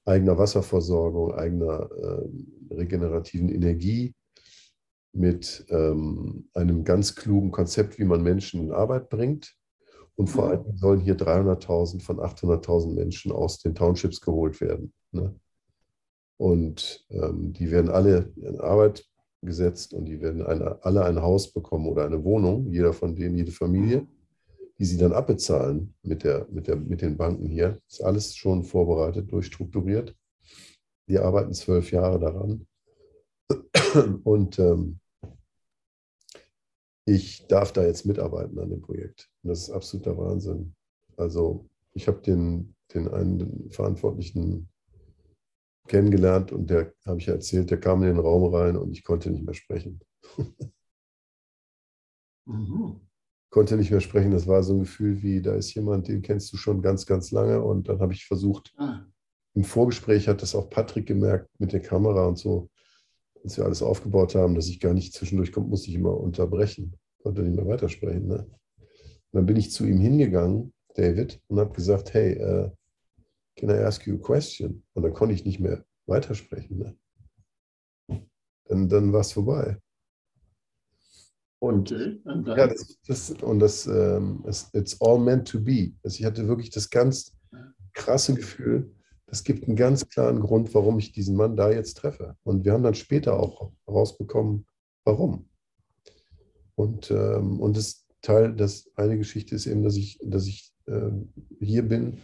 eigener 0.04 0.38
Wasserversorgung, 0.38 1.32
eigener 1.34 1.90
äh, 1.90 2.74
regenerativen 2.74 3.48
Energie, 3.48 4.14
mit 5.12 5.64
ähm, 5.68 6.48
einem 6.54 6.84
ganz 6.84 7.14
klugen 7.14 7.50
Konzept, 7.50 7.98
wie 7.98 8.04
man 8.04 8.22
Menschen 8.22 8.60
in 8.60 8.72
Arbeit 8.72 9.08
bringt. 9.08 9.56
Und 10.16 10.28
vor 10.28 10.44
Mhm. 10.46 10.50
allem 10.50 10.76
sollen 10.76 11.00
hier 11.00 11.16
300.000 11.16 12.02
von 12.02 12.20
800.000 12.20 12.94
Menschen 12.94 13.32
aus 13.32 13.58
den 13.58 13.74
Townships 13.74 14.20
geholt 14.20 14.60
werden. 14.60 14.92
Ne? 15.12 15.34
Und 16.37 17.04
ähm, 17.10 17.52
die 17.52 17.70
werden 17.70 17.90
alle 17.90 18.32
in 18.37 18.60
Arbeit 18.60 19.04
gesetzt 19.44 19.94
und 19.94 20.07
die 20.07 20.20
werden 20.20 20.42
eine, 20.42 20.83
alle 20.85 21.04
ein 21.04 21.20
Haus 21.20 21.52
bekommen 21.52 21.87
oder 21.87 22.04
eine 22.04 22.22
Wohnung, 22.24 22.70
jeder 22.70 22.92
von 22.92 23.14
denen, 23.14 23.37
jede 23.37 23.52
Familie, 23.52 24.07
die 24.78 24.85
sie 24.85 24.98
dann 24.98 25.12
abbezahlen 25.12 25.94
mit, 26.02 26.24
der, 26.24 26.46
mit, 26.50 26.66
der, 26.66 26.76
mit 26.76 27.00
den 27.02 27.16
Banken 27.16 27.46
hier. 27.46 27.78
Ist 27.88 28.02
alles 28.02 28.35
schon 28.35 28.64
vorbereitet, 28.64 29.30
durchstrukturiert. 29.30 30.14
Die 31.09 31.18
arbeiten 31.18 31.52
zwölf 31.52 31.90
Jahre 31.92 32.18
daran. 32.18 32.66
Und 34.24 34.59
ähm, 34.59 34.98
ich 37.07 37.46
darf 37.46 37.72
da 37.72 37.85
jetzt 37.85 38.07
mitarbeiten 38.07 38.59
an 38.59 38.70
dem 38.70 38.80
Projekt. 38.80 39.30
Und 39.42 39.50
das 39.50 39.61
ist 39.61 39.70
absoluter 39.70 40.16
Wahnsinn. 40.16 40.74
Also 41.16 41.68
ich 41.92 42.09
habe 42.09 42.20
den, 42.22 42.74
den 42.92 43.09
einen 43.09 43.70
Verantwortlichen 43.70 44.68
kennengelernt 45.87 46.53
und 46.53 46.70
der, 46.70 46.92
habe 47.07 47.18
ich 47.18 47.27
ja 47.27 47.35
erzählt, 47.35 47.70
der 47.70 47.81
kam 47.81 48.03
in 48.03 48.09
den 48.09 48.18
Raum 48.18 48.55
rein 48.55 48.77
und 48.77 48.92
ich 48.92 49.05
konnte 49.05 49.31
nicht 49.31 49.44
mehr 49.44 49.55
sprechen. 49.55 50.01
Mhm. 52.47 53.01
Konnte 53.49 53.79
nicht 53.79 53.90
mehr 53.90 54.03
sprechen. 54.03 54.31
Das 54.31 54.47
war 54.47 54.62
so 54.62 54.75
ein 54.75 54.81
Gefühl 54.81 55.23
wie, 55.23 55.40
da 55.40 55.55
ist 55.55 55.73
jemand, 55.73 56.09
den 56.09 56.20
kennst 56.20 56.53
du 56.53 56.59
schon 56.59 56.83
ganz, 56.83 57.07
ganz 57.07 57.31
lange. 57.31 57.62
Und 57.62 57.88
dann 57.88 58.01
habe 58.01 58.12
ich 58.12 58.27
versucht, 58.27 58.75
Ah, 58.77 59.07
im 59.55 59.64
Vorgespräch 59.64 60.29
hat 60.29 60.42
das 60.42 60.55
auch 60.55 60.68
Patrick 60.68 61.07
gemerkt 61.07 61.49
mit 61.59 61.73
der 61.73 61.81
Kamera 61.81 62.27
und 62.27 62.38
so, 62.38 62.68
als 63.42 63.57
wir 63.57 63.64
alles 63.64 63.83
aufgebaut 63.83 64.35
haben, 64.35 64.55
dass 64.55 64.68
ich 64.68 64.81
gar 64.81 64.92
nicht 64.92 65.14
zwischendurch 65.14 65.53
kommt, 65.53 65.68
musste 65.68 65.90
ich 65.90 65.94
immer 65.94 66.18
unterbrechen. 66.18 66.97
Konnte 67.23 67.42
nicht 67.42 67.57
mehr 67.57 67.66
weitersprechen. 67.66 68.27
Ne? 68.27 68.47
Und 68.79 68.88
dann 69.33 69.47
bin 69.47 69.57
ich 69.57 69.70
zu 69.70 69.87
ihm 69.87 69.99
hingegangen, 69.99 70.73
David, 70.94 71.40
und 71.47 71.61
habe 71.61 71.73
gesagt, 71.73 72.14
hey, 72.14 72.40
uh, 72.42 72.70
can 73.56 73.70
I 73.70 73.82
ask 73.84 74.06
you 74.06 74.16
a 74.16 74.18
question? 74.18 74.82
Und 74.94 75.02
dann 75.02 75.12
konnte 75.12 75.34
ich 75.34 75.44
nicht 75.44 75.60
mehr 75.60 75.84
weitersprechen. 76.06 76.78
Ne? 76.78 76.96
Dann, 78.66 78.88
dann 78.88 79.12
war 79.12 79.20
es 79.20 79.32
vorbei. 79.32 79.78
Und 81.60 81.92
okay. 81.92 82.20
Ja, 82.24 82.66
das, 82.66 82.98
das, 83.06 83.30
und 83.42 83.58
das, 83.60 83.86
ähm, 83.86 84.44
es, 84.46 84.68
it's 84.74 85.00
all 85.00 85.18
meant 85.18 85.48
to 85.48 85.60
be. 85.60 85.92
Also 86.02 86.18
ich 86.18 86.24
hatte 86.24 86.46
wirklich 86.46 86.70
das 86.70 86.90
ganz 86.90 87.34
krasse 87.94 88.34
Gefühl, 88.34 88.94
es 89.26 89.42
gibt 89.42 89.66
einen 89.66 89.76
ganz 89.76 90.08
klaren 90.08 90.40
Grund, 90.40 90.74
warum 90.74 90.98
ich 90.98 91.12
diesen 91.12 91.36
Mann 91.36 91.56
da 91.56 91.70
jetzt 91.70 91.96
treffe. 91.96 92.36
Und 92.44 92.64
wir 92.64 92.72
haben 92.72 92.82
dann 92.82 92.94
später 92.94 93.38
auch 93.38 93.72
rausbekommen, 93.88 94.66
warum. 95.04 95.48
Und, 96.74 97.10
ähm, 97.10 97.60
und 97.60 97.76
das 97.76 98.06
Teil, 98.20 98.54
das 98.54 98.90
eine 98.96 99.16
Geschichte 99.16 99.54
ist 99.54 99.66
eben, 99.66 99.82
dass 99.82 99.96
ich, 99.96 100.18
dass 100.22 100.46
ich 100.46 100.72
ähm, 100.86 101.32
hier 101.60 101.82
bin, 101.82 102.20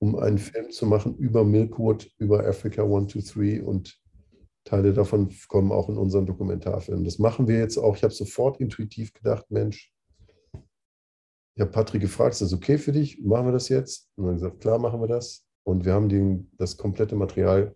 um 0.00 0.16
einen 0.16 0.38
Film 0.38 0.70
zu 0.70 0.86
machen 0.86 1.16
über 1.16 1.44
Milkwood, 1.44 2.10
über 2.18 2.46
Africa 2.46 2.82
123 2.82 3.62
und 3.62 4.00
Teile 4.64 4.92
davon 4.92 5.30
kommen 5.48 5.72
auch 5.72 5.88
in 5.88 5.96
unseren 5.96 6.26
Dokumentarfilm. 6.26 7.04
Das 7.04 7.18
machen 7.18 7.48
wir 7.48 7.58
jetzt 7.58 7.78
auch. 7.78 7.96
Ich 7.96 8.02
habe 8.02 8.12
sofort 8.12 8.60
intuitiv 8.60 9.14
gedacht, 9.14 9.50
Mensch, 9.50 9.92
ich 11.54 11.60
habe 11.60 11.70
Patrick 11.70 12.02
gefragt, 12.02 12.34
ist 12.34 12.42
das 12.42 12.52
okay 12.52 12.78
für 12.78 12.92
dich? 12.92 13.20
Machen 13.22 13.46
wir 13.46 13.52
das 13.52 13.68
jetzt? 13.68 14.10
Und 14.16 14.26
dann 14.26 14.34
gesagt, 14.34 14.60
klar, 14.60 14.78
machen 14.78 15.00
wir 15.00 15.08
das. 15.08 15.44
Und 15.64 15.84
wir 15.84 15.94
haben 15.94 16.08
dem 16.08 16.50
das 16.56 16.76
komplette 16.76 17.16
Material 17.16 17.74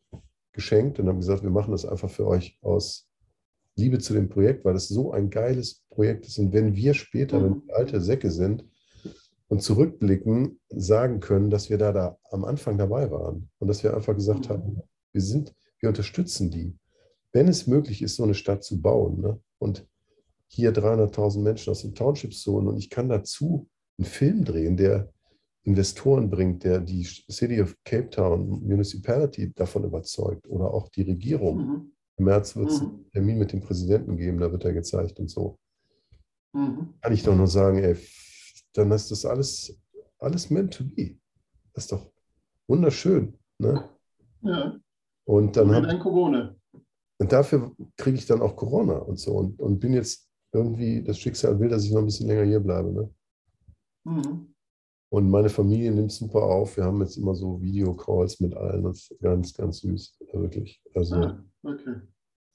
geschenkt 0.53 1.01
und 1.01 1.09
haben 1.09 1.19
gesagt, 1.19 1.43
wir 1.43 1.51
machen 1.51 1.73
das 1.73 1.85
einfach 1.85 2.11
für 2.11 2.27
euch 2.27 2.59
aus 2.61 3.09
Liebe 3.77 3.99
zu 3.99 4.13
dem 4.13 4.29
Projekt, 4.29 4.65
weil 4.65 4.75
das 4.75 4.89
so 4.89 5.13
ein 5.13 5.31
geiles 5.31 5.83
Projekt 5.89 6.27
ist. 6.27 6.39
Und 6.39 6.53
wenn 6.53 6.77
wir 6.77 6.95
später, 6.95 7.43
wenn 7.43 7.67
wir 7.67 7.75
alte 7.75 8.01
Säcke 8.01 8.31
sind 8.31 8.65
und 9.53 9.61
zurückblicken, 9.61 10.59
sagen 10.71 11.21
können, 11.21 11.51
dass 11.51 11.69
wir 11.69 11.77
da, 11.77 11.93
da 11.93 12.19
am 12.31 12.47
Anfang 12.47 12.79
dabei 12.79 13.11
waren 13.11 13.51
und 13.59 13.69
dass 13.69 13.83
wir 13.83 13.95
einfach 13.95 14.15
gesagt 14.15 14.49
haben, 14.49 14.81
wir 15.13 15.21
sind, 15.21 15.55
wir 15.79 15.91
unterstützen 15.91 16.51
die. 16.51 16.75
Wenn 17.33 17.49
es 17.49 17.67
möglich 17.67 18.01
ist, 18.01 18.17
so 18.17 18.23
eine 18.23 18.33
Stadt 18.33 18.65
zu 18.65 18.81
bauen 18.81 19.21
ne? 19.21 19.39
und 19.59 19.87
hier 20.47 20.73
300.000 20.73 21.43
Menschen 21.43 21.71
aus 21.71 21.83
den 21.83 21.95
Townships 21.95 22.47
holen 22.47 22.67
und 22.67 22.79
ich 22.79 22.89
kann 22.89 23.11
dazu 23.11 23.69
einen 23.99 24.07
Film 24.07 24.43
drehen, 24.47 24.79
der 24.79 25.13
Investoren 25.65 26.31
bringt, 26.31 26.65
der 26.65 26.81
die 26.81 27.05
City 27.05 27.61
of 27.61 27.77
Cape 27.85 28.09
Town 28.09 28.49
Municipality 28.67 29.53
davon 29.53 29.85
überzeugt 29.85 30.49
oder 30.49 30.73
auch 30.73 30.89
die 30.89 31.03
Regierung. 31.03 31.59
Mhm. 31.59 31.93
Im 32.17 32.25
März 32.25 32.57
wird 32.57 32.71
es 32.71 32.81
Mhm. 32.81 32.87
einen 32.87 33.11
Termin 33.11 33.39
mit 33.39 33.53
dem 33.53 33.61
Präsidenten 33.61 34.17
geben, 34.17 34.39
da 34.39 34.51
wird 34.51 34.65
er 34.65 34.73
gezeigt 34.73 35.21
und 35.21 35.29
so. 35.29 35.59
Mhm. 36.55 36.95
Kann 37.03 37.13
ich 37.13 37.23
doch 37.23 37.37
nur 37.37 37.49
sagen, 37.49 37.77
ey, 37.77 37.99
dann 38.75 38.91
ist 38.93 39.11
das 39.11 39.25
alles, 39.25 39.79
alles 40.19 40.51
meant 40.51 40.75
to 40.75 40.85
be. 40.85 41.17
Das 41.75 41.85
ist 41.85 41.93
doch 41.93 42.11
wunderschön. 42.69 43.37
Ne? 43.59 43.89
Ja, 44.43 44.79
Und 45.25 45.57
dann 45.57 45.71
wie 45.71 45.75
hab, 45.75 45.83
dann 45.85 45.99
Corona. 46.01 46.55
und 47.19 47.33
dafür 47.33 47.73
kriege 47.97 48.17
ich 48.19 48.27
dann 48.27 48.41
auch 48.43 48.57
Corona 48.57 48.99
und 48.99 49.19
so 49.19 49.33
und, 49.37 49.59
und 49.61 49.79
bin 49.79 49.93
jetzt 49.95 50.29
irgendwie, 50.53 51.03
das 51.03 51.19
Schicksal 51.19 51.59
will, 51.61 51.69
dass 51.69 51.85
ich 51.85 51.93
noch 51.93 52.01
ein 52.01 52.07
bisschen 52.07 52.27
länger 52.29 52.45
hier 52.45 52.61
bleibe. 52.61 52.93
Ne? 52.93 53.11
Mhm. 54.05 54.55
Und 55.11 55.29
meine 55.31 55.49
Familie 55.51 55.93
nimmt 55.93 56.11
super 56.11 56.43
auf. 56.43 56.77
Wir 56.77 56.85
haben 56.85 57.01
jetzt 57.03 57.17
immer 57.19 57.35
so 57.35 57.61
Videocalls 57.61 58.41
mit 58.41 58.55
allen. 58.55 58.83
Das 58.85 59.11
ist 59.11 59.21
ganz, 59.21 59.53
ganz 59.55 59.81
süß, 59.81 60.19
wirklich. 60.33 60.83
Also 60.95 61.17
Ah, 61.17 61.45
okay. 61.63 61.97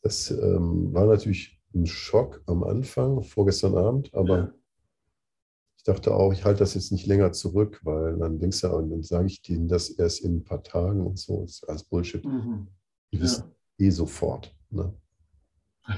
das 0.01 0.31
ähm, 0.31 0.91
war 0.93 1.05
natürlich 1.05 1.61
ein 1.75 1.85
Schock 1.85 2.41
am 2.47 2.63
Anfang, 2.63 3.21
vorgestern 3.23 3.75
Abend, 3.77 4.13
aber 4.13 4.37
Ja. 4.37 4.53
Ich 5.77 5.83
dachte 5.83 6.13
auch, 6.13 6.33
ich 6.33 6.43
halte 6.43 6.59
das 6.59 6.73
jetzt 6.73 6.91
nicht 6.91 7.05
länger 7.05 7.31
zurück, 7.31 7.79
weil 7.83 8.17
dann 8.17 8.39
denkst 8.39 8.61
du, 8.61 8.67
ja, 8.67 8.73
und 8.73 8.89
dann 8.89 9.03
sage 9.03 9.27
ich 9.27 9.41
denen 9.41 9.67
das 9.67 9.89
erst 9.89 10.21
in 10.21 10.37
ein 10.37 10.43
paar 10.43 10.61
Tagen 10.63 11.05
und 11.05 11.17
so. 11.17 11.41
Das 11.41 11.51
ist 11.51 11.69
alles 11.69 11.83
Bullshit. 11.83 12.25
Mhm. 12.25 12.67
Die 13.13 13.21
wissen 13.21 13.45
Ja. 13.77 13.85
eh 13.87 13.89
sofort. 13.91 14.53
Ne? 14.69 14.93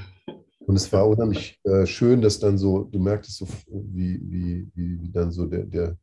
Und 0.67 0.75
es 0.75 0.91
war 0.93 1.07
unheimlich 1.07 1.59
äh, 1.63 1.87
schön, 1.87 2.21
dass 2.21 2.37
dann 2.37 2.59
so, 2.59 2.83
du 2.83 2.99
merktest 2.99 3.37
so, 3.37 3.47
wie, 3.71 4.19
wie, 4.29 4.69
wie, 4.75 5.01
wie 5.01 5.09
dann 5.11 5.31
so 5.31 5.47
der, 5.47 5.63
der 5.65 5.97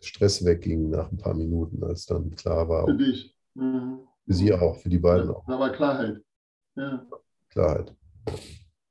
Stress 0.00 0.42
wegging 0.42 0.88
nach 0.88 1.12
ein 1.12 1.18
paar 1.18 1.34
Minuten, 1.34 1.84
als 1.84 2.06
dann 2.06 2.30
klar 2.30 2.66
war, 2.66 2.86
Für 2.86 2.96
dich. 2.96 3.36
Mhm. 3.54 3.98
für 4.24 4.32
sie 4.32 4.54
auch, 4.54 4.76
für 4.78 4.88
die 4.88 4.98
beiden 4.98 5.28
Ja, 5.28 5.34
auch 5.34 5.46
war 5.46 5.70
Klarheit. 5.72 6.22
Ja. 6.76 7.06
Klarheit. 7.50 7.94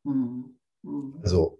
Mhm. 0.03 0.55
Mhm. 0.84 1.15
Also 1.23 1.59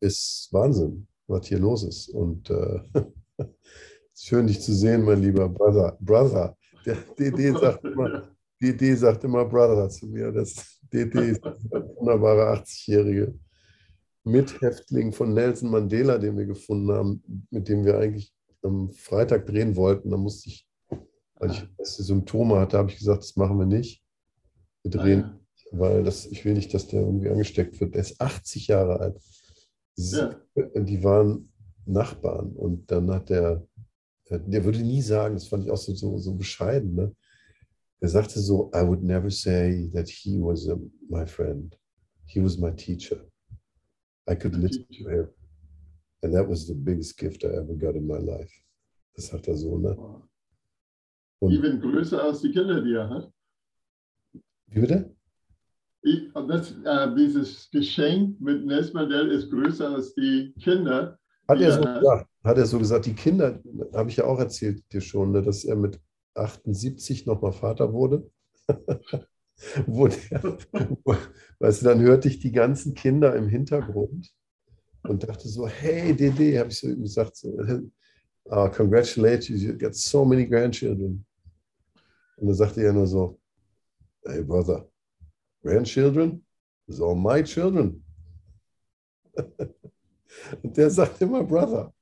ist 0.00 0.48
Wahnsinn, 0.52 1.06
was 1.26 1.46
hier 1.46 1.58
los 1.58 1.84
ist. 1.84 2.08
Und 2.08 2.50
äh, 2.50 2.80
schön, 4.14 4.46
dich 4.46 4.60
zu 4.60 4.74
sehen, 4.74 5.04
mein 5.04 5.22
lieber 5.22 5.48
Brother. 5.48 5.96
Brother. 6.00 6.56
Der 6.84 6.96
DD 7.18 7.52
sagt 7.60 7.84
immer, 7.84 8.28
DD 8.60 8.94
sagt 8.96 9.24
immer 9.24 9.44
Brother 9.44 9.88
zu 9.88 10.06
mir. 10.06 10.32
Das 10.32 10.80
DD 10.92 11.30
ist 11.30 11.44
der 11.44 11.86
wunderbare 11.96 12.60
80-jährige 12.60 13.34
Mithäftling 14.24 15.12
von 15.12 15.32
Nelson 15.34 15.70
Mandela, 15.70 16.18
den 16.18 16.36
wir 16.36 16.46
gefunden 16.46 16.90
haben, 16.90 17.46
mit 17.50 17.68
dem 17.68 17.84
wir 17.84 17.98
eigentlich 17.98 18.32
am 18.62 18.90
Freitag 18.90 19.46
drehen 19.46 19.76
wollten. 19.76 20.10
Da 20.10 20.16
musste 20.16 20.48
ich, 20.48 20.66
weil 21.36 21.50
ich 21.50 21.68
erste 21.78 22.02
Symptome 22.02 22.58
hatte, 22.58 22.78
habe 22.78 22.90
ich 22.90 22.98
gesagt, 22.98 23.22
das 23.22 23.36
machen 23.36 23.58
wir 23.58 23.66
nicht. 23.66 24.02
Wir 24.82 24.90
drehen 24.90 25.24
Ah, 25.24 25.40
weil 25.72 26.04
das, 26.04 26.26
ich 26.26 26.44
will 26.44 26.54
nicht, 26.54 26.72
dass 26.74 26.86
der 26.88 27.00
irgendwie 27.00 27.28
angesteckt 27.28 27.80
wird. 27.80 27.94
Der 27.94 28.02
ist 28.02 28.20
80 28.20 28.68
Jahre 28.68 29.00
alt. 29.00 29.20
Ja. 29.96 30.40
Die 30.54 31.02
waren 31.02 31.52
Nachbarn 31.86 32.52
und 32.52 32.90
dann 32.90 33.10
hat 33.10 33.30
der, 33.30 33.66
äh, 34.26 34.38
der 34.46 34.64
würde 34.64 34.80
nie 34.82 35.02
sagen, 35.02 35.34
das 35.34 35.48
fand 35.48 35.64
ich 35.64 35.70
auch 35.70 35.76
so, 35.76 35.94
so, 35.94 36.18
so 36.18 36.34
bescheiden, 36.34 36.94
ne? 36.94 37.14
Er 38.00 38.08
sagte 38.10 38.40
so, 38.40 38.70
I 38.74 38.82
would 38.86 39.02
never 39.02 39.30
say 39.30 39.90
that 39.94 40.08
he 40.08 40.38
was 40.38 40.68
a, 40.68 40.76
my 41.08 41.26
friend. 41.26 41.74
He 42.26 42.42
was 42.42 42.58
my 42.58 42.70
teacher. 42.70 43.24
I 44.28 44.34
could 44.34 44.54
listen 44.54 44.86
to 44.88 45.08
him. 45.08 45.28
And 46.22 46.34
that 46.34 46.46
was 46.46 46.66
the 46.66 46.74
biggest 46.74 47.16
gift 47.16 47.42
I 47.44 47.48
ever 47.48 47.74
got 47.74 47.94
in 47.94 48.06
my 48.06 48.18
life. 48.18 48.52
Das 49.14 49.32
hat 49.32 49.48
er 49.48 49.56
so, 49.56 49.78
ne? 49.78 49.96
Und, 51.38 51.52
Even 51.52 51.80
größer 51.80 52.22
als 52.22 52.42
die 52.42 52.50
Kinder, 52.52 52.82
die 52.82 52.92
er 52.92 53.08
hat. 53.08 53.32
wie 54.66 54.80
bitte? 54.80 55.15
Ich, 56.06 56.30
das, 56.32 56.72
äh, 56.84 57.14
dieses 57.16 57.68
Geschenk 57.72 58.40
mit 58.40 58.64
Nelson 58.64 58.94
Mandela 58.94 59.32
ist 59.32 59.50
größer 59.50 59.92
als 59.92 60.14
die 60.14 60.54
Kinder. 60.62 61.18
Hat 61.48 61.60
er 61.60 61.72
so 61.72 61.80
gesagt, 61.80 62.28
hat 62.44 62.58
er 62.58 62.66
so 62.66 62.78
gesagt, 62.78 63.06
die 63.06 63.14
Kinder, 63.14 63.60
habe 63.92 64.08
ich 64.08 64.16
ja 64.18 64.24
auch 64.24 64.38
erzählt 64.38 64.84
dir 64.92 65.00
schon, 65.00 65.32
ne, 65.32 65.42
dass 65.42 65.64
er 65.64 65.74
mit 65.74 65.98
78 66.34 67.26
nochmal 67.26 67.52
Vater 67.52 67.92
wurde. 67.92 68.30
wo 69.86 70.06
der, 70.06 70.58
wo, 71.04 71.16
weißt 71.58 71.82
du, 71.82 71.86
dann 71.86 72.00
hörte 72.00 72.28
ich 72.28 72.38
die 72.38 72.52
ganzen 72.52 72.94
Kinder 72.94 73.34
im 73.34 73.48
Hintergrund 73.48 74.32
und 75.02 75.28
dachte 75.28 75.48
so, 75.48 75.66
hey 75.66 76.14
Dede, 76.14 76.60
habe 76.60 76.70
ich 76.70 76.78
so 76.78 76.86
ihm 76.86 77.02
gesagt, 77.02 77.36
so, 77.36 77.58
ah, 78.48 78.68
congratulations, 78.68 79.60
you 79.60 79.76
got 79.76 79.96
so 79.96 80.24
many 80.24 80.46
grandchildren. 80.46 81.26
Und 82.36 82.46
dann 82.46 82.54
sagte 82.54 82.82
er 82.82 82.92
nur 82.92 83.08
so, 83.08 83.40
hey 84.24 84.44
brother, 84.44 84.88
grandchildren? 85.66 86.42
It's 86.86 87.00
all 87.00 87.16
my 87.16 87.42
children. 87.42 88.02
Und 90.62 90.76
der 90.76 90.90
sagt 90.90 91.20
immer 91.20 91.42
Brother. 91.42 91.92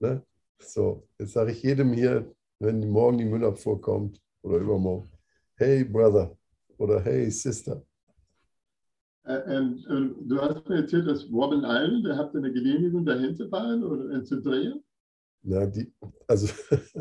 Ne? 0.00 0.22
So, 0.58 1.06
jetzt 1.18 1.32
sage 1.32 1.52
ich 1.52 1.62
jedem 1.62 1.92
hier, 1.92 2.34
wenn 2.58 2.88
morgen 2.88 3.18
die 3.18 3.24
Müllabfuhr 3.24 3.80
kommt 3.80 4.20
oder 4.42 4.58
übermorgen, 4.58 5.10
hey 5.56 5.84
Brother 5.84 6.36
oder 6.78 7.00
hey 7.02 7.30
Sister. 7.30 7.82
Und, 9.24 9.86
und 9.86 10.28
du 10.28 10.40
hast 10.40 10.68
mir 10.68 10.76
erzählt, 10.76 11.08
dass 11.08 11.28
Robin 11.30 11.64
Island, 11.64 12.06
der 12.06 12.16
habt 12.16 12.34
eine 12.34 12.52
Genehmigung, 12.52 13.04
dahin 13.04 13.34
zu 13.34 13.48
fahren 13.48 13.82
oder 13.82 14.18
äh, 14.18 14.24
zu 14.24 14.40
drehen? 14.40 14.82
Na, 15.42 15.66
die, 15.66 15.92
also 16.28 16.46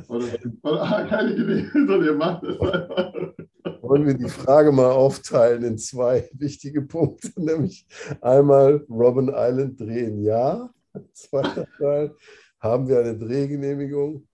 Oder, 0.07 0.25
oder 0.63 1.05
keine 1.09 1.35
Genehmigung, 1.35 1.87
sondern 1.87 2.03
ihr 2.03 2.15
macht 2.15 2.43
es 2.43 2.59
einfach. 2.59 3.44
Wollen 3.87 4.05
wir 4.05 4.13
die 4.15 4.29
Frage 4.29 4.71
mal 4.71 4.91
aufteilen 4.91 5.63
in 5.63 5.77
zwei 5.77 6.29
wichtige 6.33 6.81
Punkte, 6.81 7.31
nämlich 7.37 7.85
einmal 8.21 8.85
Robin 8.89 9.29
Island 9.33 9.79
drehen, 9.79 10.21
ja. 10.23 10.69
Zweiter 11.13 11.67
Teil, 11.77 12.15
haben 12.59 12.87
wir 12.87 12.99
eine 12.99 13.17
Drehgenehmigung? 13.17 14.27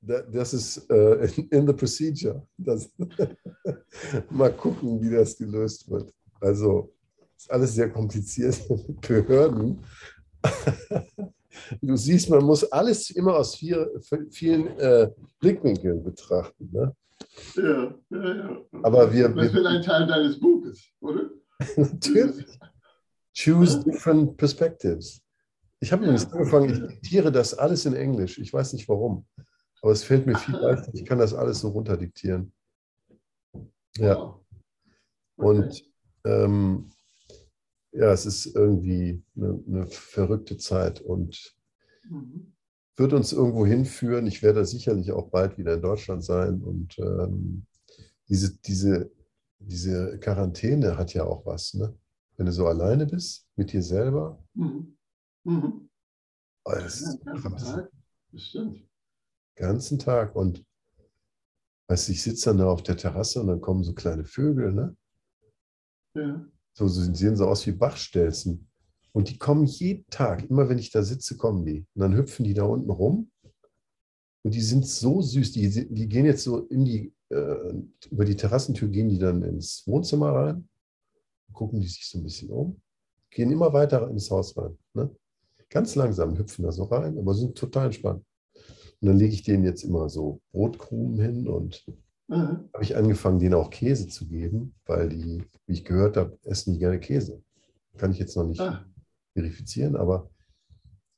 Da- 0.00 0.22
Das 0.22 0.52
ist 0.54 0.88
äh, 0.90 1.26
in, 1.36 1.48
in 1.48 1.66
the 1.66 1.72
procedure. 1.72 2.46
Das, 2.58 2.90
mal 4.30 4.52
gucken, 4.52 5.00
wie 5.00 5.10
das 5.10 5.36
gelöst 5.36 5.90
wird. 5.90 6.12
Also 6.40 6.92
ist 7.36 7.50
alles 7.50 7.74
sehr 7.74 7.90
kompliziert 7.90 8.60
mit 8.70 9.00
Behörden. 9.00 9.80
Du 11.80 11.96
siehst, 11.96 12.28
man 12.30 12.44
muss 12.44 12.64
alles 12.70 13.10
immer 13.10 13.36
aus 13.36 13.56
vier, 13.56 13.90
vielen 14.30 14.66
äh, 14.78 15.10
Blickwinkeln 15.40 16.02
betrachten. 16.04 16.68
Ne? 16.72 16.94
Ja, 17.54 17.94
ja, 18.10 18.34
ja. 18.34 18.60
Aber 18.82 19.12
wir, 19.12 19.28
Das 19.28 19.36
wir 19.46 19.52
wird 19.52 19.66
ein 19.66 19.82
Teil 19.82 20.06
deines 20.06 20.38
Buches, 20.40 20.88
oder? 21.00 21.30
Natürlich. 21.76 22.46
Choose 23.34 23.82
different 23.84 24.36
perspectives. 24.36 25.22
Ich 25.80 25.92
habe 25.92 26.04
übrigens 26.04 26.32
angefangen, 26.32 26.70
ich 26.70 26.78
diktiere 26.80 27.30
das 27.30 27.52
alles 27.54 27.84
in 27.84 27.94
Englisch. 27.94 28.38
Ich 28.38 28.52
weiß 28.52 28.72
nicht 28.72 28.88
warum. 28.88 29.26
Aber 29.82 29.92
es 29.92 30.02
fällt 30.04 30.26
mir 30.26 30.36
viel 30.36 30.56
leichter. 30.56 30.90
Ich 30.94 31.04
kann 31.04 31.18
das 31.18 31.34
alles 31.34 31.60
so 31.60 31.68
runterdiktieren. 31.68 32.52
Ja. 33.98 34.16
Wow. 34.16 34.40
Und 35.36 35.84
ähm, 36.24 36.90
ja, 37.92 38.12
es 38.12 38.24
ist 38.24 38.46
irgendwie 38.56 39.22
eine, 39.36 39.62
eine 39.66 39.86
verrückte 39.86 40.56
Zeit 40.56 41.00
und 41.00 41.56
Mhm. 42.08 42.52
Wird 42.96 43.12
uns 43.12 43.32
irgendwo 43.32 43.66
hinführen. 43.66 44.26
Ich 44.26 44.42
werde 44.42 44.64
sicherlich 44.64 45.12
auch 45.12 45.30
bald 45.30 45.58
wieder 45.58 45.74
in 45.74 45.82
Deutschland 45.82 46.24
sein. 46.24 46.62
Und 46.62 46.98
ähm, 46.98 47.66
diese, 48.28 48.56
diese, 48.60 49.10
diese 49.58 50.18
Quarantäne 50.18 50.96
hat 50.96 51.12
ja 51.14 51.24
auch 51.24 51.44
was. 51.46 51.74
Ne? 51.74 51.94
Wenn 52.36 52.46
du 52.46 52.52
so 52.52 52.66
alleine 52.66 53.06
bist 53.06 53.46
mit 53.56 53.72
dir 53.72 53.82
selber, 53.82 54.42
Mhm. 54.54 54.96
Mhm. 55.44 55.88
oh, 56.64 56.72
das 56.72 57.18
Ja, 57.24 57.32
ganzen. 57.34 57.66
Tag. 57.74 57.90
Das 58.32 58.42
stimmt. 58.42 58.88
ganzen 59.54 59.98
Tag. 59.98 60.34
Und 60.34 60.64
weißt 61.88 62.08
du, 62.08 62.12
ich 62.12 62.22
sitze 62.22 62.46
dann 62.50 62.58
da 62.58 62.66
auf 62.68 62.82
der 62.82 62.96
Terrasse 62.96 63.40
und 63.40 63.46
dann 63.48 63.60
kommen 63.60 63.84
so 63.84 63.92
kleine 63.94 64.24
Vögel, 64.24 64.72
ne? 64.72 64.96
Ja. 66.14 66.44
So, 66.72 66.88
so 66.88 67.14
sehen 67.14 67.36
so 67.36 67.46
aus 67.46 67.66
wie 67.66 67.72
Bachstelzen. 67.72 68.65
Und 69.16 69.30
die 69.30 69.38
kommen 69.38 69.64
jeden 69.64 70.04
Tag, 70.10 70.44
immer 70.50 70.68
wenn 70.68 70.76
ich 70.76 70.90
da 70.90 71.02
sitze, 71.02 71.38
kommen 71.38 71.64
die. 71.64 71.86
Und 71.94 72.02
dann 72.02 72.14
hüpfen 72.14 72.44
die 72.44 72.52
da 72.52 72.64
unten 72.64 72.90
rum. 72.90 73.30
Und 74.42 74.54
die 74.54 74.60
sind 74.60 74.86
so 74.86 75.22
süß. 75.22 75.52
Die, 75.52 75.88
die 75.88 76.06
gehen 76.06 76.26
jetzt 76.26 76.44
so 76.44 76.66
in 76.66 76.84
die, 76.84 77.14
äh, 77.30 77.72
über 78.10 78.26
die 78.26 78.36
Terrassentür 78.36 78.88
gehen 78.88 79.08
die 79.08 79.18
dann 79.18 79.40
ins 79.40 79.84
Wohnzimmer 79.86 80.32
rein, 80.32 80.68
gucken 81.54 81.80
die 81.80 81.86
sich 81.86 82.06
so 82.06 82.18
ein 82.18 82.24
bisschen 82.24 82.50
um, 82.50 82.78
gehen 83.30 83.50
immer 83.50 83.72
weiter 83.72 84.06
ins 84.10 84.30
Haus 84.30 84.54
rein. 84.54 84.76
Ne? 84.92 85.08
Ganz 85.70 85.94
langsam 85.94 86.36
hüpfen 86.36 86.64
da 86.64 86.70
so 86.70 86.84
rein, 86.84 87.16
aber 87.16 87.32
sind 87.32 87.56
total 87.56 87.86
entspannt. 87.86 88.22
Und 89.00 89.08
dann 89.08 89.16
lege 89.16 89.32
ich 89.32 89.44
denen 89.44 89.64
jetzt 89.64 89.82
immer 89.82 90.10
so 90.10 90.42
Brotkrumen 90.52 91.18
hin 91.18 91.48
und 91.48 91.86
Aha. 92.28 92.62
habe 92.70 92.84
ich 92.84 92.94
angefangen, 92.94 93.38
denen 93.38 93.54
auch 93.54 93.70
Käse 93.70 94.08
zu 94.08 94.26
geben, 94.26 94.74
weil 94.84 95.08
die, 95.08 95.42
wie 95.64 95.72
ich 95.72 95.86
gehört 95.86 96.18
habe, 96.18 96.38
essen 96.42 96.74
die 96.74 96.80
gerne 96.80 97.00
Käse. 97.00 97.42
Kann 97.96 98.12
ich 98.12 98.18
jetzt 98.18 98.36
noch 98.36 98.44
nicht 98.44 98.60
Ah, 98.60 98.84
verifizieren, 99.36 99.96
aber 99.96 100.30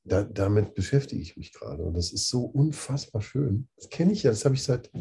da, 0.03 0.23
damit 0.23 0.75
beschäftige 0.75 1.21
ich 1.21 1.37
mich 1.37 1.53
gerade. 1.53 1.83
Und 1.83 1.93
das 1.93 2.11
ist 2.11 2.27
so 2.27 2.43
unfassbar 2.43 3.21
schön. 3.21 3.69
Das 3.77 3.89
kenne 3.89 4.11
ich 4.11 4.23
ja, 4.23 4.31
das 4.31 4.43
habe 4.43 4.55
ich 4.55 4.63
seit 4.63 4.91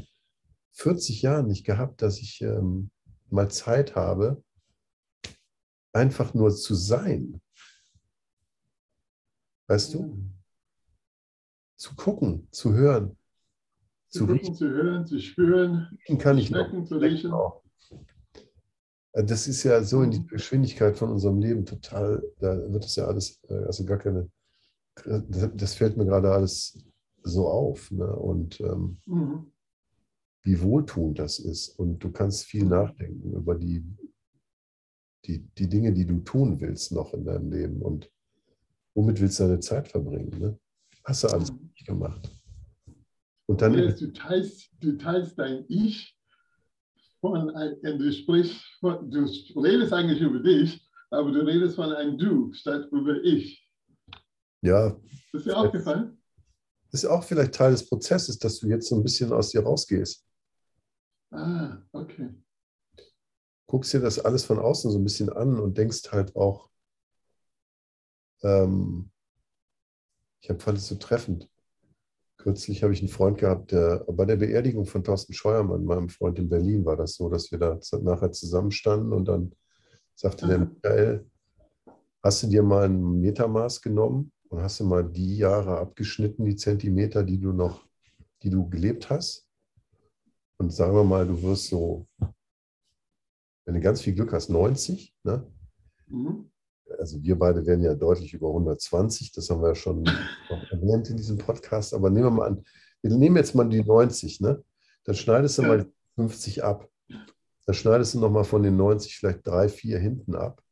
40 0.75 1.23
Jahren 1.23 1.49
nicht 1.49 1.65
gehabt, 1.67 2.01
dass 2.03 2.19
ich 2.19 2.41
ähm, 2.43 2.91
mal 3.29 3.51
Zeit 3.51 3.97
habe, 3.97 4.43
einfach 5.93 6.33
nur 6.35 6.55
zu 6.55 6.75
sein. 6.77 7.41
Weißt 9.67 9.95
du? 9.95 10.31
Zu 11.77 11.95
gucken, 11.97 12.47
zu 12.53 12.75
hören, 12.75 13.17
Zu 14.09 14.21
zu 14.21 14.27
gucken, 14.27 14.39
riechen. 14.41 14.55
zu 14.55 14.69
hören, 14.69 15.07
zu 15.07 15.21
spüren, 15.21 15.99
kann 16.19 16.39
ich 16.39 16.51
noch. 16.51 16.85
zu 16.85 16.99
riechen. 16.99 17.33
Auch. 17.33 17.63
Äh, 19.19 19.25
Das 19.25 19.49
ist 19.49 19.63
ja 19.65 19.83
so 19.83 20.03
in 20.03 20.11
die 20.11 20.21
Mhm. 20.21 20.27
Geschwindigkeit 20.29 20.97
von 20.97 21.11
unserem 21.11 21.39
Leben 21.41 21.65
total, 21.67 22.23
da 22.39 22.57
wird 22.73 22.85
es 22.85 22.97
ja 22.97 23.07
alles, 23.07 23.41
äh, 23.49 23.55
also 23.65 23.85
gar 23.85 23.99
keine, 23.99 24.31
das 25.05 25.51
das 25.55 25.75
fällt 25.75 25.97
mir 25.97 26.07
gerade 26.07 26.31
alles 26.33 26.79
so 27.23 27.49
auf. 27.49 27.91
Ne? 27.91 28.07
Und 28.17 28.61
ähm, 28.61 29.01
Mhm. 29.07 29.53
wie 30.43 30.61
wohltuend 30.63 31.19
das 31.19 31.39
ist. 31.39 31.69
Und 31.79 31.99
du 32.03 32.11
kannst 32.11 32.47
viel 32.47 32.65
Mhm. 32.65 32.71
nachdenken 32.71 33.33
über 33.35 33.55
die, 33.55 33.85
die, 35.27 35.41
die 35.59 35.69
Dinge, 35.69 35.93
die 35.93 36.07
du 36.07 36.21
tun 36.21 36.61
willst 36.61 36.93
noch 36.93 37.13
in 37.13 37.25
deinem 37.25 37.51
Leben. 37.51 37.83
Und 37.83 38.11
womit 38.95 39.21
willst 39.21 39.39
du 39.41 39.45
deine 39.45 39.61
Zeit 39.61 39.89
verbringen? 39.89 40.39
Ne? 40.39 40.59
Hast 41.05 41.25
du 41.25 41.29
alles 41.29 41.53
Mhm. 41.53 41.71
gemacht. 41.85 42.31
Und 43.47 43.63
dann, 43.63 43.73
teilst, 44.15 44.71
du 44.81 44.99
teilst 44.99 45.39
dein 45.39 45.65
Ich 45.69 46.18
von 47.21 47.51
ein, 47.51 47.75
und 47.75 47.99
du 47.99 48.13
sprichst, 48.13 48.61
von, 48.81 49.11
du 49.11 49.25
redest 49.61 49.93
eigentlich 49.93 50.21
über 50.21 50.39
dich, 50.41 50.89
aber 51.11 51.31
du 51.33 51.41
redest 51.41 51.77
von 51.77 51.93
einem 51.93 52.17
Du 52.19 52.53
statt 52.53 52.89
über 52.93 53.23
Ich. 53.25 53.67
ja, 54.63 54.97
Ist 55.33 55.47
dir 55.47 55.57
aufgefallen? 55.57 56.15
ist 56.93 57.05
auch 57.05 57.23
vielleicht 57.23 57.55
Teil 57.55 57.73
des 57.73 57.87
Prozesses, 57.89 58.39
dass 58.39 58.59
du 58.61 58.69
jetzt 58.69 58.89
so 58.89 58.97
ein 58.97 59.03
bisschen 59.03 59.33
aus 59.33 59.51
dir 59.51 59.63
rausgehst. 59.63 60.25
Ah, 61.31 61.77
okay. 61.93 62.31
Guckst 63.67 63.93
dir 63.93 64.01
das 64.01 64.19
alles 64.19 64.45
von 64.45 64.59
außen 64.59 64.91
so 64.91 64.99
ein 64.99 65.05
bisschen 65.05 65.29
an 65.29 65.59
und 65.61 65.77
denkst 65.77 66.11
halt 66.11 66.35
auch, 66.35 66.71
ähm, 68.43 69.11
ich 70.41 70.49
fand 70.49 70.79
es 70.79 70.87
so 70.89 70.95
treffend. 70.95 71.51
Kürzlich 72.39 72.85
habe 72.85 72.93
ich 72.93 73.01
einen 73.01 73.09
Freund 73.09 73.39
gehabt, 73.39 73.73
der 73.73 74.05
bei 74.09 74.25
der 74.25 74.37
Beerdigung 74.37 74.87
von 74.87 75.03
Thorsten 75.03 75.33
Scheuermann, 75.33 75.85
meinem 75.85 76.09
Freund 76.09 76.39
in 76.39 76.49
Berlin, 76.49 76.85
war 76.85 76.97
das 76.97 77.15
so, 77.15 77.29
dass 77.29 77.51
wir 77.51 77.59
da 77.59 77.79
nachher 78.01 78.31
zusammenstanden 78.31 79.13
und 79.13 79.27
dann 79.27 79.53
sagte 80.15 80.47
der 80.47 80.59
Mhm. 80.59 80.71
Michael, 80.75 81.27
hast 82.23 82.43
du 82.43 82.47
dir 82.47 82.63
mal 82.63 82.85
ein 82.85 83.21
Metermaß 83.21 83.83
genommen 83.83 84.33
und 84.49 84.63
hast 84.63 84.79
du 84.79 84.85
mal 84.85 85.05
die 85.05 85.37
Jahre 85.37 85.79
abgeschnitten, 85.79 86.45
die 86.45 86.57
Zentimeter, 86.57 87.25
die 87.25 87.41
du 87.41 87.53
noch, 87.53 87.85
die 88.43 88.51
du 88.51 88.69
gelebt 88.69 89.11
hast? 89.11 89.49
Und 90.59 90.73
sagen 90.73 90.95
wir 90.95 91.05
mal, 91.05 91.27
du 91.27 91.41
wirst 91.43 91.67
so, 91.67 92.07
wenn 93.65 93.75
du 93.75 93.81
ganz 93.81 94.01
viel 94.01 94.15
Glück 94.15 94.33
hast, 94.33 94.49
90, 94.49 95.15
ne? 95.25 95.47
Mhm. 96.07 96.51
Also 96.99 97.23
wir 97.23 97.39
beide 97.39 97.65
werden 97.67 97.83
ja 97.85 97.95
deutlich 97.95 98.33
über 98.35 98.49
120, 98.49 99.33
das 99.33 99.51
haben 99.51 99.61
wir 99.63 99.69
ja 99.69 99.75
schon 99.75 100.05
erwähnt 100.71 101.11
in 101.11 101.17
diesem 101.17 101.39
Podcast, 101.39 101.93
aber 101.95 102.11
nehmen 102.11 102.27
wir 102.27 102.31
mal 102.31 102.47
an, 102.49 102.65
wir 103.03 103.11
nehmen 103.11 103.37
jetzt 103.37 103.55
mal 103.55 103.69
die 103.69 103.83
90, 103.83 104.41
ne? 104.41 104.63
Dann 105.05 105.15
schneidest 105.15 105.59
du 105.59 105.63
Ja. 105.63 105.69
mal 105.69 105.87
50 106.17 106.65
ab. 106.65 106.89
Dann 107.67 107.75
schneidest 107.75 108.15
du 108.15 108.21
nochmal 108.21 108.45
von 108.45 108.63
den 108.63 108.77
90 108.77 109.17
vielleicht 109.17 109.47
drei, 109.47 109.69
vier 109.69 109.99
hinten 109.99 110.35
ab. 110.35 110.63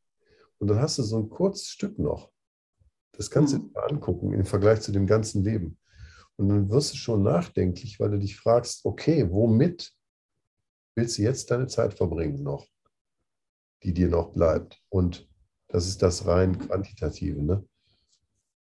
Und 0.59 0.69
dann 0.69 0.81
hast 0.81 0.99
du 0.99 1.03
so 1.03 1.19
ein 1.19 1.29
kurzes 1.29 1.69
Stück 1.69 1.99
noch. 1.99 2.31
Das 3.13 3.31
kannst 3.31 3.53
du 3.53 3.59
Mhm. 3.59 3.63
dir 3.63 3.71
mal 3.75 3.87
angucken 3.91 4.33
im 4.33 4.45
Vergleich 4.45 4.81
zu 4.81 4.93
dem 4.93 5.07
ganzen 5.07 5.45
Leben. 5.45 5.79
Und 6.37 6.49
dann 6.49 6.71
wirst 6.71 6.93
du 6.93 6.97
schon 6.97 7.23
nachdenklich, 7.23 8.01
weil 8.01 8.11
du 8.11 8.19
dich 8.19 8.37
fragst, 8.37 8.85
okay, 8.85 9.31
womit 9.31 9.93
willst 10.95 11.19
du 11.19 11.23
jetzt 11.23 11.51
deine 11.51 11.67
Zeit 11.67 11.95
verbringen 11.95 12.43
noch, 12.43 12.67
die 13.83 13.93
dir 13.95 14.09
noch 14.09 14.33
bleibt? 14.33 14.83
Und 14.89 15.29
das 15.77 15.89
ist 15.89 16.01
das 16.01 16.27
rein 16.27 16.59
quantitative. 16.59 17.43
Ne? 17.43 17.63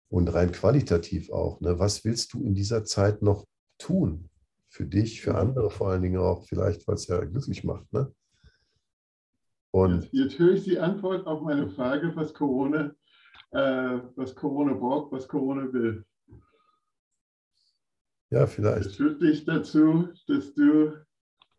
Und 0.09 0.33
rein 0.33 0.53
qualitativ 0.53 1.33
auch. 1.33 1.61
Ne? 1.61 1.77
Was 1.81 2.05
willst 2.05 2.33
du 2.33 2.45
in 2.45 2.55
dieser 2.55 2.85
Zeit 2.85 3.23
noch 3.23 3.45
tun? 3.77 4.31
Für 4.69 4.87
dich, 4.87 5.21
für 5.21 5.35
andere 5.35 5.69
vor 5.69 5.89
allen 5.91 6.03
Dingen 6.03 6.19
auch, 6.21 6.47
vielleicht, 6.47 6.87
weil 6.87 6.95
es 6.95 7.09
ja 7.09 7.19
glücklich 7.25 7.65
macht. 7.65 7.93
Ne? 7.93 8.15
Und 9.73 10.05
Jetzt, 10.05 10.13
jetzt 10.13 10.39
höre 10.39 10.53
ich 10.55 10.63
die 10.63 10.79
Antwort 10.79 11.27
auf 11.27 11.43
meine 11.43 11.69
Frage, 11.69 12.15
was 12.15 12.33
Corona, 12.33 12.95
äh, 13.51 13.99
was 14.15 14.37
Corona 14.37 14.73
braucht, 14.75 15.11
was 15.11 15.27
Corona 15.27 15.73
will. 15.73 16.05
ja, 18.31 18.45
Es 18.45 18.53
vielleicht. 18.53 18.95
führt 18.95 19.21
dich 19.21 19.45
dazu, 19.45 20.09
dass 20.29 20.55
du 20.55 21.05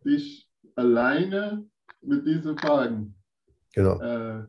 dich 0.06 0.49
alleine 0.75 1.69
mit 1.99 2.25
diesen 2.25 2.58
Fragen 2.58 3.13
Genau. 3.73 3.99
äh, 4.01 4.45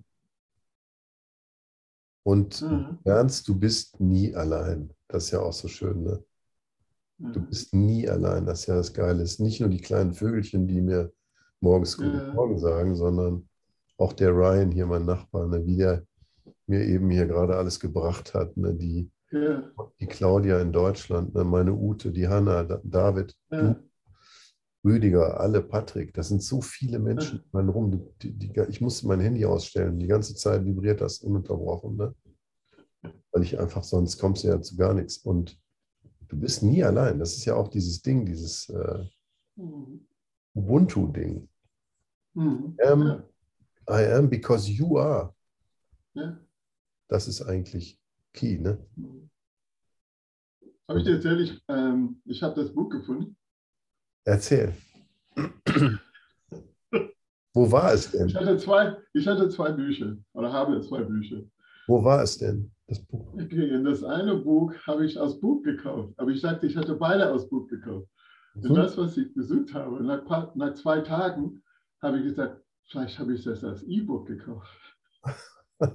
Und 2.25 2.63
Mhm. 2.63 2.99
lernst, 3.05 3.47
du 3.49 3.59
bist 3.59 4.01
nie 4.01 4.35
allein. 4.35 4.91
Das 5.09 5.27
ist 5.27 5.31
ja 5.33 5.41
auch 5.41 5.53
so 5.53 5.69
schön. 5.69 6.03
Ne? 6.03 6.25
Du 7.19 7.41
bist 7.41 7.73
nie 7.75 8.09
allein. 8.09 8.47
Das 8.47 8.61
ist 8.61 8.67
ja 8.67 8.75
das 8.77 8.93
Geile. 8.93 9.23
Es 9.23 9.33
ist 9.35 9.41
nicht 9.41 9.61
nur 9.61 9.69
die 9.69 9.81
kleinen 9.81 10.15
Vögelchen, 10.15 10.67
die 10.67 10.81
mir 10.81 11.13
morgens 11.61 11.97
Guten 11.97 12.19
Ja. 12.19 12.35
Morgen 12.35 12.59
sagen, 12.59 12.95
sondern 12.97 13.49
auch 13.99 14.13
der 14.13 14.31
Ryan 14.31 14.73
hier, 14.73 14.87
mein 14.87 15.05
Nachbar, 15.05 15.47
ne, 15.47 15.65
wie 15.65 15.77
der 15.77 16.05
mir 16.67 16.85
eben 16.85 17.11
hier 17.11 17.27
gerade 17.27 17.57
alles 17.57 17.79
gebracht 17.79 18.35
hat. 18.35 18.57
Ne, 18.57 18.75
die, 18.75 19.11
ja, 19.31 19.63
die 20.01 20.07
Claudia 20.07 20.61
in 20.61 20.73
Deutschland, 20.73 21.35
ne, 21.35 21.45
meine 21.45 21.73
Ute, 21.73 22.11
die 22.11 22.27
Hanna, 22.29 22.65
Da- 22.65 22.81
David, 22.83 23.35
ja, 23.51 23.61
du, 23.61 23.77
Rüdiger, 24.85 25.41
alle, 25.41 25.63
Patrick. 25.63 26.13
Das 26.15 26.29
sind 26.29 26.43
so 26.43 26.61
viele 26.61 26.99
Menschen 26.99 27.43
um 27.51 27.61
einen 27.61 27.69
rum. 27.71 28.07
Die, 28.23 28.33
die, 28.33 28.53
ich 28.69 28.81
musste 28.81 29.07
mein 29.07 29.21
Handy 29.21 29.45
ausstellen. 29.45 29.99
Die 29.99 30.07
ganze 30.07 30.35
Zeit 30.35 30.65
vibriert 30.65 31.01
das 31.01 31.19
ununterbrochen. 31.19 31.97
Ne? 31.97 32.15
Weil 33.33 33.43
ich 33.43 33.59
einfach, 33.59 33.83
sonst 33.83 34.19
kommst 34.19 34.45
du 34.45 34.49
ja 34.49 34.61
zu 34.61 34.77
gar 34.77 34.93
nichts. 34.93 35.19
Und 35.19 35.59
du 36.29 36.39
bist 36.39 36.63
nie 36.63 36.85
allein. 36.85 37.19
Das 37.19 37.35
ist 37.35 37.45
ja 37.47 37.55
auch 37.55 37.69
dieses 37.69 38.03
Ding, 38.03 38.27
dieses 38.27 38.69
äh, 38.69 39.05
Mhm. 39.57 40.07
Ubuntu-Ding. 40.55 41.49
Mhm. 42.35 42.77
Ähm, 42.81 43.03
ja, 43.07 43.25
I 43.89 44.13
am 44.15 44.29
because 44.29 44.71
you 44.71 44.99
are. 44.99 45.35
ja. 46.15 46.41
Das 47.09 47.29
ist 47.29 47.43
eigentlich 47.43 48.01
key, 48.33 48.59
ne? 48.59 48.85
Habe 50.89 50.99
ich 50.99 51.05
dir 51.05 51.15
erzählt, 51.15 51.41
ich, 51.41 51.63
ähm, 51.69 52.21
ich 52.25 52.43
habe 52.43 52.61
das 52.61 52.75
Buch 52.75 52.89
gefunden. 52.89 53.37
Erzähl. 54.25 54.73
Wo 57.55 57.71
war 57.71 57.93
es 57.93 58.11
denn? 58.11 58.29
Ich 58.29 58.35
hatte 58.35 58.57
zwei, 58.57 58.97
ich 59.13 59.27
hatte 59.27 59.49
zwei 59.49 59.71
Bücher 59.73 60.17
oder 60.33 60.53
habe 60.53 60.81
zwei 60.81 61.03
Bücher. 61.03 61.43
Wo 61.87 62.03
war 62.03 62.23
es 62.23 62.39
denn? 62.39 62.71
Das 62.89 62.99
Buch. 63.01 63.33
Okay, 63.35 63.83
das 63.83 64.03
eine 64.03 64.37
Buch 64.37 64.73
habe 64.87 65.07
ich 65.07 65.19
aus 65.19 65.41
Buch 65.41 65.63
gekauft, 65.63 66.15
aber 66.17 66.31
ich 66.31 66.41
sagte, 66.41 66.67
ich 66.67 66.77
hatte 66.77 66.95
beide 66.95 67.33
aus 67.33 67.49
Buch 67.49 67.67
gekauft. 67.69 68.09
Und 68.55 68.69
Hm? 68.71 68.75
das, 68.77 68.97
was 68.97 69.17
ich 69.17 69.33
besucht 69.35 69.73
habe, 69.75 70.03
nach, 70.03 70.55
nach 70.55 70.75
zwei 70.75 71.01
Tagen 71.01 71.63
habe 72.03 72.19
ich 72.19 72.25
gesagt, 72.25 72.63
vielleicht 72.89 73.19
habe 73.19 73.35
ich 73.35 73.45
das 73.45 73.65
als 73.65 73.83
E-Book 73.85 74.27
gekauft. 74.27 74.71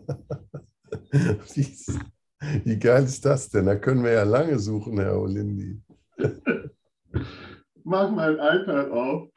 Wie, 1.54 1.68
wie 2.64 2.80
geil 2.80 3.04
ist 3.04 3.24
das 3.26 3.50
denn? 3.50 3.66
Da 3.66 3.76
können 3.76 4.04
wir 4.04 4.12
ja 4.12 4.24
lange 4.24 4.58
suchen, 4.60 4.98
Herr 5.00 5.20
Olindi. 5.20 5.82
Mach 7.84 8.12
mein 8.12 8.36
iPad 8.36 8.92
auf. 8.92 9.30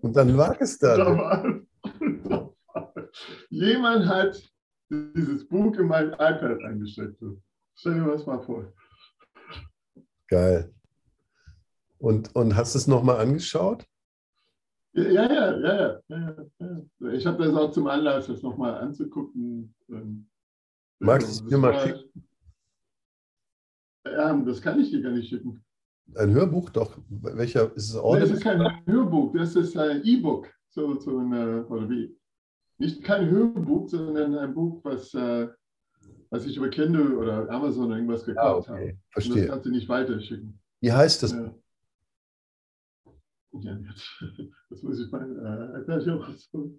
Und 0.00 0.14
dann 0.16 0.30
lag 0.36 0.60
es 0.60 0.78
Da 0.78 0.96
da. 0.96 1.16
war, 1.16 1.60
jemand 3.48 4.06
hat 4.06 4.42
dieses 4.90 5.46
Buch 5.48 5.74
in 5.76 5.86
mein 5.86 6.12
iPad 6.12 6.62
eingesteckt. 6.64 7.22
Stell 7.76 7.94
dir 7.94 8.06
das 8.06 8.26
mal 8.26 8.40
vor. 8.40 8.72
Geil. 10.28 10.72
Und, 11.98 12.34
und 12.34 12.54
hast 12.54 12.74
du 12.74 12.78
es 12.78 12.86
nochmal 12.86 13.18
angeschaut? 13.18 13.86
Ja, 14.92 15.10
ja, 15.10 15.58
ja, 15.58 16.00
ja. 16.08 16.46
ja. 16.58 17.12
Ich 17.12 17.26
habe 17.26 17.44
das 17.44 17.54
auch 17.54 17.72
zum 17.72 17.86
Anlass, 17.88 18.26
das 18.26 18.42
nochmal 18.42 18.74
anzugucken. 18.76 19.74
Ähm, 19.88 20.28
Magst 21.00 21.28
du 21.28 21.32
es 21.32 21.50
mir 21.50 21.58
mal 21.58 21.80
schicken? 21.80 22.28
Ja, 24.06 24.36
das 24.36 24.60
kann 24.60 24.78
ich 24.80 24.90
dir 24.90 25.02
gar 25.02 25.12
nicht 25.12 25.28
schicken. 25.28 25.64
Ein 26.16 26.32
Hörbuch 26.32 26.70
doch. 26.70 26.98
Welcher 27.08 27.74
ist 27.74 27.90
es 27.90 27.96
Audible? 27.96 28.20
das 28.28 28.30
ist 28.38 28.42
kein 28.42 28.86
Hörbuch, 28.86 29.32
das 29.34 29.56
ist 29.56 29.76
ein 29.76 30.02
E-Book. 30.04 30.48
So, 30.70 30.98
so 31.00 31.18
eine, 31.18 31.66
oder 31.66 31.88
wie? 31.88 32.16
Nicht 32.78 33.02
kein 33.02 33.28
Hörbuch, 33.30 33.88
sondern 33.88 34.36
ein 34.36 34.54
Buch, 34.54 34.80
was, 34.84 35.14
äh, 35.14 35.48
was 36.30 36.44
ich 36.46 36.56
über 36.56 36.68
Kindle 36.68 37.16
oder 37.16 37.48
Amazon 37.50 37.86
oder 37.86 37.96
irgendwas 37.96 38.22
Ah, 38.22 38.26
gekauft 38.26 38.68
habe. 38.68 38.78
okay. 38.80 38.90
Und 38.90 38.98
das 39.14 39.24
Verstehe. 39.24 39.46
kannst 39.48 39.66
du 39.66 39.70
nicht 39.70 39.88
weiterschicken. 39.88 40.60
Wie 40.80 40.92
heißt 40.92 41.22
das? 41.22 41.32
Ja. 41.32 41.54
Ja, 43.60 43.78
jetzt 43.78 44.20
muss 44.82 44.98
ich 45.00 45.10
mein 45.12 45.38
äh. 45.38 46.70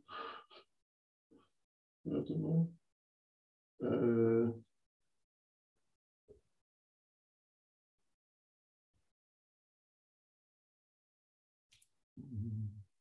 Warte 2.03 2.35
mal. 2.37 2.67
Äh, 3.79 4.53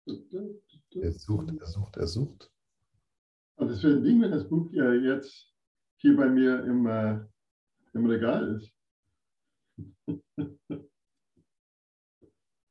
Er 0.07 1.13
sucht, 1.13 1.51
er 1.51 1.67
sucht, 1.67 1.97
er 1.97 2.07
sucht. 2.07 2.53
Und 3.57 3.69
das 3.69 3.83
wäre 3.83 3.95
ein 3.95 4.03
Ding, 4.05 4.21
wenn 4.21 4.31
das 4.31 4.49
Buch 4.49 4.71
ja 4.73 4.93
jetzt 4.93 5.51
hier 5.97 6.17
bei 6.17 6.29
mir 6.29 6.65
im, 6.65 6.87
äh, 6.87 7.21
im 7.95 8.07
Regal 8.07 8.57
ist. 8.57 8.73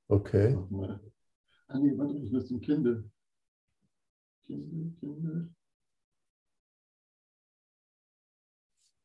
Okay. 0.10 0.56
Ah 1.68 1.80
nee, 1.80 1.98
warte 1.98 2.18
ich 2.20 2.32
muss 2.32 2.48
zum 2.48 2.62
Kinder. 2.62 3.04
Kinder, 4.46 4.96
Kinder. 5.00 5.50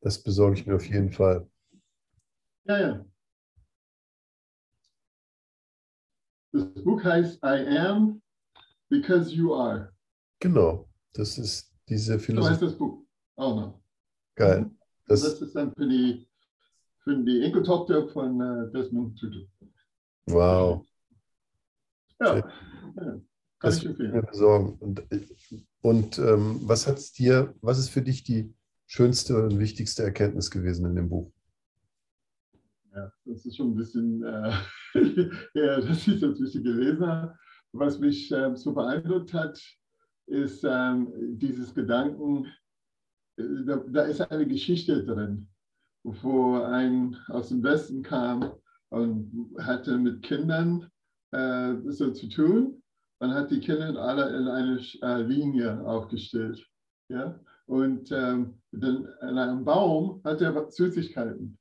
Das 0.01 0.21
besorge 0.21 0.59
ich 0.59 0.67
mir 0.67 0.75
auf 0.75 0.87
jeden 0.87 1.11
Fall. 1.11 1.49
Ja, 2.65 2.79
ja. 2.79 3.05
Das 6.51 6.65
Buch 6.83 7.03
heißt 7.03 7.39
I 7.43 7.77
am 7.77 8.21
because 8.89 9.31
you 9.33 9.53
are. 9.53 9.93
Genau. 10.39 10.89
Das 11.13 11.37
ist 11.37 11.71
diese 11.87 12.13
So 12.13 12.13
heißt 12.17 12.25
Philosophie. 12.25 12.65
das 12.65 12.77
Buch 12.77 13.05
auch 13.35 13.55
noch. 13.55 13.81
Geil. 14.35 14.69
Das, 15.07 15.21
Das, 15.21 15.41
ist 15.41 15.53
dann 15.55 15.73
für 15.75 15.87
die, 15.87 16.27
für 17.03 17.17
die 17.23 17.43
Enkeltochter 17.43 18.07
von 18.09 18.39
äh, 18.41 18.71
Desmond 18.71 19.17
Tutu. 19.19 19.45
wow. 20.27 20.85
Ja, 22.19 22.33
Sehr- 22.33 22.35
ja. 22.35 22.41
kann 22.95 23.21
Das 23.59 23.77
ich 23.77 23.85
ich 23.85 23.97
mir 23.97 24.05
empfehlen. 24.05 24.25
besorgen. 24.29 24.73
Und, 24.79 25.03
und 25.81 26.17
ähm, 26.19 26.59
was 26.63 26.87
hat's 26.87 27.11
dir, 27.13 27.53
was 27.61 27.79
ist 27.79 27.89
für 27.89 28.01
dich 28.01 28.23
die 28.23 28.53
schönste 28.87 29.43
und 29.45 29.59
wichtigste 29.59 30.03
Erkenntnis 30.03 30.49
gewesen 30.51 30.85
in 30.85 30.95
dem 30.95 31.09
Buch? 31.09 31.31
Ja, 32.95 33.11
das 33.25 33.45
ist 33.45 33.57
schon 33.57 33.71
ein 33.71 33.75
bisschen, 33.75 34.23
äh, 34.23 34.51
ja, 35.53 35.79
dass 35.79 36.07
ich 36.07 36.19
das 36.19 36.39
bisschen 36.39 36.63
gelesen 36.63 37.05
habe. 37.05 37.37
Was 37.71 37.99
mich 37.99 38.31
ähm, 38.31 38.55
so 38.55 38.73
beeindruckt 38.73 39.33
hat, 39.33 39.61
ist 40.27 40.63
ähm, 40.63 41.11
dieses 41.37 41.73
Gedanken, 41.73 42.47
äh, 43.37 43.63
da, 43.65 43.77
da 43.87 44.01
ist 44.03 44.21
eine 44.21 44.47
Geschichte 44.47 45.05
drin, 45.05 45.47
wo 46.03 46.55
ein 46.55 47.15
aus 47.27 47.49
dem 47.49 47.63
Westen 47.63 48.01
kam 48.01 48.53
und 48.89 49.55
hatte 49.59 49.97
mit 49.97 50.23
Kindern 50.23 50.89
äh, 51.31 51.75
so 51.85 52.11
zu 52.11 52.27
tun 52.27 52.81
und 53.19 53.33
hat 53.33 53.51
die 53.51 53.59
Kinder 53.59 53.95
alle 54.01 54.35
in 54.35 54.47
eine 54.47 54.79
äh, 55.03 55.21
Linie 55.21 55.85
aufgestellt. 55.85 56.65
Ja? 57.09 57.39
Und 57.67 58.11
ähm, 58.11 58.59
dann 58.71 59.05
an 59.21 59.37
einem 59.37 59.63
Baum 59.63 60.21
hat 60.23 60.41
er 60.41 60.71
Süßigkeiten 60.71 61.59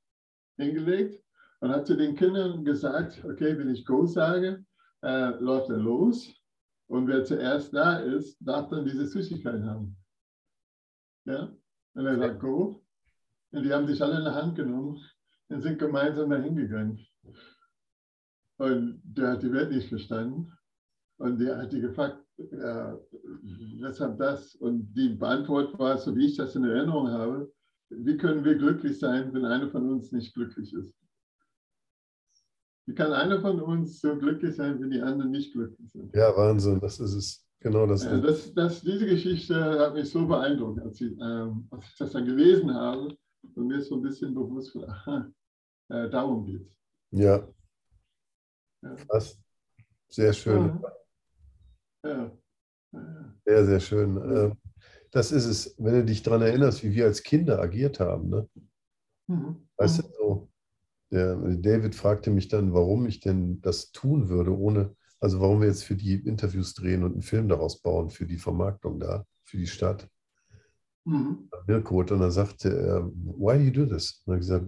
hingelegt 0.58 1.22
und 1.60 1.70
hat 1.70 1.86
zu 1.86 1.96
den 1.96 2.14
Kindern 2.14 2.64
gesagt, 2.64 3.24
okay, 3.24 3.56
wenn 3.58 3.70
ich 3.70 3.84
Go 3.84 4.06
sage, 4.06 4.64
äh, 5.02 5.30
läuft 5.40 5.70
er 5.70 5.78
los 5.78 6.34
und 6.88 7.06
wer 7.06 7.24
zuerst 7.24 7.74
da 7.74 7.98
ist, 7.98 8.36
darf 8.40 8.68
dann 8.68 8.84
diese 8.84 9.06
Süßigkeiten 9.06 9.68
haben. 9.68 9.96
Ja? 11.24 11.52
Und 11.94 12.06
er 12.06 12.18
sagt 12.18 12.40
Go 12.40 12.84
und 13.52 13.62
die 13.62 13.72
haben 13.72 13.86
sich 13.86 14.02
alle 14.02 14.18
in 14.18 14.24
die 14.24 14.30
Hand 14.30 14.56
genommen 14.56 15.00
und 15.48 15.62
sind 15.62 15.78
gemeinsam 15.78 16.30
dahin 16.30 16.56
gegangen. 16.56 17.06
Und 18.58 19.00
der 19.04 19.32
hat 19.32 19.42
die 19.42 19.52
Welt 19.52 19.70
nicht 19.70 19.88
verstanden. 19.88 20.52
Und 21.18 21.38
der 21.40 21.58
hat 21.58 21.72
die 21.72 21.80
gefragt, 21.80 22.24
äh, 22.36 22.94
weshalb 23.80 24.18
das? 24.18 24.54
Und 24.56 24.92
die 24.94 25.16
Antwort 25.20 25.78
war, 25.78 25.98
so 25.98 26.14
wie 26.16 26.26
ich 26.26 26.36
das 26.36 26.54
in 26.54 26.64
Erinnerung 26.64 27.08
habe, 27.08 27.52
wie 27.90 28.16
können 28.16 28.44
wir 28.44 28.56
glücklich 28.56 28.98
sein, 28.98 29.32
wenn 29.32 29.44
einer 29.44 29.70
von 29.70 29.88
uns 29.88 30.12
nicht 30.12 30.34
glücklich 30.34 30.72
ist? 30.72 30.94
Wie 32.86 32.94
kann 32.94 33.12
einer 33.12 33.40
von 33.40 33.60
uns 33.60 34.00
so 34.00 34.16
glücklich 34.16 34.56
sein, 34.56 34.80
wenn 34.80 34.90
die 34.90 35.00
anderen 35.00 35.30
nicht 35.30 35.52
glücklich 35.52 35.90
sind? 35.92 36.14
Ja, 36.14 36.34
Wahnsinn, 36.36 36.80
das 36.80 37.00
ist 37.00 37.14
es. 37.14 37.44
Genau 37.60 37.86
das. 37.86 38.04
Ja, 38.04 38.18
das, 38.18 38.54
das, 38.54 38.82
diese 38.82 39.04
Geschichte 39.04 39.54
hat 39.78 39.94
mich 39.94 40.08
so 40.10 40.26
beeindruckt, 40.26 40.80
als 40.80 41.00
ich, 41.00 41.12
ähm, 41.20 41.66
als 41.70 41.84
ich 41.86 41.96
das 41.98 42.12
dann 42.12 42.24
gelesen 42.24 42.72
habe. 42.72 43.16
Und 43.54 43.66
mir 43.66 43.78
ist 43.78 43.88
so 43.88 43.96
ein 43.96 44.02
bisschen 44.02 44.34
bewusst, 44.34 44.76
aha, 44.76 45.30
äh, 45.88 46.08
darum 46.08 46.44
geht 46.44 46.62
es. 46.62 46.76
Ja. 47.10 47.48
Ja. 48.82 49.20
Sehr 50.08 50.32
schön. 50.32 50.80
Ja. 52.04 52.32
Ja. 52.92 53.34
Sehr, 53.44 53.66
sehr 53.66 53.80
schön. 53.80 54.16
Ähm, 54.16 54.56
Das 55.10 55.32
ist 55.32 55.46
es, 55.46 55.74
wenn 55.78 55.94
du 55.94 56.04
dich 56.04 56.22
daran 56.22 56.42
erinnerst, 56.42 56.82
wie 56.84 56.94
wir 56.94 57.06
als 57.06 57.22
Kinder 57.22 57.60
agiert 57.60 58.00
haben. 58.00 58.28
Ne? 58.28 58.48
Mhm. 59.26 59.68
Weißt 59.76 59.98
du, 60.00 60.02
so, 60.18 60.48
der 61.10 61.36
David 61.36 61.94
fragte 61.94 62.30
mich 62.30 62.48
dann, 62.48 62.74
warum 62.74 63.06
ich 63.06 63.20
denn 63.20 63.60
das 63.62 63.90
tun 63.92 64.28
würde, 64.28 64.56
ohne, 64.56 64.94
also 65.20 65.40
warum 65.40 65.60
wir 65.60 65.68
jetzt 65.68 65.84
für 65.84 65.96
die 65.96 66.14
Interviews 66.14 66.74
drehen 66.74 67.04
und 67.04 67.12
einen 67.12 67.22
Film 67.22 67.48
daraus 67.48 67.80
bauen, 67.80 68.10
für 68.10 68.26
die 68.26 68.36
Vermarktung 68.36 69.00
da, 69.00 69.24
für 69.44 69.56
die 69.56 69.66
Stadt. 69.66 70.08
Mhm. 71.06 71.48
Und 71.66 72.10
dann 72.10 72.30
sagte 72.30 72.68
er, 72.68 73.10
why 73.14 73.56
do 73.56 73.64
you 73.64 73.70
do 73.70 73.86
this? 73.86 74.22
Und 74.26 74.32
er 74.32 74.34
hat 74.34 74.40
gesagt, 74.40 74.66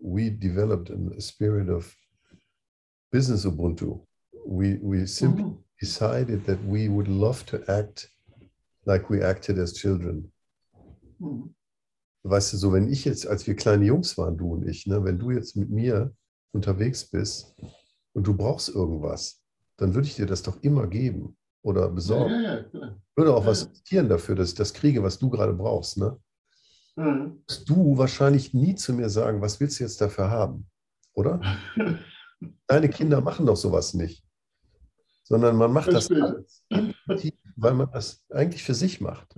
we 0.00 0.30
developed 0.30 0.90
a 0.90 1.20
spirit 1.20 1.68
of 1.68 1.94
business 3.10 3.44
Ubuntu. 3.44 4.06
We, 4.46 4.80
we 4.82 5.06
simply 5.06 5.44
Mhm. 5.44 5.58
decided 5.80 6.46
that 6.46 6.58
we 6.66 6.88
would 6.88 7.08
love 7.08 7.44
to 7.46 7.58
act 7.66 8.10
like 8.84 9.08
we 9.10 9.24
acted 9.24 9.58
as 9.58 9.74
children. 9.74 10.32
Mhm. 11.18 11.54
Weißt 12.24 12.52
du, 12.52 12.56
so 12.56 12.72
wenn 12.72 12.88
ich 12.88 13.04
jetzt, 13.04 13.26
als 13.26 13.46
wir 13.46 13.56
kleine 13.56 13.84
Jungs 13.84 14.16
waren, 14.16 14.36
du 14.36 14.52
und 14.52 14.68
ich, 14.68 14.86
ne, 14.86 15.02
wenn 15.04 15.18
du 15.18 15.30
jetzt 15.32 15.56
mit 15.56 15.70
mir 15.70 16.14
unterwegs 16.52 17.04
bist 17.04 17.54
und 18.12 18.26
du 18.26 18.34
brauchst 18.36 18.68
irgendwas, 18.68 19.42
dann 19.76 19.94
würde 19.94 20.06
ich 20.06 20.14
dir 20.16 20.26
das 20.26 20.42
doch 20.42 20.62
immer 20.62 20.86
geben 20.86 21.36
oder 21.62 21.82
Ja, 21.82 21.88
besorgen. 21.88 22.34
ja, 22.42 22.54
ja, 22.58 22.62
klar. 22.62 23.00
Würde 23.16 23.34
auch 23.34 23.42
Ja. 23.44 23.50
was 23.50 23.62
investieren 23.64 24.08
dafür, 24.08 24.34
dass 24.36 24.50
ich 24.50 24.54
das 24.54 24.72
kriege, 24.72 25.02
was 25.02 25.18
du 25.18 25.30
gerade 25.30 25.52
brauchst. 25.52 25.98
Ne? 25.98 26.16
Mhm. 26.96 27.42
Du 27.66 27.96
wahrscheinlich 27.98 28.54
nie 28.54 28.74
zu 28.76 28.92
mir 28.92 29.08
sagen, 29.08 29.40
was 29.40 29.58
willst 29.58 29.80
du 29.80 29.84
jetzt 29.84 30.00
dafür 30.00 30.30
haben, 30.30 30.66
oder? 31.14 31.40
Deine 32.68 32.88
Kinder 32.88 33.20
machen 33.20 33.46
doch 33.46 33.56
sowas 33.56 33.94
nicht, 33.94 34.24
sondern 35.24 35.56
man 35.56 35.72
macht 35.72 35.92
das 35.92 36.06
Verstehe. 36.06 36.24
alles 36.24 37.34
weil 37.56 37.74
man 37.74 37.90
das 37.92 38.24
eigentlich 38.30 38.62
für 38.64 38.74
sich 38.74 39.00
macht, 39.00 39.34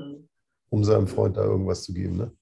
um 0.70 0.84
seinem 0.84 1.06
Freund 1.06 1.36
da 1.36 1.44
irgendwas 1.44 1.82
zu 1.84 1.92
geben. 1.94 2.16
Ne? 2.16 2.32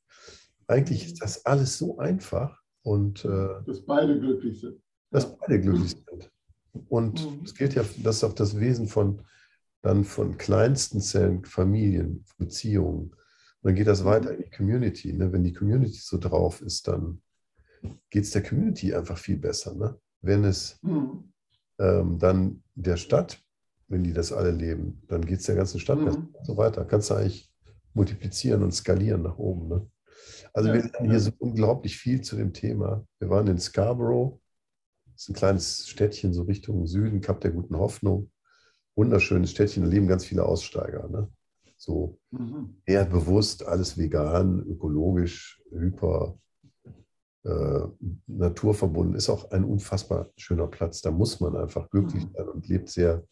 Eigentlich 0.67 1.07
ist 1.07 1.23
das 1.23 1.45
alles 1.47 1.79
so 1.79 1.99
einfach 1.99 2.61
und 2.83 3.25
äh, 3.25 3.49
Dass 3.67 3.85
beide 3.85 4.19
glücklich 4.19 4.61
sind. 4.61 4.81
dass 5.11 5.37
beide 5.37 5.61
glücklich 5.61 5.91
sind. 6.09 6.31
Und 6.89 7.25
Mhm. 7.39 7.45
es 7.45 7.55
gilt 7.55 7.75
ja, 7.75 7.85
das 8.03 8.17
ist 8.17 8.25
auch 8.25 8.33
das 8.33 8.59
Wesen 8.59 8.89
von 8.89 9.23
dann 9.83 10.05
von 10.05 10.39
kleinsten 10.39 11.01
Zellen, 11.01 11.45
Familien, 11.45 12.25
Beziehungen. 12.39 13.11
Und 13.11 13.17
dann 13.63 13.75
geht 13.75 13.89
das 13.89 14.05
weiter 14.05 14.33
in 14.33 14.43
die 14.45 14.51
Community. 14.51 15.13
Ne? 15.13 15.33
Wenn 15.33 15.43
die 15.43 15.53
Community 15.53 15.99
so 15.99 16.19
drauf 16.19 16.63
ist, 16.63 16.87
dann 16.87 17.21
geht 18.09 18.23
es 18.25 18.31
der 18.31 18.45
Community 18.45 18.95
einfach 18.95 19.19
viel 19.19 19.39
besser. 19.39 19.75
Ne? 19.75 19.99
Wenn 20.21 20.45
es 20.45 20.79
Mhm. 20.83 21.33
ähm, 21.81 22.19
dann 22.21 22.63
der 22.77 22.97
Stadt, 22.97 23.42
wenn 23.93 24.03
die 24.03 24.13
das 24.15 24.33
alle 24.33 24.51
leben, 24.51 25.03
dann 25.09 25.25
geht 25.25 25.41
es 25.41 25.47
der 25.47 25.55
ganzen 25.55 25.79
Stadt 25.79 25.99
Mhm. 26.01 26.35
so 26.43 26.57
weiter. 26.57 26.85
Kannst 26.87 27.11
du 27.11 27.15
eigentlich 27.15 27.53
multiplizieren 27.95 28.63
und 28.63 28.73
skalieren 28.73 29.23
nach 29.23 29.37
oben. 29.37 29.69
Ne? 29.69 29.87
Also 30.55 30.71
Ja, 30.71 30.75
wir 30.77 30.83
lernen 30.91 31.11
hier 31.11 31.21
so 31.21 31.31
unglaublich 31.39 31.99
viel 31.99 32.23
zu 32.23 32.37
dem 32.37 32.53
Thema. 32.55 33.07
Wir 33.19 33.29
waren 33.29 33.47
in 33.49 33.59
Scarborough, 33.59 34.41
das 35.13 35.23
ist 35.25 35.29
ein 35.29 35.35
kleines 35.35 35.87
Städtchen 35.89 36.33
so 36.33 36.43
Richtung 36.45 36.87
Süden, 36.87 37.21
Kap 37.21 37.41
der 37.43 37.51
Guten 37.51 37.77
Hoffnung. 37.77 38.31
Wunderschönes 38.97 39.51
Städtchen, 39.51 39.83
da 39.85 39.89
leben 39.91 40.09
ganz 40.09 40.25
viele 40.25 40.45
Aussteiger. 40.45 41.09
Ne? 41.09 41.29
So 41.77 42.19
Mhm. 42.31 42.77
eher 42.87 43.05
bewusst, 43.05 43.67
alles 43.67 43.99
vegan, 43.99 44.61
ökologisch, 44.67 45.63
hyper 45.71 46.38
äh, 47.45 47.81
naturverbunden. 48.27 49.17
Ist 49.17 49.29
auch 49.29 49.51
ein 49.51 49.65
unfassbar 49.65 50.31
schöner 50.37 50.69
Platz. 50.69 51.03
Da 51.03 51.11
muss 51.11 51.40
man 51.40 51.57
einfach 51.57 51.90
glücklich 51.90 52.25
Mhm. 52.25 52.31
sein 52.37 52.49
und 52.49 52.69
lebt 52.69 52.88
sehr, 52.88 53.25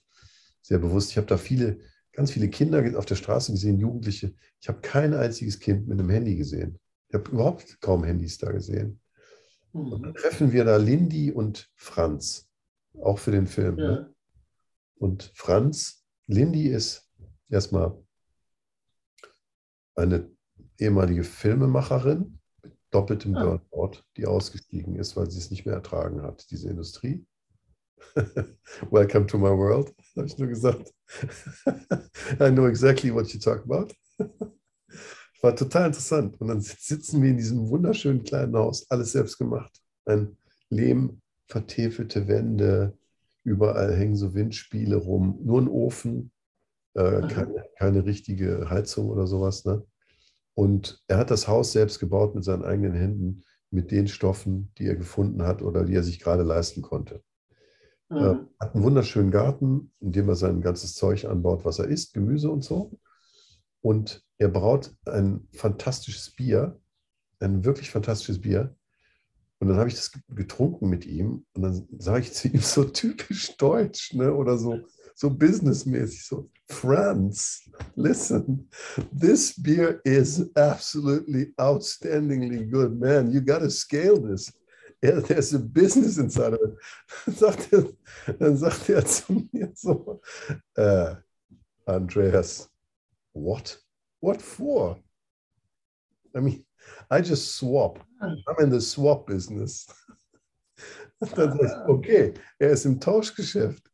sehr 0.62 0.78
bewusst. 0.78 1.10
Ich 1.10 1.16
habe 1.16 1.26
da 1.26 1.36
viele, 1.36 1.78
ganz 2.12 2.30
viele 2.32 2.48
Kinder 2.48 2.98
auf 2.98 3.06
der 3.06 3.16
Straße 3.16 3.52
gesehen, 3.52 3.78
Jugendliche. 3.78 4.34
Ich 4.60 4.68
habe 4.68 4.80
kein 4.80 5.14
einziges 5.14 5.58
Kind 5.58 5.86
mit 5.88 5.98
einem 5.98 6.10
Handy 6.10 6.36
gesehen. 6.36 6.78
Ich 7.08 7.14
habe 7.14 7.30
überhaupt 7.30 7.80
kaum 7.80 8.04
Handys 8.04 8.38
da 8.38 8.52
gesehen. 8.52 9.00
Und 9.72 9.90
dann 9.90 10.00
Mhm. 10.10 10.14
treffen 10.14 10.52
wir 10.52 10.64
da 10.64 10.76
Lindy 10.76 11.30
und 11.32 11.70
Franz, 11.76 12.48
auch 13.00 13.18
für 13.18 13.30
den 13.30 13.46
Film. 13.46 13.76
Ne? 13.76 14.06
Ja. 14.08 14.14
Und 14.96 15.30
Franz, 15.34 16.04
Lindy 16.26 16.68
ist 16.68 17.08
erstmal 17.48 17.96
eine 19.94 20.30
ehemalige 20.78 21.24
Filmemacherin 21.24 22.38
mit 22.62 22.72
doppeltem 22.90 23.36
Ah. 23.36 23.60
Burnout, 23.70 24.02
die 24.16 24.26
ausgestiegen 24.26 24.96
ist, 24.96 25.16
weil 25.16 25.30
sie 25.30 25.38
es 25.38 25.50
nicht 25.50 25.66
mehr 25.66 25.74
ertragen 25.74 26.22
hat, 26.22 26.50
diese 26.50 26.68
Industrie. 26.68 27.24
Welcome 28.90 29.26
to 29.26 29.38
my 29.38 29.50
world, 29.50 29.94
habe 30.16 30.26
ich 30.26 30.38
nur 30.38 30.48
gesagt. 30.48 30.92
I 32.40 32.50
know 32.50 32.66
exactly 32.66 33.12
what 33.12 33.28
you 33.32 33.40
talk 33.40 33.64
about. 33.64 33.92
War 35.42 35.56
total 35.56 35.86
interessant. 35.86 36.40
Und 36.40 36.48
dann 36.48 36.60
sitzen 36.60 37.22
wir 37.22 37.30
in 37.30 37.38
diesem 37.38 37.68
wunderschönen 37.68 38.24
kleinen 38.24 38.54
Haus, 38.56 38.90
alles 38.90 39.12
selbst 39.12 39.38
gemacht. 39.38 39.80
Ein 40.04 40.36
Lehm, 40.68 41.22
vertäfelte 41.46 42.28
Wände, 42.28 42.98
Überall 43.42 43.94
hängen 43.96 44.16
so 44.16 44.34
Windspiele 44.34 44.96
rum. 44.96 45.38
Nur 45.42 45.62
ein 45.62 45.68
Ofen, 45.68 46.30
äh, 46.94 47.26
keine, 47.26 47.64
keine 47.78 48.04
richtige 48.04 48.68
Heizung 48.68 49.08
oder 49.08 49.26
sowas. 49.26 49.64
Ne? 49.64 49.84
Und 50.54 51.02
er 51.08 51.18
hat 51.18 51.30
das 51.30 51.48
Haus 51.48 51.72
selbst 51.72 52.00
gebaut 52.00 52.34
mit 52.34 52.44
seinen 52.44 52.64
eigenen 52.64 52.94
Händen, 52.94 53.42
mit 53.70 53.90
den 53.90 54.08
Stoffen, 54.08 54.72
die 54.78 54.86
er 54.86 54.96
gefunden 54.96 55.42
hat 55.42 55.62
oder 55.62 55.84
die 55.84 55.94
er 55.94 56.02
sich 56.02 56.20
gerade 56.20 56.42
leisten 56.42 56.82
konnte. 56.82 57.22
Äh, 58.10 58.14
Aha. 58.14 58.46
hat 58.58 58.74
einen 58.74 58.84
wunderschönen 58.84 59.30
Garten, 59.30 59.92
in 60.00 60.12
dem 60.12 60.28
er 60.28 60.34
sein 60.34 60.60
ganzes 60.60 60.94
Zeug 60.94 61.26
anbaut, 61.26 61.64
was 61.64 61.78
er 61.78 61.88
isst, 61.88 62.12
Gemüse 62.12 62.50
und 62.50 62.64
so. 62.64 62.90
Und 63.82 64.24
er 64.38 64.48
braut 64.48 64.92
ein 65.06 65.46
fantastisches 65.52 66.30
Bier, 66.30 66.78
ein 67.38 67.64
wirklich 67.64 67.90
fantastisches 67.90 68.40
Bier. 68.40 68.74
Und 69.60 69.68
dann 69.68 69.76
habe 69.76 69.88
ich 69.88 69.94
das 69.94 70.10
getrunken 70.28 70.88
mit 70.88 71.06
ihm 71.06 71.44
und 71.52 71.62
dann 71.62 71.86
sage 71.98 72.20
ich 72.22 72.32
zu 72.32 72.48
ihm 72.48 72.60
so 72.60 72.84
typisch 72.84 73.56
deutsch, 73.58 74.14
ne? 74.14 74.34
oder 74.34 74.58
so, 74.58 74.80
so 75.14 75.30
businessmäßig, 75.30 76.24
so, 76.24 76.50
Franz, 76.68 77.70
listen, 77.94 78.68
this 79.16 79.54
beer 79.62 80.00
is 80.04 80.50
absolutely 80.56 81.52
outstandingly 81.58 82.64
good, 82.70 82.98
man. 82.98 83.30
You 83.30 83.42
got 83.42 83.60
to 83.60 83.70
scale 83.70 84.18
this. 84.18 84.50
Yeah, 85.02 85.20
there's 85.20 85.54
a 85.54 85.58
business 85.58 86.18
inside 86.18 86.52
of 86.54 86.60
it. 86.62 86.76
Dann 87.26 87.34
sagt 87.34 87.72
er, 87.72 87.84
dann 88.38 88.56
sagt 88.56 88.88
er 88.90 89.04
zu 89.04 89.48
mir 89.52 89.70
so, 89.74 90.20
äh, 90.74 91.14
Andreas, 91.86 92.68
what? 93.32 93.80
What 94.20 94.42
for? 94.42 94.98
I 96.36 96.40
mean, 96.40 96.64
I 97.10 97.20
just 97.22 97.56
swap. 97.56 97.98
I'm 98.20 98.60
in 98.62 98.70
the 98.70 98.80
swap 98.80 99.26
business. 99.26 99.86
Und 101.18 101.32
dann 101.38 101.52
sag 101.58 101.60
ich, 101.64 101.88
okay, 101.88 102.34
er 102.58 102.70
ist 102.70 102.84
im 102.84 103.00
Tauschgeschäft. 103.00 103.90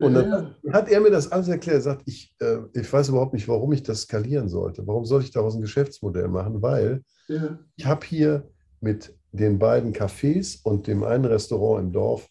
Und 0.00 0.14
dann 0.14 0.56
hat 0.72 0.88
er 0.88 1.00
mir 1.00 1.10
das 1.12 1.30
alles 1.30 1.46
erklärt. 1.46 1.76
Er 1.76 1.82
sagt, 1.82 2.02
ich, 2.06 2.34
äh, 2.40 2.58
ich 2.74 2.92
weiß 2.92 3.10
überhaupt 3.10 3.34
nicht, 3.34 3.46
warum 3.46 3.72
ich 3.72 3.84
das 3.84 4.02
skalieren 4.02 4.48
sollte. 4.48 4.84
Warum 4.84 5.04
soll 5.04 5.22
ich 5.22 5.30
daraus 5.30 5.54
ein 5.54 5.60
Geschäftsmodell 5.60 6.26
machen? 6.26 6.60
Weil 6.60 7.04
Ja. 7.28 7.56
ich 7.76 7.86
habe 7.86 8.04
hier 8.04 8.50
mit 8.80 9.16
den 9.32 9.58
beiden 9.58 9.92
Cafés 9.92 10.60
und 10.62 10.86
dem 10.86 11.02
einen 11.02 11.24
Restaurant 11.24 11.84
im 11.84 11.92
Dorf 11.92 12.28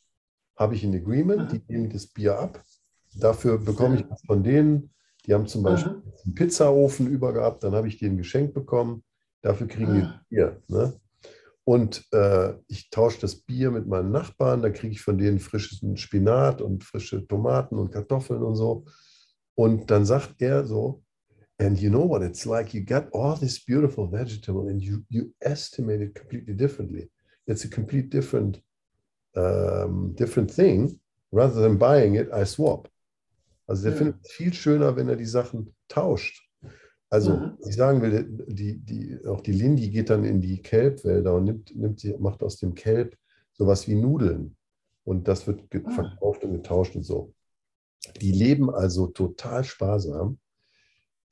habe 0.56 0.76
ich 0.76 0.84
ein 0.84 0.96
Agreement, 0.96 1.52
die 1.52 1.60
geben 1.60 1.90
das 1.90 2.08
Bier 2.08 2.38
ab. 2.40 2.64
Dafür 3.16 3.58
bekomme 3.58 4.00
ich 4.00 4.06
von 4.26 4.44
denen. 4.44 4.94
Die 5.26 5.34
haben 5.34 5.48
zum 5.48 5.64
Beispiel 5.64 5.92
Aha. 5.94 6.02
einen 6.26 6.36
Pizzaofen 6.36 7.08
über 7.08 7.34
gehabt, 7.34 7.64
dann 7.64 7.74
habe 7.74 7.88
ich 7.88 7.98
den 7.98 8.18
geschenkt 8.18 8.54
bekommen. 8.54 9.04
Dafür 9.42 9.68
kriegen 9.68 9.94
die 9.96 10.02
Ah. 10.02 10.22
Bier. 10.30 10.62
Ne? 10.68 10.94
Und 11.64 12.06
äh, 12.12 12.54
ich 12.68 12.90
tausche 12.90 13.22
das 13.22 13.36
Bier 13.36 13.72
mit 13.72 13.88
meinen 13.88 14.12
Nachbarn, 14.12 14.62
dann 14.62 14.74
kriege 14.74 14.94
ich 14.94 15.02
von 15.02 15.18
denen 15.18 15.40
frischen 15.40 15.98
Spinat 15.98 16.62
und 16.62 16.84
frische 16.84 17.28
Tomaten 17.28 17.78
und 17.78 17.92
Kartoffeln 17.92 18.42
und 18.44 18.56
so. 18.56 18.86
Und 19.56 19.92
dann 19.92 20.06
sagt 20.06 20.42
er 20.42 20.66
so, 20.66 21.04
and 21.62 21.78
you 21.80 21.90
know 21.90 22.06
what 22.12 22.22
it's 22.24 22.46
like, 22.46 22.74
you 22.74 22.82
got 22.84 23.06
all 23.14 23.36
this 23.36 23.60
beautiful 23.64 24.08
vegetable 24.10 24.68
and 24.70 24.82
you, 24.82 25.04
you 25.10 25.32
estimate 25.42 26.02
it 26.02 26.16
completely 26.16 26.54
differently. 26.56 27.10
It's 27.48 27.64
a 27.66 27.70
complete 27.70 28.10
different, 28.10 28.62
um, 29.36 30.14
different 30.16 30.50
thing. 30.52 31.00
Rather 31.32 31.62
than 31.62 31.78
buying 31.78 32.16
it, 32.16 32.30
I 32.34 32.44
swap. 32.46 32.90
Also 33.68 33.84
der 33.84 33.92
Ja. 33.94 33.98
findet 33.98 34.16
es 34.26 34.32
viel 34.32 34.54
schöner, 34.54 34.96
wenn 34.96 35.08
er 35.08 35.16
die 35.16 35.26
Sachen 35.26 35.74
tauscht. 35.88 36.42
Also, 37.10 37.32
was 37.60 37.68
ich 37.70 37.76
sagen 37.76 38.02
will, 38.02 38.26
die, 38.48 38.78
die, 38.80 39.18
auch 39.28 39.42
die 39.42 39.52
Lindy 39.52 39.90
geht 39.90 40.10
dann 40.10 40.24
in 40.24 40.40
die 40.42 40.62
Kelbwälder 40.62 41.36
und 41.36 41.44
nimmt, 41.46 41.76
nimmt 41.76 42.02
die, 42.04 42.14
macht 42.18 42.42
aus 42.42 42.58
dem 42.58 42.74
Kelb 42.74 43.18
sowas 43.54 43.88
wie 43.88 43.96
Nudeln. 43.96 44.56
Und 45.04 45.28
das 45.28 45.46
wird 45.46 45.62
Ah. 45.86 45.90
verkauft 45.92 46.44
und 46.44 46.54
getauscht 46.54 46.96
und 46.96 47.04
so. 47.04 47.34
Die 48.22 48.32
leben 48.32 48.70
also 48.70 49.08
total 49.08 49.64
sparsam. 49.64 50.38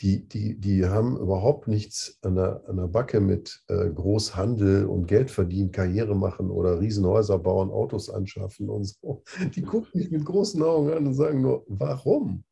Die, 0.02 0.28
die, 0.28 0.58
die 0.58 0.86
haben 0.86 1.18
überhaupt 1.18 1.68
nichts 1.68 2.18
an 2.22 2.36
der, 2.36 2.64
an 2.68 2.78
der 2.78 2.88
Backe 2.88 3.20
mit 3.20 3.62
äh, 3.68 3.90
Großhandel 3.90 4.86
und 4.86 5.08
Geld 5.08 5.30
verdienen, 5.30 5.72
Karriere 5.72 6.16
machen 6.16 6.50
oder 6.50 6.80
Riesenhäuser 6.80 7.38
bauen, 7.38 7.70
Autos 7.70 8.10
anschaffen 8.10 8.70
und 8.70 8.86
so. 8.86 9.24
Die 9.54 9.62
gucken 9.62 9.92
mich 9.94 10.10
mit 10.10 10.24
großen 10.24 10.64
Augen 10.64 10.92
an 10.94 11.06
und 11.06 11.16
sagen 11.16 11.42
nur, 11.42 11.66
warum? 11.68 12.46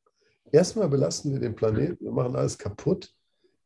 Erstmal 0.51 0.89
belasten 0.89 1.31
wir 1.31 1.39
den 1.39 1.55
Planeten, 1.55 2.03
wir 2.03 2.11
machen 2.11 2.35
alles 2.35 2.57
kaputt. 2.57 3.13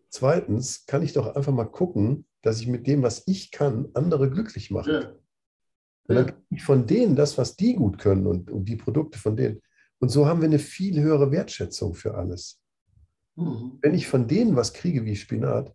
Zweitens 0.09 0.85
kann 0.85 1.01
ich 1.01 1.13
doch 1.13 1.35
einfach 1.35 1.53
mal 1.53 1.65
gucken, 1.65 2.25
dass 2.43 2.59
ich 2.59 2.67
mit 2.67 2.85
dem, 2.85 3.01
was 3.01 3.23
ich 3.25 3.51
kann, 3.51 3.89
andere 3.93 4.29
glücklich 4.29 4.69
mache. 4.69 4.91
Ja. 4.91 5.09
Und 6.07 6.15
dann 6.15 6.25
kriege 6.27 6.41
ich 6.49 6.63
von 6.63 6.85
denen 6.85 7.15
das, 7.15 7.37
was 7.37 7.55
die 7.55 7.75
gut 7.75 7.97
können 7.97 8.27
und, 8.27 8.51
und 8.51 8.65
die 8.65 8.75
Produkte 8.75 9.17
von 9.17 9.35
denen. 9.35 9.61
Und 9.99 10.09
so 10.09 10.27
haben 10.27 10.41
wir 10.41 10.47
eine 10.47 10.59
viel 10.59 11.01
höhere 11.01 11.31
Wertschätzung 11.31 11.93
für 11.93 12.15
alles. 12.15 12.60
Mhm. 13.35 13.79
Wenn 13.81 13.93
ich 13.93 14.07
von 14.07 14.27
denen 14.27 14.55
was 14.55 14.73
kriege 14.73 15.05
wie 15.05 15.15
Spinat, 15.15 15.73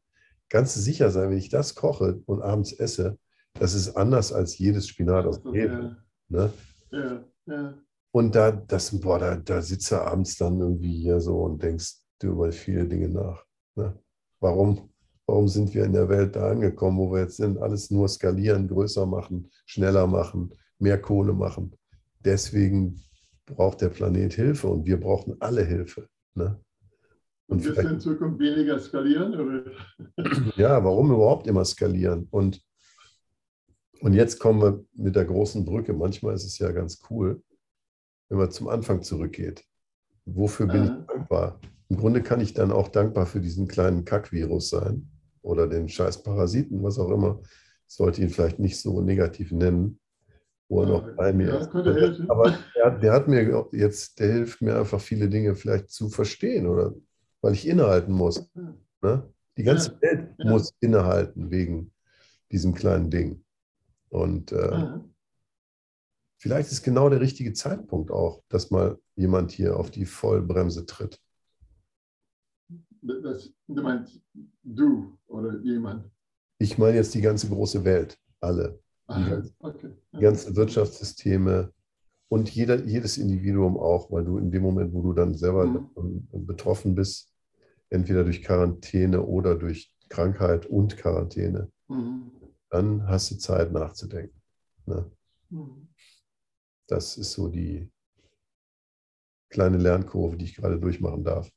kannst 0.48 0.76
du 0.76 0.80
sicher 0.80 1.10
sein, 1.10 1.30
wenn 1.30 1.38
ich 1.38 1.48
das 1.48 1.74
koche 1.74 2.22
und 2.26 2.42
abends 2.42 2.72
esse, 2.72 3.18
das 3.54 3.74
ist 3.74 3.96
anders 3.96 4.32
als 4.32 4.58
jedes 4.58 4.88
Spinat 4.88 5.26
aus 5.26 5.42
dem 5.42 5.50
Rewe. 5.50 5.72
Ja. 5.72 5.96
Ne? 6.28 6.52
Ja. 6.90 7.24
Ja. 7.46 7.74
Und 8.12 8.34
da, 8.34 8.50
das, 8.50 8.98
boah, 8.98 9.18
da, 9.18 9.36
da 9.36 9.60
sitzt 9.62 9.90
du 9.90 9.96
abends 9.96 10.36
dann 10.36 10.58
irgendwie 10.60 11.02
hier 11.02 11.20
so 11.20 11.42
und 11.42 11.62
denkst 11.62 11.96
du 12.18 12.28
über 12.28 12.50
viele 12.50 12.86
Dinge 12.86 13.08
nach. 13.08 13.44
Ne? 13.74 13.98
Warum, 14.40 14.90
warum 15.26 15.48
sind 15.48 15.74
wir 15.74 15.84
in 15.84 15.92
der 15.92 16.08
Welt 16.08 16.36
da 16.36 16.50
angekommen, 16.50 16.98
wo 16.98 17.12
wir 17.12 17.22
jetzt 17.22 17.36
sind? 17.36 17.58
Alles 17.58 17.90
nur 17.90 18.08
skalieren, 18.08 18.68
größer 18.68 19.06
machen, 19.06 19.50
schneller 19.66 20.06
machen, 20.06 20.54
mehr 20.78 21.00
Kohle 21.00 21.34
machen. 21.34 21.74
Deswegen 22.24 23.02
braucht 23.44 23.80
der 23.80 23.90
Planet 23.90 24.32
Hilfe 24.32 24.68
und 24.68 24.86
wir 24.86 24.98
brauchen 24.98 25.36
alle 25.40 25.64
Hilfe. 25.64 26.08
Ne? 26.34 26.58
Und 27.48 27.64
wirst 27.64 27.82
du 27.82 27.88
in 27.88 28.00
Zukunft 28.00 28.40
weniger 28.40 28.78
skalieren? 28.78 29.70
Ja, 30.56 30.82
warum 30.82 31.12
überhaupt 31.12 31.46
immer 31.46 31.64
skalieren? 31.64 32.26
Und, 32.30 32.60
und 34.00 34.14
jetzt 34.14 34.40
kommen 34.40 34.60
wir 34.60 34.84
mit 34.94 35.14
der 35.14 35.24
großen 35.24 35.64
Brücke. 35.64 35.92
Manchmal 35.92 36.34
ist 36.34 36.44
es 36.44 36.58
ja 36.58 36.72
ganz 36.72 37.00
cool, 37.10 37.42
wenn 38.28 38.38
man 38.38 38.50
zum 38.50 38.68
Anfang 38.68 39.02
zurückgeht. 39.02 39.64
Wofür 40.24 40.66
bin 40.66 40.82
Aha. 40.82 40.98
ich 41.00 41.06
dankbar? 41.06 41.60
Im 41.88 41.96
Grunde 41.98 42.22
kann 42.22 42.40
ich 42.40 42.52
dann 42.52 42.72
auch 42.72 42.88
dankbar 42.88 43.26
für 43.26 43.40
diesen 43.40 43.68
kleinen 43.68 44.04
Kackvirus 44.04 44.70
sein 44.70 45.08
oder 45.42 45.68
den 45.68 45.88
scheiß 45.88 46.24
Parasiten, 46.24 46.82
was 46.82 46.98
auch 46.98 47.10
immer. 47.10 47.40
Ich 47.88 47.94
sollte 47.94 48.22
ihn 48.22 48.30
vielleicht 48.30 48.58
nicht 48.58 48.80
so 48.80 49.00
negativ 49.00 49.52
nennen, 49.52 50.00
wo 50.68 50.82
er 50.82 50.88
noch 50.88 51.14
bei 51.14 51.32
mir 51.32 51.48
Ja, 51.48 51.58
ist. 51.58 52.20
Aber 52.28 52.58
der, 52.74 52.98
der 52.98 53.12
hat 53.12 53.28
mir 53.28 53.68
jetzt, 53.70 54.18
der 54.18 54.32
hilft 54.32 54.62
mir 54.62 54.76
einfach 54.76 55.00
viele 55.00 55.28
Dinge 55.28 55.54
vielleicht 55.54 55.90
zu 55.90 56.08
verstehen 56.08 56.66
oder 56.66 56.92
weil 57.40 57.52
ich 57.54 57.66
innehalten 57.66 58.12
muss. 58.12 58.48
Ne? 59.02 59.32
Die 59.56 59.62
ganze 59.62 59.92
Ja, 59.92 60.00
Welt 60.02 60.34
ja. 60.38 60.50
muss 60.50 60.74
innehalten 60.80 61.50
wegen 61.50 61.92
diesem 62.52 62.74
kleinen 62.74 63.10
Ding. 63.10 63.44
Und 64.08 64.52
äh, 64.52 64.70
Aha. 64.70 65.04
vielleicht 66.38 66.70
ist 66.70 66.82
genau 66.82 67.08
der 67.08 67.20
richtige 67.20 67.52
Zeitpunkt 67.52 68.10
auch, 68.10 68.42
dass 68.48 68.70
mal 68.70 68.98
jemand 69.16 69.50
hier 69.52 69.76
auf 69.76 69.90
die 69.90 70.06
Vollbremse 70.06 70.86
tritt. 70.86 71.20
Das, 73.02 73.52
du 73.68 73.82
meinst 73.82 74.20
du 74.62 75.16
oder 75.26 75.58
jemand? 75.60 76.10
Ich 76.58 76.78
meine 76.78 76.96
jetzt 76.96 77.14
die 77.14 77.20
ganze 77.20 77.48
große 77.48 77.84
Welt, 77.84 78.18
alle, 78.40 78.80
Aha. 79.06 79.42
Okay. 79.58 79.90
die 80.12 80.20
ganzen 80.20 80.56
Wirtschaftssysteme 80.56 81.72
und 82.28 82.50
jeder, 82.50 82.84
jedes 82.84 83.18
Individuum 83.18 83.76
auch, 83.76 84.10
weil 84.10 84.24
du 84.24 84.38
in 84.38 84.50
dem 84.50 84.62
Moment, 84.62 84.92
wo 84.92 85.02
du 85.02 85.12
dann 85.12 85.34
selber 85.34 85.66
Mhm. 85.66 85.74
davon 85.74 86.28
betroffen 86.46 86.94
bist, 86.94 87.30
entweder 87.90 88.24
durch 88.24 88.42
Quarantäne 88.42 89.22
oder 89.22 89.54
durch 89.54 89.92
Krankheit 90.08 90.66
und 90.66 90.96
Quarantäne, 90.96 91.70
Mhm. 91.88 92.30
dann 92.70 93.06
hast 93.06 93.30
du 93.30 93.36
Zeit 93.36 93.72
nachzudenken. 93.72 94.40
Ne? 94.86 95.10
Mhm. 95.50 95.88
Das 96.88 97.16
ist 97.16 97.32
so 97.32 97.48
die 97.48 97.90
kleine 99.48 99.78
Lernkurve, 99.78 100.36
die 100.36 100.44
ich 100.44 100.56
gerade 100.56 100.78
durchmachen 100.78 101.24
darf. 101.24 101.50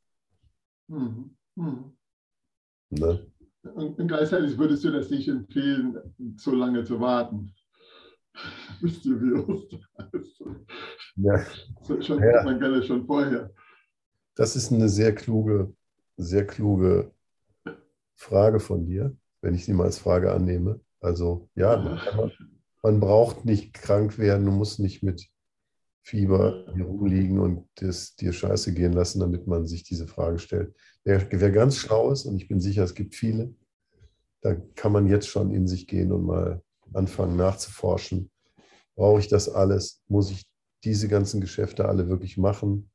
Mhm. 0.87 1.35
Mhm. 1.55 1.97
Ne? 2.91 3.27
Und 3.63 4.07
gleichzeitig 4.07 4.57
würdest 4.57 4.83
du 4.83 4.91
das 4.91 5.09
nicht 5.09 5.27
empfehlen, 5.27 5.97
so 6.37 6.51
lange 6.55 6.83
zu 6.85 6.99
warten, 6.99 7.53
bis 8.81 9.01
die 9.01 9.19
Virus 9.19 9.69
da 9.69 10.09
ist. 10.13 10.41
Ja, 11.15 11.45
schon, 12.01 12.19
Ja. 12.23 12.43
Man 12.43 12.59
kann 12.59 12.81
schon 12.83 13.05
vorher. 13.05 13.51
das 14.35 14.55
ist 14.55 14.71
eine 14.71 14.89
sehr 14.89 15.13
kluge, 15.13 15.73
sehr 16.17 16.45
kluge 16.45 17.11
Frage 18.15 18.59
von 18.59 18.85
dir, 18.85 19.15
wenn 19.41 19.53
ich 19.53 19.65
sie 19.65 19.73
mal 19.73 19.85
als 19.85 19.99
Frage 19.99 20.31
annehme. 20.31 20.79
Also 21.01 21.49
ja, 21.55 21.77
man, 21.77 22.31
man 22.83 22.99
braucht 22.99 23.45
nicht 23.45 23.73
krank 23.73 24.17
werden, 24.17 24.45
du 24.45 24.51
musst 24.51 24.79
nicht 24.79 25.03
mit 25.03 25.29
Fieber 26.01 26.65
hier 26.73 26.85
rumliegen 26.85 27.39
und 27.39 27.67
das 27.75 28.15
dir 28.15 28.33
scheiße 28.33 28.73
gehen 28.73 28.93
lassen, 28.93 29.19
damit 29.19 29.47
man 29.47 29.67
sich 29.67 29.83
diese 29.83 30.07
Frage 30.07 30.39
stellt. 30.39 30.75
Wer, 31.03 31.27
wer 31.31 31.51
ganz 31.51 31.77
schlau 31.77 32.11
ist, 32.11 32.25
und 32.25 32.35
ich 32.35 32.47
bin 32.47 32.59
sicher, 32.59 32.83
es 32.83 32.95
gibt 32.95 33.15
viele, 33.15 33.53
da 34.41 34.55
kann 34.75 34.91
man 34.91 35.07
jetzt 35.07 35.27
schon 35.27 35.53
in 35.53 35.67
sich 35.67 35.87
gehen 35.87 36.11
und 36.11 36.25
mal 36.25 36.63
anfangen 36.93 37.35
nachzuforschen. 37.35 38.31
Brauche 38.95 39.19
ich 39.19 39.27
das 39.27 39.49
alles? 39.49 40.01
Muss 40.07 40.31
ich 40.31 40.45
diese 40.83 41.07
ganzen 41.07 41.41
Geschäfte 41.41 41.87
alle 41.87 42.09
wirklich 42.09 42.37
machen? 42.37 42.89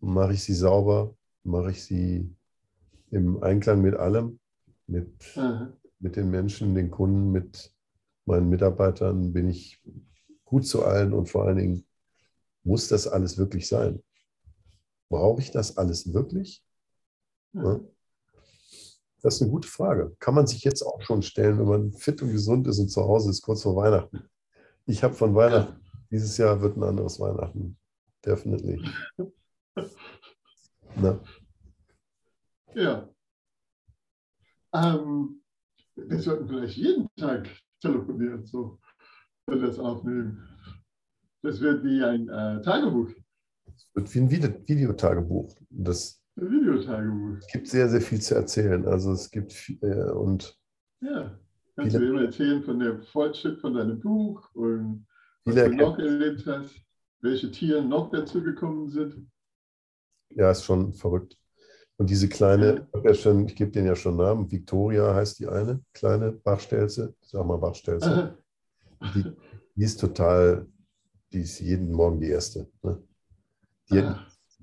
Mache 0.00 0.34
ich 0.34 0.44
sie 0.44 0.54
sauber? 0.54 1.16
Mache 1.42 1.70
ich 1.70 1.84
sie 1.84 2.34
im 3.10 3.42
Einklang 3.42 3.82
mit 3.82 3.96
allem? 3.96 4.38
Mit, 4.86 5.36
Aha. 5.36 5.72
mit 5.98 6.16
den 6.16 6.30
Menschen, 6.30 6.74
den 6.74 6.90
Kunden, 6.90 7.32
mit 7.32 7.74
meinen 8.24 8.48
Mitarbeitern? 8.48 9.32
Bin 9.32 9.48
ich 9.48 9.82
gut 10.44 10.66
zu 10.66 10.84
allen 10.84 11.12
und 11.12 11.28
vor 11.28 11.46
allen 11.46 11.58
Dingen, 11.58 11.86
muss 12.62 12.88
das 12.88 13.06
alles 13.06 13.38
wirklich 13.38 13.66
sein? 13.66 14.02
Brauche 15.08 15.40
ich 15.40 15.50
das 15.50 15.76
alles 15.76 16.12
wirklich? 16.12 16.62
Ja. 17.52 17.80
Das 19.22 19.34
ist 19.36 19.42
eine 19.42 19.50
gute 19.50 19.68
Frage. 19.68 20.14
Kann 20.20 20.34
man 20.34 20.46
sich 20.46 20.62
jetzt 20.64 20.82
auch 20.82 21.00
schon 21.02 21.22
stellen, 21.22 21.58
wenn 21.58 21.66
man 21.66 21.92
fit 21.92 22.22
und 22.22 22.30
gesund 22.32 22.66
ist 22.68 22.78
und 22.78 22.88
zu 22.88 23.02
Hause 23.02 23.30
ist, 23.30 23.42
kurz 23.42 23.62
vor 23.62 23.74
Weihnachten. 23.76 24.22
Ich 24.86 25.02
habe 25.02 25.14
von 25.14 25.34
Weihnachten, 25.34 25.80
dieses 26.10 26.36
Jahr 26.38 26.60
wird 26.60 26.76
ein 26.76 26.84
anderes 26.84 27.18
Weihnachten. 27.18 27.76
Definitely. 28.24 28.80
Na, 30.96 31.20
Ja. 32.74 33.08
Ähm, 34.74 35.42
wir 35.96 36.20
sollten 36.20 36.48
vielleicht 36.48 36.76
jeden 36.76 37.08
Tag 37.16 37.48
telefonieren, 37.80 38.44
so, 38.46 38.78
wenn 39.46 39.60
wir 39.60 39.68
das 39.68 39.78
aufnehmen. 39.78 40.46
Das 41.42 41.60
wird 41.60 41.82
wie 41.84 42.02
ein 42.02 42.28
äh, 42.28 42.62
Tagebuch, 42.62 43.08
es 43.74 43.88
wird 43.94 44.14
wie 44.14 44.18
ein 44.20 44.30
Vide- 44.30 44.62
Videotagebuch. 44.68 45.54
Das 45.70 46.20
Videotagebuch. 46.40 47.38
es 47.38 47.46
gibt 47.52 47.68
sehr, 47.68 47.88
sehr 47.88 48.00
viel 48.00 48.20
zu 48.20 48.34
erzählen. 48.34 48.86
Also 48.86 49.12
es 49.12 49.30
gibt 49.30 49.52
viel, 49.52 49.78
äh, 49.82 50.10
und 50.10 50.56
Ja. 51.00 51.38
Kannst 51.76 51.92
Viele- 51.96 52.06
du 52.06 52.12
immer 52.12 52.22
erzählen 52.24 52.62
von 52.64 52.78
dem 52.80 53.02
Fortschritt 53.02 53.60
von 53.60 53.74
deinem 53.74 54.00
Buch 54.00 54.52
und 54.54 55.06
was 55.44 55.54
du 55.54 55.68
noch 55.76 55.98
erlebt 55.98 56.44
hast, 56.46 56.74
welche 57.20 57.50
Tiere 57.52 57.82
noch 57.84 58.10
dazugekommen 58.10 58.88
sind. 58.88 59.30
Ja, 60.30 60.50
ist 60.50 60.64
schon 60.64 60.92
verrückt. 60.92 61.36
Und 61.96 62.10
diese 62.10 62.28
kleine, 62.28 62.86
ich, 62.88 62.94
hab 62.94 63.04
ja 63.04 63.40
ich 63.42 63.54
gebe 63.56 63.70
denen 63.70 63.86
ja 63.86 63.96
schon 63.96 64.16
Namen, 64.16 64.50
Victoria 64.50 65.14
heißt 65.14 65.38
die 65.38 65.46
eine, 65.48 65.80
kleine 65.92 66.32
Bachstelze, 66.32 67.14
ich 67.20 67.28
sag 67.28 67.46
mal 67.46 67.56
Bachstelze. 67.58 68.36
Die, 69.14 69.22
die 69.76 69.84
ist 69.84 70.00
total, 70.00 70.66
die 71.32 71.42
ist 71.42 71.60
jeden 71.60 71.92
Morgen 71.92 72.18
die 72.20 72.30
erste. 72.30 72.68
Ne? 72.82 73.00
Die, 73.88 74.02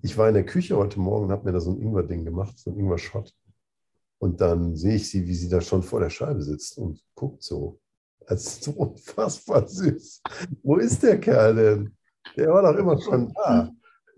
ich 0.02 0.18
war 0.18 0.28
in 0.28 0.36
der 0.36 0.46
Küche 0.46 0.78
heute 0.78 1.00
Morgen 1.00 1.26
und 1.26 1.32
habe 1.32 1.46
mir 1.46 1.54
da 1.54 1.60
so 1.60 1.72
ein 1.72 1.82
Ingwer-Ding 1.82 2.26
gemacht, 2.26 2.58
so 2.58 2.72
ein 2.72 2.78
Ingwer-Shot. 2.78 3.34
Und 4.20 4.41
dann 4.41 4.76
sehe 4.76 4.96
ich 4.96 5.10
sie, 5.10 5.28
wie 5.28 5.36
sie 5.36 5.50
da 5.50 5.62
schon 5.62 5.84
vor 5.84 6.00
der 6.00 6.10
Scheibe 6.10 6.41
sitzt 6.41 6.78
und 6.78 7.02
guckt 7.16 7.43
so. 7.43 7.80
Das 8.28 8.43
ist 8.43 8.64
so 8.64 8.72
unfassbar 8.72 9.68
süß. 9.68 10.22
Wo 10.64 10.78
ist 10.78 11.04
der 11.04 11.20
Kerl 11.20 11.56
denn? 11.56 11.96
Der 12.36 12.52
war 12.52 12.62
doch 12.64 12.80
immer 12.80 13.00
schon 13.00 13.32
da. 13.34 13.72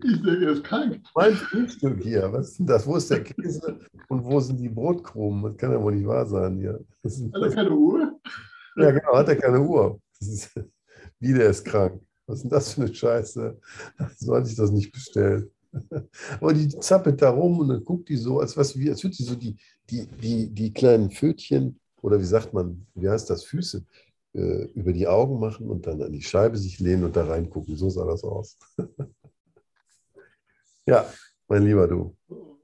Ich 0.04 0.22
denke, 0.22 0.46
er 0.46 0.52
ist 0.52 0.64
krank. 0.64 1.00
Mein 1.14 1.34
Frühstück 1.34 2.02
hier. 2.02 2.32
Was 2.32 2.50
ist 2.50 2.58
denn 2.60 2.66
das? 2.66 2.86
Wo 2.86 2.96
ist 2.96 3.10
der 3.10 3.24
Käse 3.24 3.80
und 4.08 4.24
wo 4.24 4.38
sind 4.40 4.58
die 4.58 4.68
Brotkrumen? 4.68 5.42
Das 5.42 5.56
kann 5.56 5.72
ja 5.72 5.82
wohl 5.82 5.94
nicht 5.94 6.06
wahr 6.06 6.24
sein 6.26 6.58
hier. 6.58 6.84
Hat 7.04 7.42
er 7.42 7.50
keine 7.50 7.72
Uhr? 7.72 8.20
ja, 8.76 8.90
genau, 8.92 9.16
hat 9.16 9.28
er 9.28 9.36
keine 9.36 9.60
Uhr. 9.60 10.00
Ist, 10.20 10.50
wie, 11.18 11.34
der 11.34 11.50
ist 11.50 11.64
krank. 11.64 12.00
Was 12.26 12.38
ist 12.38 12.42
denn 12.44 12.50
das 12.50 12.72
für 12.72 12.82
eine 12.82 12.94
Scheiße? 12.94 13.60
So 14.18 14.34
hatte 14.34 14.48
ich 14.48 14.56
das 14.56 14.70
nicht 14.70 14.92
bestellt. 14.92 15.50
Aber 16.40 16.52
die 16.54 16.68
zappelt 16.68 17.20
da 17.22 17.30
rum 17.30 17.58
und 17.60 17.68
dann 17.68 17.84
guckt 17.84 18.08
die 18.08 18.16
so, 18.16 18.40
als, 18.40 18.56
was, 18.56 18.76
wie, 18.78 18.90
als 18.90 19.02
würde 19.02 19.16
sie 19.16 19.24
so 19.24 19.34
die, 19.34 19.56
die, 19.90 20.06
die, 20.06 20.48
die 20.50 20.72
kleinen 20.72 21.10
Pfötchen 21.10 21.78
oder 22.02 22.18
wie 22.20 22.24
sagt 22.24 22.52
man, 22.52 22.86
wie 22.94 23.08
heißt 23.08 23.28
das, 23.30 23.44
Füße 23.44 23.84
äh, 24.34 24.64
über 24.74 24.92
die 24.92 25.06
Augen 25.06 25.40
machen 25.40 25.68
und 25.68 25.86
dann 25.86 26.02
an 26.02 26.12
die 26.12 26.22
Scheibe 26.22 26.56
sich 26.56 26.78
lehnen 26.78 27.04
und 27.04 27.16
da 27.16 27.24
reingucken. 27.24 27.76
So 27.76 27.88
sah 27.90 28.06
das 28.06 28.22
aus. 28.24 28.56
ja, 30.86 31.06
mein 31.48 31.64
lieber 31.64 31.86
du. 31.86 32.16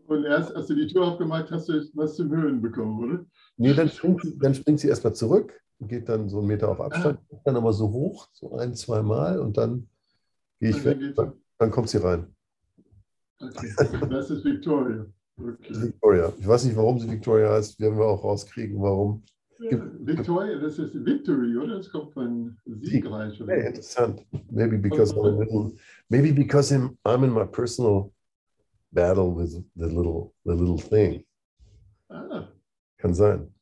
Und 0.06 0.24
erst, 0.24 0.54
als 0.54 0.66
du 0.66 0.74
die 0.74 0.86
Tür 0.86 1.06
aufgemacht 1.06 1.50
hast, 1.50 1.68
hast 1.68 1.94
du 1.94 1.94
was 1.94 2.16
zum 2.16 2.30
Hören 2.30 2.60
bekommen, 2.60 3.02
oder? 3.02 3.26
Nee, 3.56 3.74
dann 3.74 3.88
springt, 3.88 4.22
sie- 4.22 4.38
dann 4.38 4.54
springt 4.54 4.80
sie 4.80 4.88
erstmal 4.88 5.14
zurück 5.14 5.58
und 5.78 5.88
geht 5.88 6.08
dann 6.08 6.28
so 6.28 6.38
einen 6.38 6.48
Meter 6.48 6.68
auf 6.68 6.80
Abstand, 6.80 7.20
dann 7.44 7.56
aber 7.56 7.72
so 7.72 7.90
hoch, 7.90 8.28
so 8.32 8.56
ein, 8.58 8.74
zwei 8.74 9.02
Mal 9.02 9.40
und 9.40 9.56
dann 9.56 9.88
gehe 10.60 10.70
ich 10.70 10.76
Und 10.76 10.84
weg. 10.84 11.16
Dann, 11.16 11.32
dann 11.58 11.70
kommt 11.70 11.88
sie 11.88 11.98
rein. 11.98 12.33
Okay. 13.40 13.74
Das 14.10 14.30
ist 14.30 14.44
Victoria. 14.44 15.06
Okay. 15.36 15.82
Victoria. 15.82 16.32
Ich 16.38 16.46
weiß 16.46 16.64
nicht, 16.64 16.76
warum 16.76 16.98
sie 16.98 17.10
Victoria 17.10 17.50
heißt, 17.50 17.80
werden 17.80 17.98
wir 17.98 18.06
auch 18.06 18.22
rauskriegen, 18.22 18.80
warum. 18.80 19.22
Ja, 19.58 19.78
Victoria, 20.00 20.58
das 20.58 20.78
ist 20.78 20.94
Victory, 21.04 21.56
oder? 21.56 21.76
Das 21.76 21.90
kommt 21.90 22.12
von 22.12 22.56
siegreich. 22.66 23.40
Oder? 23.40 23.52
Hey, 23.52 23.66
interessant. 23.68 24.24
Maybe 24.50 24.76
because 24.76 25.12
I'm 25.14 25.38
little, 25.38 25.72
maybe 26.08 26.32
because 26.32 26.72
I'm, 26.72 26.96
I'm 27.04 27.24
in 27.24 27.30
my 27.32 27.44
personal 27.44 28.12
battle 28.92 29.34
with 29.34 29.52
the 29.76 29.86
little, 29.86 30.34
the 30.44 30.54
little 30.54 30.78
thing. 30.78 31.24
Ah, 32.10 32.48
Kann 32.98 33.14
sein. 33.14 33.52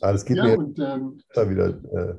Ah, 0.00 0.12
das 0.12 0.24
geht 0.24 0.36
ja, 0.36 0.44
mir 0.44 0.58
und 0.58 0.78
ähm, 0.78 1.20
da 1.34 1.48
wieder, 1.48 1.68
äh, 1.68 2.14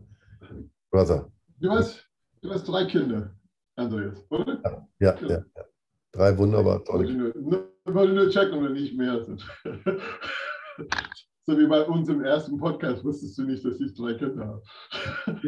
Brother. 0.91 1.29
du, 1.59 1.69
hast, 1.71 2.09
du 2.41 2.49
hast 2.51 2.67
drei 2.67 2.85
Kinder, 2.85 3.35
Andreas, 3.75 4.23
oder? 4.29 4.87
Ja, 4.99 5.15
ja, 5.21 5.27
ja. 5.27 5.45
Drei 6.15 6.37
wunderbar 6.37 6.83
tolle 6.83 7.33
wollte 7.95 8.13
nur 8.13 8.29
checken, 8.29 8.57
ob 8.57 8.63
wir 8.63 8.69
nicht 8.69 8.95
mehr 8.97 9.23
sind. 9.23 9.45
so 11.45 11.57
wie 11.57 11.67
bei 11.67 11.83
uns 11.83 12.09
im 12.09 12.23
ersten 12.23 12.57
Podcast 12.57 13.03
wusstest 13.03 13.37
du 13.37 13.43
nicht, 13.43 13.63
dass 13.65 13.79
ich 13.79 13.93
drei 13.93 14.13
Kinder 14.15 14.61
habe. 15.25 15.41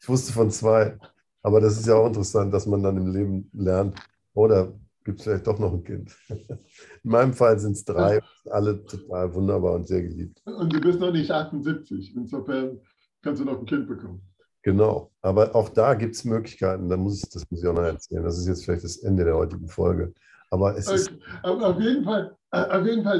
Ich 0.00 0.08
wusste 0.08 0.32
von 0.32 0.50
zwei, 0.50 0.98
aber 1.42 1.60
das 1.60 1.78
ist 1.78 1.86
ja 1.86 1.94
auch 1.94 2.06
interessant, 2.06 2.52
dass 2.52 2.66
man 2.66 2.82
dann 2.82 2.96
im 2.96 3.12
Leben 3.12 3.50
lernt, 3.52 3.98
oder 4.34 4.72
gibt 5.04 5.18
es 5.18 5.24
vielleicht 5.24 5.46
doch 5.46 5.58
noch 5.58 5.72
ein 5.72 5.84
Kind. 5.84 6.16
In 6.28 7.10
meinem 7.10 7.32
Fall 7.32 7.58
sind 7.58 7.72
es 7.72 7.84
drei, 7.84 8.20
alle 8.50 8.84
total 8.84 9.32
wunderbar 9.34 9.74
und 9.74 9.86
sehr 9.86 10.02
geliebt. 10.02 10.40
Und 10.44 10.72
du 10.72 10.80
bist 10.80 11.00
noch 11.00 11.12
nicht 11.12 11.30
78. 11.30 12.14
Insofern 12.16 12.80
kannst 13.22 13.40
du 13.40 13.44
noch 13.44 13.58
ein 13.58 13.66
Kind 13.66 13.86
bekommen. 13.88 14.22
Genau, 14.62 15.10
aber 15.22 15.54
auch 15.56 15.68
da 15.70 15.94
gibt 15.94 16.14
es 16.14 16.24
Möglichkeiten, 16.24 16.88
da 16.88 16.96
muss 16.96 17.22
ich, 17.22 17.28
das 17.30 17.50
muss 17.50 17.60
ich 17.62 17.68
auch 17.68 17.74
noch 17.74 17.82
erzählen. 17.82 18.22
Das 18.22 18.38
ist 18.38 18.46
jetzt 18.46 18.64
vielleicht 18.64 18.84
das 18.84 18.98
Ende 18.98 19.24
der 19.24 19.36
heutigen 19.36 19.66
Folge. 19.68 20.14
Aber 20.50 20.76
es 20.76 20.86
ist, 20.88 21.10
Okay. 21.10 21.20
Aber 21.42 21.66
auf 21.68 21.80
jeden 21.80 22.04
Fall, 22.04 22.36
auf 22.50 22.86
jeden 22.86 23.02
Fall, 23.02 23.18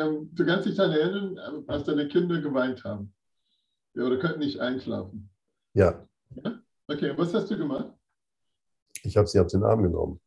ähm, 0.00 0.30
du 0.32 0.44
kannst 0.44 0.66
dich 0.66 0.74
daran 0.74 0.92
erinnern, 0.92 1.36
äh, 1.36 1.72
als 1.72 1.84
deine 1.84 2.08
Kinder 2.08 2.40
geweint 2.40 2.82
haben. 2.84 3.12
Ja, 3.94 4.04
oder 4.04 4.18
könnten 4.18 4.40
nicht 4.40 4.58
einschlafen. 4.58 5.30
ja, 5.74 6.04
Okay, 6.88 7.12
was 7.16 7.32
hast 7.34 7.50
du 7.50 7.56
gemacht? 7.56 7.92
ich 9.04 9.16
habe 9.16 9.26
sie 9.28 9.38
auf 9.38 9.46
den 9.46 9.62
Arm 9.62 9.82
genommen, 9.84 10.20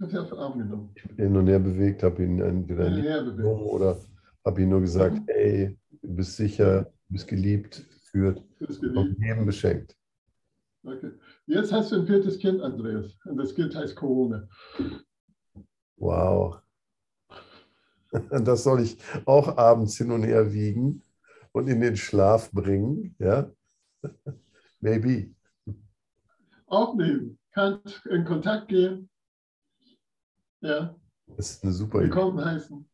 Hast 0.00 0.12
du 0.12 0.20
auf 0.20 0.28
den 0.28 0.38
Arm 0.38 0.58
genommen? 0.58 0.94
hin 1.16 1.36
und 1.36 1.46
her 1.46 1.60
bewegt, 1.60 2.02
habe 2.02 2.24
ihn 2.24 2.40
entweder 2.40 2.86
in 2.88 3.04
Ja, 3.04 3.22
oder 3.44 3.96
habe 4.44 4.60
ihm 4.62 4.70
nur 4.70 4.80
gesagt, 4.80 5.14
Mhm. 5.20 5.24
hey, 5.28 5.78
du 6.02 6.14
bist 6.16 6.36
sicher, 6.36 6.84
du 6.84 7.12
bist 7.12 7.28
geliebt, 7.28 7.86
ist 8.14 8.82
und 8.82 9.18
jedem 9.18 9.46
beschenkt. 9.46 9.96
Okay. 10.84 11.10
Jetzt 11.46 11.72
hast 11.72 11.92
du 11.92 11.96
ein 11.96 12.06
viertes 12.06 12.38
Kind, 12.38 12.60
Andreas. 12.60 13.16
Und 13.24 13.36
das 13.38 13.54
Kind 13.54 13.74
heißt 13.74 13.96
Corona. 13.96 14.46
Wow. 15.96 16.60
Das 18.30 18.62
soll 18.62 18.80
ich 18.82 18.96
auch 19.24 19.56
abends 19.56 19.96
hin 19.96 20.10
und 20.12 20.22
her 20.22 20.52
wiegen 20.52 21.02
und 21.52 21.68
in 21.68 21.80
den 21.80 21.96
Schlaf 21.96 22.50
bringen, 22.52 23.16
ja? 23.18 23.50
Maybe. 24.80 25.34
Aufnehmen. 26.66 27.38
Kannst 27.52 28.04
in 28.06 28.24
Kontakt 28.24 28.68
gehen. 28.68 29.08
Ja, 30.60 30.94
Das 31.36 31.50
ist 31.52 31.64
eine 31.64 31.72
super 31.72 31.98
Idee. 31.98 32.06
willkommen 32.06 32.44
heißen. 32.44 32.88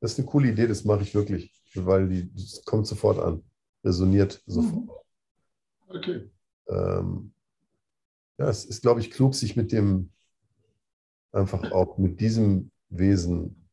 Das 0.00 0.12
ist 0.12 0.18
eine 0.18 0.26
coole 0.28 0.48
Idee, 0.50 0.66
das 0.66 0.84
mache 0.84 1.02
ich 1.02 1.14
wirklich, 1.14 1.57
weil 1.86 2.08
die 2.08 2.32
das 2.34 2.64
kommt 2.64 2.86
sofort 2.86 3.18
an, 3.18 3.42
resoniert 3.84 4.42
sofort. 4.46 4.84
Mhm. 4.84 4.90
Okay. 5.88 6.30
Ähm, 6.68 7.32
ja, 8.38 8.48
es 8.48 8.64
ist, 8.64 8.82
glaube 8.82 9.00
ich, 9.00 9.10
klug, 9.10 9.34
sich 9.34 9.56
mit 9.56 9.72
dem, 9.72 10.10
einfach 11.32 11.70
auch 11.72 11.98
mit 11.98 12.20
diesem 12.20 12.70
Wesen 12.90 13.68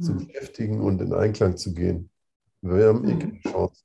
zu 0.00 0.12
Mhm. 0.12 0.26
beschäftigen 0.26 0.80
und 0.80 1.00
in 1.00 1.12
Einklang 1.12 1.56
zu 1.56 1.74
gehen. 1.74 2.10
Wir 2.62 2.88
haben 2.88 3.04
eh 3.08 3.14
Mhm. 3.14 3.18
keine 3.18 3.40
Chance. 3.40 3.82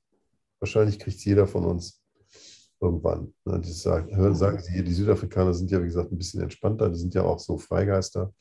Wahrscheinlich 0.59 0.99
kriegt 0.99 1.17
es 1.17 1.25
jeder 1.25 1.47
von 1.47 1.65
uns 1.65 2.01
irgendwann. 2.81 3.33
Ne, 3.45 3.59
die 3.61 3.71
sagen, 3.71 4.15
hören, 4.15 4.35
sagen 4.35 4.61
sie 4.61 4.73
hier, 4.73 4.83
die 4.83 4.93
Südafrikaner 4.93 5.53
sind 5.53 5.71
ja, 5.71 5.81
wie 5.81 5.87
gesagt, 5.87 6.11
ein 6.11 6.17
bisschen 6.17 6.41
entspannter, 6.41 6.89
die 6.89 6.99
sind 6.99 7.13
ja 7.13 7.23
auch 7.23 7.39
so 7.39 7.57
Freigeister, 7.57 8.33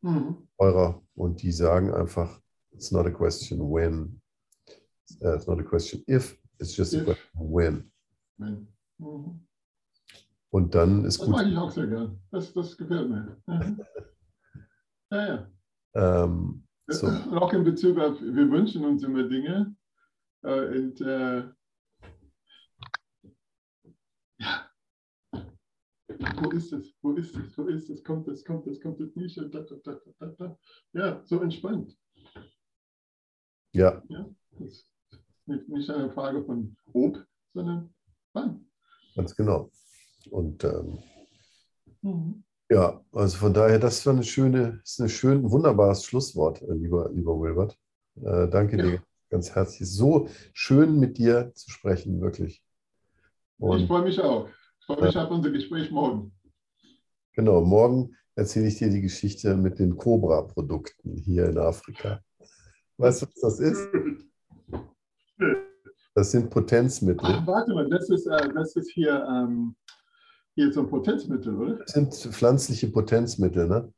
Mhm. 0.00 0.48
eurer, 0.58 1.00
und 1.14 1.42
die 1.42 1.52
sagen 1.52 1.92
einfach, 1.94 2.40
it's 2.74 2.90
not 2.92 3.06
a 3.06 3.10
question 3.10 3.58
when, 3.70 4.20
uh, 5.24 5.34
it's 5.36 5.46
not 5.46 5.58
a 5.60 5.64
question 5.64 6.02
if, 6.06 6.36
it's 6.60 6.74
just 6.74 6.94
a 6.94 6.98
If. 6.98 7.04
question 7.04 7.30
when. 7.52 7.92
Nein. 8.38 8.68
Mhm. 8.98 9.46
Und 10.50 10.74
dann 10.74 11.04
ist 11.06 11.18
Das 11.20 11.26
gut. 11.26 11.36
mag 11.36 11.46
ich 11.46 11.56
auch 11.56 11.70
sehr 11.70 11.86
gern. 11.86 12.20
Das, 12.30 12.52
das 12.52 12.76
gefällt 12.76 13.08
mir. 13.08 13.36
Mhm. 13.46 13.80
Ja, 15.12 15.26
ja. 15.94 16.24
Ähm, 16.24 16.66
so, 16.88 17.06
Und 17.06 17.34
auch 17.36 17.52
in 17.52 17.64
Bezug 17.64 17.98
auf, 17.98 18.18
wir 18.22 18.50
wünschen 18.50 18.82
uns 18.86 19.02
immer 19.02 19.24
Dinge. 19.28 19.76
Äh, 20.42 20.78
und, 20.78 21.00
äh, 21.02 21.48
wo 26.42 26.50
ist 26.50 26.72
es, 26.72 26.94
wo 27.02 27.12
ist 27.12 27.36
es, 27.36 27.56
wo 27.58 27.64
ist 27.66 27.90
es, 27.90 28.02
kommt 28.02 28.26
es, 28.28 28.42
kommt 28.44 28.66
es, 28.66 28.80
kommt 28.80 29.00
es 29.00 29.14
nicht. 29.16 29.36
Da, 29.36 29.44
da, 29.44 30.26
da. 30.38 30.58
Ja, 30.94 31.22
so 31.26 31.40
entspannt. 31.42 31.94
Ja, 33.72 34.02
Ja, 34.08 34.26
das 34.58 34.68
ist 34.70 34.88
nicht, 35.46 35.90
eine 35.90 36.10
Frage 36.10 36.44
von 36.44 36.76
ob, 36.92 37.24
sondern 37.54 37.92
wann. 38.32 38.66
ganz 39.16 39.34
genau. 39.34 39.70
Und 40.30 40.62
ähm, 40.64 40.98
ja, 42.70 43.00
also 43.12 43.36
von 43.38 43.52
daher, 43.54 43.78
das 43.78 44.04
war 44.06 44.12
eine 44.14 44.24
schöne, 44.24 44.80
ist 44.84 45.00
ein 45.00 45.08
schön, 45.08 45.50
wunderbares 45.50 46.04
Schlusswort, 46.04 46.62
äh, 46.62 46.72
lieber, 46.74 47.10
lieber 47.12 47.38
Wilbert. 47.40 47.78
Äh, 48.16 48.48
danke 48.48 48.76
Ja. 48.78 48.82
dir 48.84 49.02
ganz 49.30 49.54
herzlich. 49.54 49.88
So 49.90 50.28
schön 50.52 50.98
mit 50.98 51.16
dir 51.18 51.52
zu 51.54 51.70
sprechen, 51.70 52.20
wirklich. 52.20 52.62
Ich 53.58 53.64
Und 53.64 53.86
freue 53.86 54.02
mich 54.02 54.20
auch. 54.20 54.48
Ich 54.80 54.86
freue 54.86 55.02
mich 55.06 55.16
auf 55.16 55.30
unser 55.30 55.50
Gespräch 55.50 55.90
morgen. 55.90 56.32
genau, 57.34 57.60
morgen 57.62 58.16
erzähle 58.34 58.66
ich 58.68 58.76
dir 58.78 58.90
die 58.90 59.00
Geschichte 59.02 59.56
mit 59.56 59.78
den 59.78 59.96
Cobra-Produkten 59.96 61.16
hier 61.16 61.46
in 61.48 61.58
Afrika. 61.58 62.20
Weißt 63.02 63.22
du, 63.22 63.26
was 63.26 63.40
das 63.40 63.58
ist? 63.58 63.88
Das 66.14 66.30
sind 66.30 66.50
Potenzmittel. 66.50 67.24
Ach, 67.24 67.46
warte 67.48 67.74
mal, 67.74 67.88
das 67.88 68.08
ist, 68.08 68.26
äh, 68.26 68.48
das 68.54 68.76
ist 68.76 68.92
hier, 68.92 69.26
ähm, 69.28 69.74
hier 70.54 70.72
so 70.72 70.82
ein 70.82 70.88
Potenzmittel, 70.88 71.52
oder? 71.56 71.74
Das 71.78 71.94
sind 71.94 72.14
pflanzliche 72.14 72.86
Potenzmittel, 72.88 73.66
ne? 73.66 73.92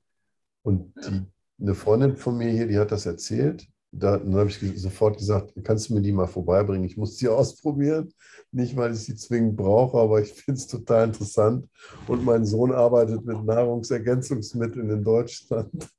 Und 0.63 0.95
die, 1.05 1.23
eine 1.61 1.75
Freundin 1.75 2.17
von 2.17 2.39
mir 2.39 2.49
hier, 2.51 2.67
die 2.67 2.79
hat 2.79 2.93
das 2.93 3.05
erzählt. 3.05 3.69
Da, 3.93 4.17
dann 4.17 4.35
habe 4.37 4.49
ich 4.49 4.81
sofort 4.81 5.19
gesagt, 5.19 5.53
kannst 5.63 5.91
du 5.91 5.95
mir 5.95 6.01
die 6.01 6.13
mal 6.13 6.27
vorbeibringen? 6.27 6.87
Ich 6.87 6.97
muss 6.97 7.19
sie 7.19 7.29
ausprobieren. 7.29 8.11
Nicht, 8.53 8.75
weil 8.75 8.93
ich 8.93 9.01
sie 9.01 9.17
zwingend 9.17 9.57
brauche, 9.57 9.99
aber 9.99 10.23
ich 10.23 10.33
finde 10.33 10.59
es 10.59 10.67
total 10.67 11.09
interessant. 11.09 11.69
Und 12.09 12.25
mein 12.25 12.47
Sohn 12.47 12.73
arbeitet 12.73 13.23
mit 13.27 13.45
Nahrungsergänzungsmitteln 13.45 14.89
in 14.89 15.05
Deutschland. 15.05 15.91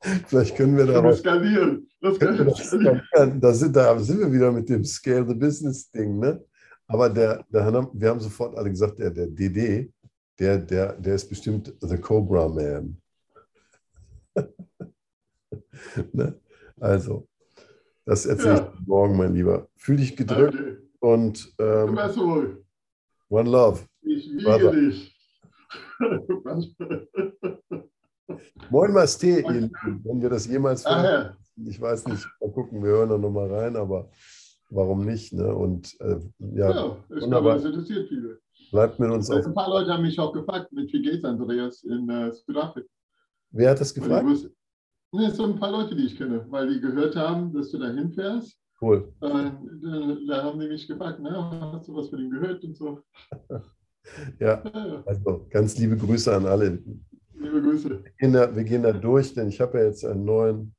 Vielleicht 0.00 0.56
können 0.56 0.76
wir 0.76 0.84
Das 0.86 0.94
kann 0.94 1.02
daraus 1.04 1.18
skalieren. 1.20 1.88
Das 2.00 2.18
können 2.18 2.46
wir 2.46 2.54
skalieren. 2.54 3.40
Da 3.40 3.52
sind, 3.52 3.74
da 3.76 3.98
sind 3.98 4.20
wir 4.20 4.32
wieder 4.32 4.52
mit 4.52 4.68
dem 4.68 4.84
Scale 4.84 5.26
the 5.26 5.34
Business 5.34 5.90
Ding, 5.90 6.18
ne? 6.18 6.44
Aber 6.86 7.08
der, 7.10 7.44
der, 7.48 7.88
wir 7.92 8.08
haben 8.10 8.20
sofort 8.20 8.56
alle 8.56 8.70
gesagt, 8.70 8.98
der, 8.98 9.10
der 9.10 9.26
DD, 9.26 9.92
der, 10.38 10.58
der, 10.58 10.92
der 10.92 11.14
ist 11.14 11.28
bestimmt 11.28 11.74
The 11.80 11.96
Cobra 11.96 12.48
Man. 12.48 13.00
ne? 16.12 16.38
Also, 16.78 17.26
das 18.04 18.26
erzähle 18.26 18.54
Ja. 18.56 18.72
ich 18.78 18.86
morgen, 18.86 19.16
mein 19.16 19.34
Lieber. 19.34 19.68
Fühl 19.76 19.96
dich 19.96 20.16
gedrückt 20.16 20.54
Okay. 20.54 20.76
und 21.00 21.54
ähm, 21.58 21.98
One 23.28 23.50
Love. 23.50 23.80
ich 24.02 24.30
wiege 24.30 24.44
Warte. 24.44 24.70
dich. 24.80 25.12
Moin 28.70 28.92
Masté, 28.92 29.42
wenn 30.04 30.20
wir 30.22 30.30
das 30.30 30.46
jemals 30.46 30.84
Ach 30.86 31.02
ja. 31.04 31.36
Ich 31.64 31.80
weiß 31.80 32.06
nicht, 32.08 32.26
mal 32.40 32.50
gucken, 32.50 32.82
wir 32.82 32.90
hören 32.90 33.08
da 33.08 33.16
nochmal 33.18 33.50
rein, 33.52 33.76
aber 33.76 34.10
warum 34.70 35.04
nicht? 35.06 35.32
Ne? 35.32 35.54
Und 35.54 35.94
äh, 36.00 36.16
ja, 36.54 36.70
Ja, 36.70 36.96
ich 37.08 37.22
wunderbar. 37.22 37.30
glaube, 37.30 37.54
das 37.54 37.64
interessiert 37.64 38.08
viele. 38.08 38.38
bleibt 38.70 38.98
mit 39.00 39.10
uns 39.10 39.30
auf. 39.30 39.46
Ein 39.46 39.54
paar 39.54 39.70
Leute 39.70 39.90
haben 39.92 40.02
mich 40.02 40.18
auch 40.18 40.32
gefragt, 40.34 40.70
mit 40.72 40.92
wie 40.92 41.00
geht's 41.02 41.24
Andreas 41.24 41.82
in 41.84 42.08
äh, 42.10 42.30
Südafrika? 42.32 42.86
Wer 43.52 43.70
hat 43.70 43.80
das 43.80 43.94
gefragt? 43.94 44.26
wusste- 44.26 44.50
Ne, 45.12 45.30
so 45.30 45.44
ein 45.44 45.56
paar 45.58 45.70
Leute, 45.70 45.94
die 45.96 46.04
ich 46.06 46.16
kenne, 46.18 46.44
weil 46.50 46.68
die 46.74 46.80
gehört 46.80 47.14
haben, 47.16 47.52
dass 47.54 47.70
du 47.70 47.78
da 47.78 47.88
hinfährst. 47.90 48.58
Cool. 48.82 49.10
Äh, 49.22 49.28
da, 49.28 50.16
da 50.28 50.42
haben 50.42 50.60
die 50.60 50.68
mich 50.68 50.86
gefragt, 50.86 51.20
na, 51.22 51.72
hast 51.72 51.88
du 51.88 51.94
was 51.94 52.10
von 52.10 52.18
ihm 52.18 52.28
gehört 52.30 52.62
und 52.64 52.76
so. 52.76 53.00
Ja. 54.38 54.62
also 55.04 55.46
ganz 55.50 55.76
liebe 55.78 55.96
Grüße 55.96 56.32
an 56.34 56.46
alle. 56.46 56.78
Liebe 57.38 57.62
Grüße. 57.62 57.90
Wir 57.90 58.12
gehen 58.18 58.32
da, 58.32 58.54
wir 58.54 58.64
gehen 58.64 58.82
da 58.82 58.92
durch, 58.92 59.34
denn 59.34 59.48
ich 59.48 59.60
habe 59.60 59.78
ja 59.78 59.84
jetzt 59.84 60.04
einen 60.04 60.24
neuen, 60.24 60.74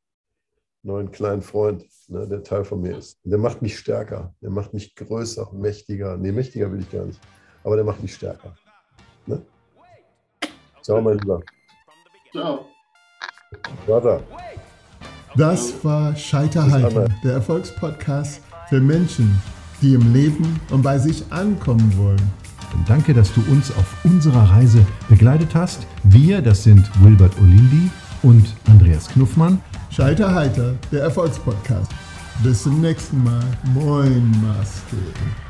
neuen 0.84 1.12
kleinen 1.12 1.42
Freund, 1.42 1.86
ne, 2.08 2.28
der 2.28 2.44
Teil 2.44 2.64
von 2.64 2.82
mir 2.82 2.98
ist. 2.98 3.20
Der 3.24 3.38
macht 3.38 3.62
mich 3.62 3.78
stärker, 3.78 4.34
der 4.42 4.50
macht 4.50 4.74
mich 4.74 4.96
größer, 4.96 5.52
mächtiger. 5.54 6.18
Nee, 6.18 6.32
mächtiger 6.32 6.72
will 6.72 6.80
ich 6.80 6.92
gar 6.92 7.06
nicht, 7.06 7.20
aber 7.64 7.76
der 7.76 7.86
macht 7.86 8.02
mich 8.02 8.16
stärker. 8.16 8.56
Ne? 9.26 9.42
Ciao, 10.82 11.02
mein 11.02 11.20
Lieber. 11.20 11.42
Ciao. 12.32 12.66
Brother. 13.86 14.22
Das 15.36 15.84
war 15.84 16.16
Scheiterheiter, 16.16 17.04
Anna. 17.04 17.16
der 17.24 17.34
Erfolgspodcast 17.34 18.42
für 18.70 18.82
Menschen, 18.82 19.40
die 19.82 19.94
im 19.94 20.14
Leben 20.14 20.60
und 20.72 20.82
bei 20.82 20.98
sich 20.98 21.24
ankommen 21.32 21.96
wollen. 21.98 22.47
Danke, 22.86 23.14
dass 23.14 23.34
du 23.34 23.42
uns 23.50 23.72
auf 23.72 23.86
unserer 24.04 24.52
Reise 24.52 24.86
begleitet 25.10 25.56
hast. 25.56 25.88
Wir, 26.04 26.42
das 26.42 26.64
sind 26.64 26.90
Wilbert 27.04 27.34
Olindi 27.40 27.90
und 28.24 28.46
Andreas 28.70 29.08
Knuffmann. 29.10 29.62
Scheiterheiter, 29.90 30.76
der 30.92 31.04
Erfolgspodcast. 31.04 31.92
Bis 32.44 32.64
zum 32.64 32.82
nächsten 32.82 33.24
Mal. 33.24 33.44
Moin, 33.74 34.30
Master. 34.42 35.47